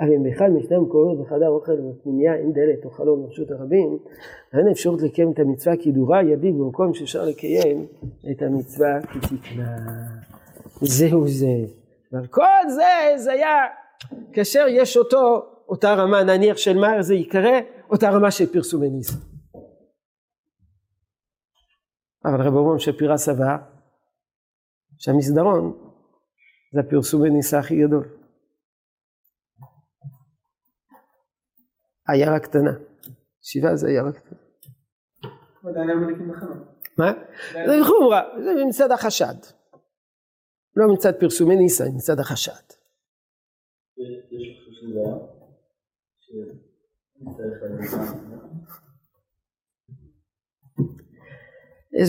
אבל 0.00 0.12
אם 0.12 0.22
באחד 0.22 0.48
משני 0.48 0.76
המקומות 0.76 1.20
בחדר 1.20 1.48
אוכל 1.48 1.72
ובפנימייה 1.72 2.34
אין 2.34 2.52
דלת 2.52 2.84
או 2.84 2.90
חלום 2.90 3.22
לרשות 3.22 3.50
הרבים, 3.50 3.98
אין 4.58 4.68
אפשרות 4.68 5.02
לקיים 5.02 5.32
את 5.32 5.38
המצווה 5.38 5.76
כדורה 5.76 6.22
ידיד 6.22 6.54
במקום 6.58 6.94
שאפשר 6.94 7.24
לקיים 7.24 7.86
את 8.30 8.42
המצווה 8.42 9.00
כתקנה. 9.02 9.76
זהו 10.80 11.28
זה. 11.28 11.56
כל 12.30 12.68
זה, 12.68 13.16
זה 13.16 13.32
היה 13.32 13.56
כאשר 14.32 14.66
יש 14.68 14.96
אותו, 14.96 15.42
אותה 15.68 15.94
רמה 15.94 16.22
נניח 16.22 16.56
של 16.56 16.78
מה 16.78 17.02
זה 17.02 17.14
ייקרא, 17.14 17.60
אותה 17.94 18.10
רמה 18.10 18.30
של 18.30 18.52
פרסומי 18.52 18.90
ניסה. 18.90 19.16
אבל 22.24 22.40
רב 22.40 22.54
אברהם 22.54 22.78
שפירא 22.78 23.16
סבר 23.16 23.56
שהמסדרון 24.98 25.92
זה 26.72 26.80
הפרסומי 26.80 27.30
ניסה 27.30 27.58
הכי 27.58 27.74
גדול. 27.86 28.18
עיירה 32.08 32.40
קטנה. 32.40 32.72
שבעה 33.42 33.76
זה 33.76 33.86
עיירה 33.88 34.12
קטנה. 34.12 34.38
מה? 36.98 37.12
זה 37.52 37.84
חומרה, 37.84 38.22
זה 38.44 38.64
מצד 38.68 38.90
החשד. 38.90 39.34
לא 40.76 40.94
מצד 40.94 41.12
פרסומי 41.20 41.56
ניסה, 41.56 41.84
מצד 41.96 42.18
החשד. 42.20 42.64
יש 44.30 44.64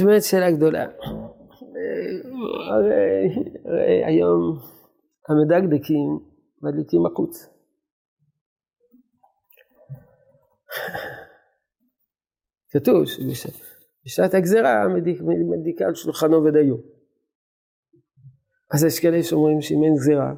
באמת 0.06 0.24
שאלה 0.24 0.52
גדולה. 0.52 0.86
הרי 3.66 4.06
היום 4.06 4.60
המדקדקים 5.30 6.20
מדליקים 6.62 7.06
החוץ. 7.06 7.50
כתוב 12.70 13.06
שבשעת 13.06 14.34
הגזרה 14.34 14.88
מדליקה 15.52 15.86
על 15.86 15.96
שולחנו 15.96 16.44
ודיו. 16.44 16.76
אז 18.74 18.84
יש 18.84 19.00
כאלה 19.00 19.24
שאומרים 19.24 19.62
שאם 19.62 19.84
אין 19.84 19.94
גזירה, 19.96 20.32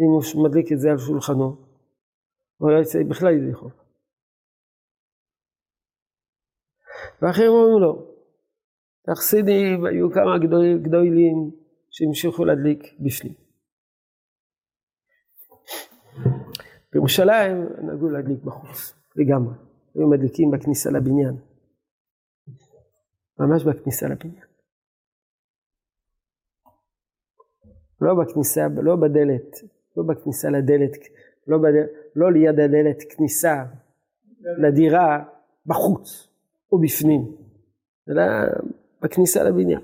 אם 0.00 0.10
הוא 0.14 0.48
מדליק 0.48 0.72
את 0.72 0.80
זה 0.80 0.90
על 0.90 0.98
שולחנו, 0.98 1.65
הוא 2.56 2.70
לא 2.70 2.82
יצא 2.82 2.98
בכלל 3.08 3.32
ידי 3.32 3.54
חוב. 3.54 3.72
ואחרים 7.22 7.48
אומרים 7.48 7.82
לא. 7.82 8.16
החסידים 9.08 9.84
היו 9.84 10.10
כמה 10.10 10.38
גדולים 10.82 11.50
שהמשיכו 11.90 12.44
להדליק 12.44 12.82
בפנים. 13.00 13.34
בירושלים 16.92 17.68
נהגו 17.86 18.08
להדליק 18.08 18.42
בחוץ, 18.44 18.94
לגמרי. 19.16 19.54
היו 19.94 20.08
מדליקים 20.08 20.50
בכניסה 20.50 20.90
לבניין. 20.90 21.36
ממש 23.38 23.64
בכניסה 23.64 24.06
לבניין. 24.08 24.46
לא 28.00 28.14
בכניסה, 28.14 28.60
לא 28.82 28.96
בדלת, 28.96 29.70
לא 29.96 30.02
בכניסה 30.08 30.48
לדלת, 30.50 30.96
לא, 31.46 31.58
בדלת, 31.58 31.90
לא 32.16 32.32
ליד 32.32 32.60
הדלת 32.60 33.02
כניסה 33.08 33.64
לדירה, 34.58 35.24
בחוץ 35.66 36.28
או 36.72 36.78
בפנים, 36.78 37.36
אלא 38.10 38.22
בכניסה 39.02 39.44
לבניין. 39.44 39.80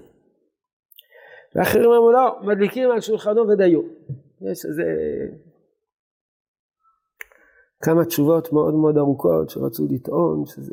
ואחרים 1.54 1.90
אמרו 1.90 2.12
לא, 2.12 2.40
מדליקים 2.42 2.90
על 2.90 3.00
שולחנו 3.00 3.48
ודיו. 3.48 3.80
יש 4.40 4.64
איזה 4.64 4.84
כמה 7.82 8.04
תשובות 8.04 8.52
מאוד 8.52 8.74
מאוד 8.74 8.98
ארוכות 8.98 9.50
שרצו 9.50 9.86
לטעון 9.90 10.46
שזה 10.46 10.72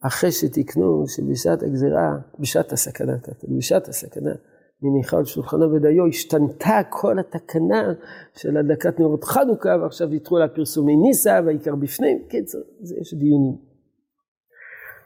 אחרי 0.00 0.32
שתיקנו 0.32 1.04
שבשעת 1.08 1.62
הגזירה, 1.62 2.18
בשעת 2.38 2.72
הסכנה, 2.72 3.12
בשעת 3.48 3.88
הסכנה, 3.88 4.34
מניחה 4.82 5.16
על 5.16 5.24
שולחנו 5.24 5.72
ודיו, 5.72 6.06
השתנתה 6.06 6.80
כל 6.90 7.18
התקנה 7.18 7.92
של 8.34 8.56
הדלקת 8.56 9.00
נרות 9.00 9.24
חנוכה, 9.24 9.76
ועכשיו 9.82 10.14
יתרו 10.14 10.38
לה 10.38 10.48
פרסומי 10.48 10.96
ניסה 10.96 11.40
והעיקר 11.44 11.74
בפנים, 11.74 12.18
קיצר, 12.28 12.58
זה 12.80 12.94
יש 13.00 13.14
דיונים. 13.14 13.56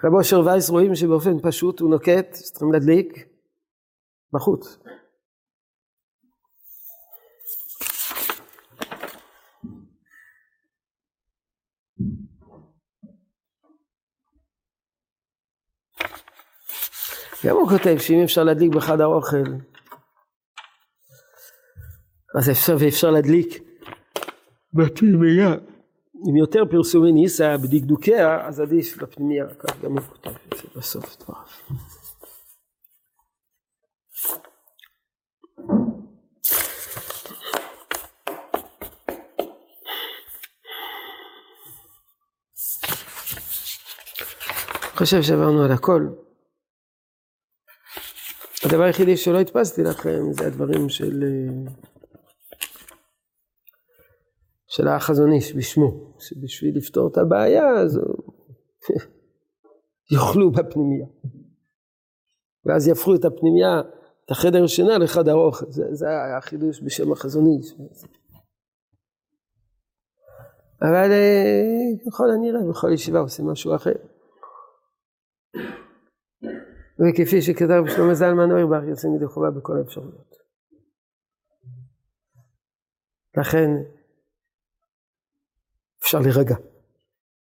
רבו 0.04 0.20
אשר 0.20 0.40
וייס 0.46 0.70
רואים 0.70 0.94
שבאופן 0.94 1.38
פשוט 1.42 1.80
הוא 1.80 1.90
נוקט, 1.90 2.34
שצריכים 2.34 2.72
להדליק 2.72 3.28
בחוץ. 4.32 4.78
גם 17.46 17.56
הוא 17.56 17.68
כותב 17.68 17.98
שאם 17.98 18.22
אפשר 18.24 18.44
להדליק 18.44 18.74
בחדר 18.74 19.06
אוכל, 19.06 19.44
אז 22.38 22.50
אפשר 22.50 22.76
ואפשר 22.78 23.10
להדליק 23.10 23.62
בפנימייה. 24.74 25.54
עם 26.28 26.36
יותר 26.36 26.62
פרסומי 26.70 27.12
ניסה 27.12 27.56
בדקדוקיה, 27.56 28.46
אז 28.46 28.60
עדיף 28.60 28.96
בפנימייה, 29.02 29.46
כך 29.58 29.82
גם 29.82 29.92
הוא 29.92 30.00
כותב 30.00 30.30
את 30.30 30.56
זה 30.56 30.68
בסוף 30.76 31.16
דבריו. 31.22 31.42
חושב 44.96 45.22
שעברנו 45.22 45.62
על 45.62 45.72
הכל. 45.72 46.25
הדבר 48.76 48.86
היחידי 48.86 49.16
שלא 49.16 49.38
הדפסתי 49.38 49.82
לכם 49.82 50.32
זה 50.32 50.46
הדברים 50.46 50.88
של 50.88 51.24
אה, 51.24 51.72
של 54.66 54.88
החזון 54.88 55.32
איש 55.32 55.56
בשמו, 55.56 56.14
שבשביל 56.18 56.76
לפתור 56.76 57.08
את 57.08 57.18
הבעיה 57.18 57.70
אז 57.70 58.00
יאכלו 60.12 60.50
בפנימייה. 60.50 61.06
ואז 62.64 62.88
יהפכו 62.88 63.14
את 63.14 63.24
הפנימייה, 63.24 63.80
את 64.24 64.30
החדר 64.30 64.66
שינה 64.66 64.98
לחדר 64.98 65.34
אוכל, 65.34 65.66
זה, 65.68 65.84
זה 65.90 66.06
החידוש 66.38 66.82
בשם 66.82 67.12
החזון 67.12 67.44
איש. 67.46 67.74
אבל 70.82 71.10
אה, 71.12 72.06
ככל 72.06 72.30
הנראה 72.30 72.70
בכל 72.70 72.92
ישיבה 72.92 73.18
עושים 73.18 73.46
משהו 73.46 73.74
אחר. 73.74 74.15
וכפי 76.98 77.42
שכתב 77.42 77.82
שלמה 77.96 78.14
זלמן 78.14 78.50
אוירבך 78.52 78.88
יוצאים 78.88 79.16
ידי 79.16 79.26
חובה 79.26 79.50
בכל 79.50 79.76
האפשרויות. 79.78 80.36
לכן 83.36 83.70
אפשר 86.00 86.18
להירגע. 86.18 86.56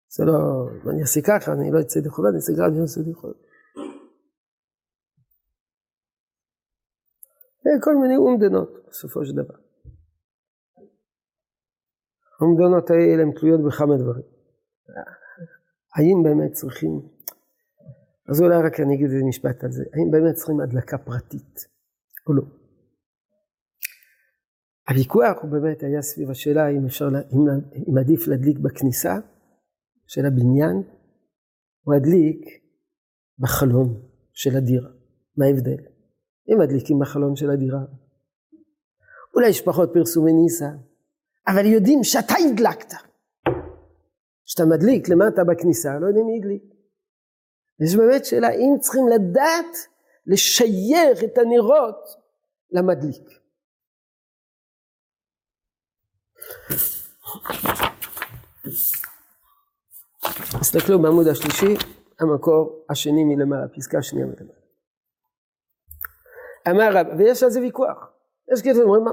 זה 0.09 0.25
לא, 0.25 0.67
אני 0.89 1.01
אעשה 1.01 1.21
ככה, 1.21 1.53
אני 1.53 1.71
לא 1.71 1.79
אצא 1.81 1.99
ידי 1.99 2.09
חובה, 2.09 2.29
אני 2.29 2.37
אעשה 2.37 2.53
ככה, 2.53 2.65
אני 2.65 2.79
לא 2.79 2.83
אצא 2.83 2.99
ידי 2.99 3.13
חובה. 3.13 3.33
כל 7.83 7.95
מיני 8.01 8.17
אומדנות 8.17 8.85
בסופו 8.89 9.25
של 9.25 9.33
דבר. 9.33 9.55
האומדנות 12.39 12.89
האלה 12.89 13.23
הן 13.23 13.31
תלויות 13.39 13.61
בכמה 13.67 13.97
דברים. 13.97 14.25
האם 15.95 16.23
באמת 16.23 16.51
צריכים, 16.51 17.01
אז 18.29 18.41
אולי 18.41 18.57
רק 18.63 18.79
אני 18.79 18.95
אגיד 18.95 19.05
איזה 19.05 19.25
משפט 19.29 19.63
על 19.63 19.71
זה, 19.71 19.83
האם 19.93 20.11
באמת 20.11 20.35
צריכים 20.35 20.59
הדלקה 20.59 20.97
פרטית 20.97 21.67
או 22.27 22.33
לא? 22.33 22.43
הוויכוח 24.89 25.37
הוא 25.41 25.51
באמת 25.51 25.83
היה 25.83 26.01
סביב 26.01 26.29
השאלה 26.29 26.69
אם 26.69 26.85
אפשר, 26.85 27.07
אם, 27.07 27.39
אם 27.89 27.97
עדיף 27.97 28.27
להדליק 28.27 28.59
בכניסה 28.59 29.15
של 30.07 30.25
הבניין, 30.25 30.83
או 31.87 31.91
להדליק 31.91 32.45
בחלון 33.39 34.01
של 34.33 34.57
הדירה. 34.57 34.89
מה 35.37 35.45
ההבדל? 35.45 35.81
אם 36.49 36.59
מדליקים 36.59 36.99
בחלון 36.99 37.35
של 37.35 37.49
הדירה, 37.49 37.79
אולי 39.35 39.49
יש 39.49 39.61
פחות 39.61 39.89
פרסומי 39.93 40.33
ניסה, 40.33 40.69
אבל 41.47 41.65
יודעים 41.65 42.03
שאתה 42.03 42.33
הדלקת. 42.51 42.93
כשאתה 44.45 44.65
מדליק 44.65 45.09
למטה 45.09 45.43
בכניסה, 45.43 45.99
לא 45.99 46.07
יודעים 46.07 46.25
מי 46.25 46.37
הדליק. 46.39 46.78
יש 47.85 47.95
באמת 47.95 48.25
שאלה 48.25 48.49
אם 48.49 48.79
צריכים 48.79 49.07
לדעת 49.07 49.77
לשייך 50.25 51.23
את 51.23 51.37
הנרות 51.37 52.07
למדליק. 52.71 53.39
תסתכלו 60.59 61.01
בעמוד 61.01 61.27
השלישי, 61.27 61.75
המקור 62.19 62.85
השני 62.89 63.23
מלמעלה, 63.23 63.67
פסקה 63.75 64.01
שנייה 64.01 64.25
מלמעלה. 64.25 64.59
אמר 66.69 66.97
רב, 66.97 67.07
ויש 67.17 67.43
על 67.43 67.49
זה 67.49 67.59
ויכוח. 67.59 68.11
יש 68.53 68.61
כאלה 68.61 68.75
שאומרים, 68.75 69.03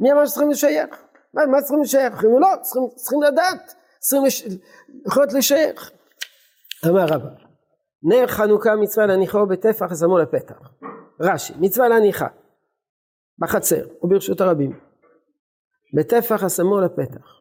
מי 0.00 0.12
אמר 0.12 0.26
שצריכים 0.26 0.50
לשייך? 0.50 1.02
מה, 1.34 1.46
מה 1.46 1.62
צריכים 1.62 1.82
לשייך? 1.82 2.24
אמרו 2.24 2.40
לא, 2.40 2.48
צריכים, 2.62 2.82
צריכים 2.96 3.22
לדעת, 3.22 3.74
צריכים 3.98 4.26
לש... 4.26 4.46
יכולות 5.06 5.32
לשייך. 5.32 5.90
אמר 6.86 7.04
רבא, 7.08 7.45
נר 8.08 8.26
חנוכה 8.26 8.76
מצווה 8.76 9.06
להניחו 9.06 9.46
בטפח 9.46 9.94
שמו 10.00 10.18
לפתח. 10.18 10.72
רש"י, 11.20 11.52
מצווה 11.60 11.88
להניחה 11.88 12.26
בחצר 13.38 13.86
וברשות 14.02 14.40
הרבים. 14.40 14.78
בטפח 15.94 16.42
השמו 16.42 16.80
לפתח. 16.80 17.36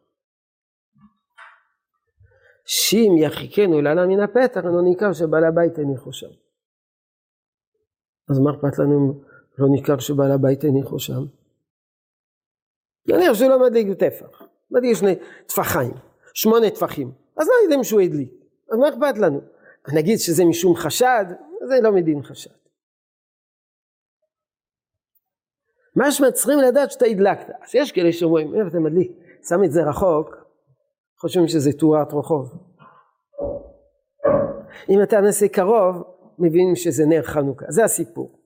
שאם 2.65 3.11
יחיקנו 3.17 3.81
לעלה 3.81 4.05
מן 4.05 4.19
הפתח, 4.19 4.61
אינו 4.65 4.81
ניכר 4.81 5.13
שבעל 5.13 5.43
הבית 5.43 5.77
הניחו 5.77 6.13
שם. 6.13 6.27
אז 8.29 8.39
מה 8.39 8.51
אכפת 8.51 8.79
לנו 8.79 9.23
לא 9.57 9.67
ניכר 9.69 9.99
שבעל 9.99 10.31
הבית 10.31 10.63
הניחו 10.63 10.99
שם? 10.99 11.21
נניח 13.07 13.33
שהוא 13.33 13.49
לא 13.49 13.59
מדליק 13.59 13.87
בטפח, 13.87 14.41
מדליק 14.71 14.97
שני 14.97 15.15
טפחיים, 15.45 15.93
שמונה 16.33 16.69
טפחים, 16.69 17.11
אז 17.37 17.47
לא 17.47 17.53
יודעים 17.63 17.83
שהוא 17.83 18.01
הדליק, 18.01 18.31
אז 18.71 18.77
מה 18.79 18.89
אכפת 18.89 19.17
לנו? 19.17 19.54
נגיד 19.93 20.19
שזה 20.19 20.45
משום 20.45 20.75
חשד, 20.75 21.25
זה 21.67 21.75
לא 21.81 21.91
מדין 21.91 22.23
חשד. 22.23 22.55
משמע 25.95 26.31
צריכים 26.31 26.59
לדעת 26.59 26.91
שאתה 26.91 27.05
הדלקת. 27.05 27.49
אז 27.63 27.75
יש 27.75 27.91
כאלה 27.91 28.11
שאומרים, 28.11 28.55
אם 28.55 28.67
אתה 28.67 28.79
מדליק, 28.79 29.11
שם 29.49 29.63
את 29.63 29.71
זה 29.71 29.83
רחוק, 29.83 30.35
חושבים 31.19 31.47
שזה 31.47 31.71
תאורת 31.79 32.13
רחוב. 32.13 32.53
אם 34.89 35.03
אתה 35.03 35.21
נעשה 35.21 35.47
קרוב, 35.47 36.03
מבינים 36.39 36.75
שזה 36.75 37.05
נר 37.05 37.23
חנוכה, 37.23 37.65
זה 37.69 37.83
הסיפור. 37.83 38.39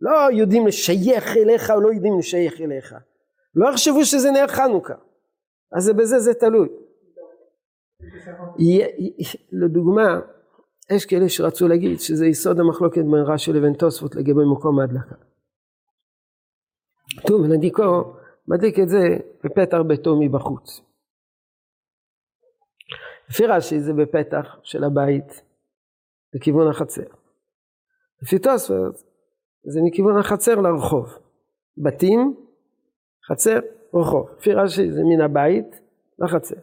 לא 0.00 0.32
יודעים 0.32 0.66
לשייך 0.66 1.36
אליך 1.36 1.70
או 1.70 1.80
לא 1.80 1.92
יודעים 1.92 2.18
לשייך 2.18 2.60
אליך. 2.60 2.94
לא 3.54 3.70
יחשבו 3.70 4.04
שזה 4.04 4.30
נר 4.30 4.46
חנוכה. 4.48 4.94
אז 5.76 5.90
בזה 5.90 6.18
זה 6.18 6.34
תלוי. 6.34 6.68
לדוגמה, 9.52 10.20
יש 10.90 11.06
כאלה 11.06 11.28
שרצו 11.28 11.68
להגיד 11.68 12.00
שזה 12.00 12.26
יסוד 12.26 12.60
המחלוקת 12.60 13.02
בין 13.02 13.22
רש"י 13.26 13.52
לבין 13.52 13.72
תוספות 13.72 14.14
לגבי 14.14 14.42
מקום 14.52 14.80
ההדלקה. 14.80 15.14
טוב, 17.26 17.46
נדיקו 17.46 18.14
מדליק 18.48 18.78
את 18.78 18.88
זה 18.88 19.02
בפתח 19.44 19.78
ביתו 19.88 20.16
מבחוץ. 20.20 20.80
לפי 23.28 23.46
רש"י 23.46 23.80
זה 23.80 23.92
בפתח 23.92 24.56
של 24.62 24.84
הבית 24.84 25.42
לכיוון 26.34 26.70
החצר. 26.70 27.02
לפי 28.22 28.38
תוספות 28.38 28.94
זה 29.64 29.80
מכיוון 29.84 30.18
החצר 30.18 30.54
לרחוב. 30.54 31.18
בתים, 31.76 32.36
חצר, 33.30 33.58
רחוב. 33.94 34.28
לפי 34.38 34.52
רש"י 34.52 34.92
זה 34.92 35.00
מן 35.04 35.20
הבית 35.20 35.80
לחצר. 36.18 36.56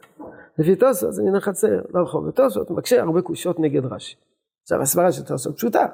לפי 0.62 0.76
תוספות 0.76 1.14
זה 1.14 1.24
מן 1.24 1.36
החצר 1.36 1.82
לרחוב. 1.94 2.28
ותוספות 2.28 2.72
מקשה 2.72 3.02
הרבה 3.02 3.22
קושיות 3.22 3.60
נגד 3.60 3.86
רש"י. 3.86 4.16
עכשיו 4.64 4.82
הסברה 4.82 5.12
של 5.12 5.24
תוספות 5.24 5.56
פשוטה. 5.56 5.86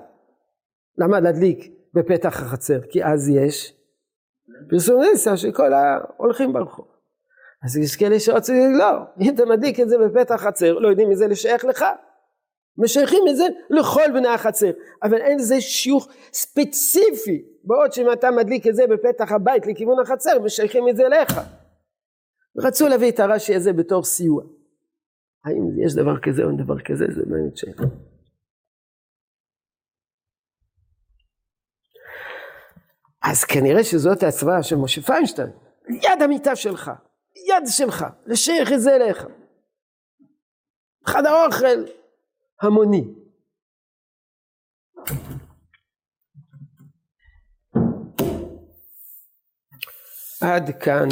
למה 0.97 1.19
להדליק 1.19 1.73
בפתח 1.93 2.41
החצר? 2.41 2.79
כי 2.89 3.03
אז 3.03 3.29
יש 3.29 3.73
פרסום 4.69 5.01
נסע 5.03 5.37
שכל 5.37 5.73
ההולכים 5.73 6.53
ברחוב. 6.53 6.85
אז 7.65 7.77
יש 7.77 7.95
כאלה 7.95 8.15
להגיד 8.27 8.77
לא, 8.77 8.85
אם 9.21 9.35
אתה 9.35 9.45
מדליק 9.45 9.79
את 9.79 9.89
זה 9.89 9.95
בפתח 9.97 10.35
חצר, 10.35 10.73
לא 10.73 10.87
יודעים 10.87 11.09
מזה 11.09 11.27
לשייך 11.27 11.65
לך. 11.65 11.85
משייכים 12.77 13.23
את 13.29 13.35
זה 13.35 13.43
לכל 13.69 14.11
בני 14.13 14.27
החצר, 14.27 14.71
אבל 15.03 15.17
אין 15.21 15.37
לזה 15.37 15.61
שיוך 15.61 16.07
ספציפי, 16.33 17.45
בעוד 17.63 17.93
שאם 17.93 18.11
אתה 18.13 18.31
מדליק 18.31 18.67
את 18.67 18.75
זה 18.75 18.87
בפתח 18.87 19.31
הבית 19.31 19.67
לכיוון 19.67 19.99
החצר, 19.99 20.39
משייכים 20.39 20.89
את 20.89 20.95
זה 20.95 21.05
אליך. 21.05 21.39
רצו 22.57 22.87
להביא 22.87 23.11
את 23.11 23.19
הרש"י 23.19 23.55
הזה 23.55 23.73
בתור 23.73 24.03
סיוע. 24.03 24.43
האם 25.45 25.85
יש 25.85 25.95
דבר 25.95 26.19
כזה 26.21 26.43
או 26.43 26.49
אין 26.49 26.57
דבר 26.57 26.79
כזה, 26.79 27.05
זה 27.15 27.21
באמת 27.25 27.57
שאלה. 27.57 27.87
אז 33.23 33.43
כנראה 33.43 33.83
שזאת 33.83 34.23
ההצבעה 34.23 34.63
של 34.63 34.75
משה 34.75 35.01
פיינשטיין, 35.01 35.49
יד 35.89 36.21
המיטה 36.23 36.55
שלך, 36.55 36.91
יד 37.49 37.63
שלך, 37.67 38.05
לשייך 38.25 38.71
את 38.73 38.81
זה 38.81 38.95
אליך. 38.95 39.25
חדר 41.07 41.45
אוכל 41.45 41.91
המוני. 42.61 43.03
עד 50.41 50.83
כאן 50.83 51.07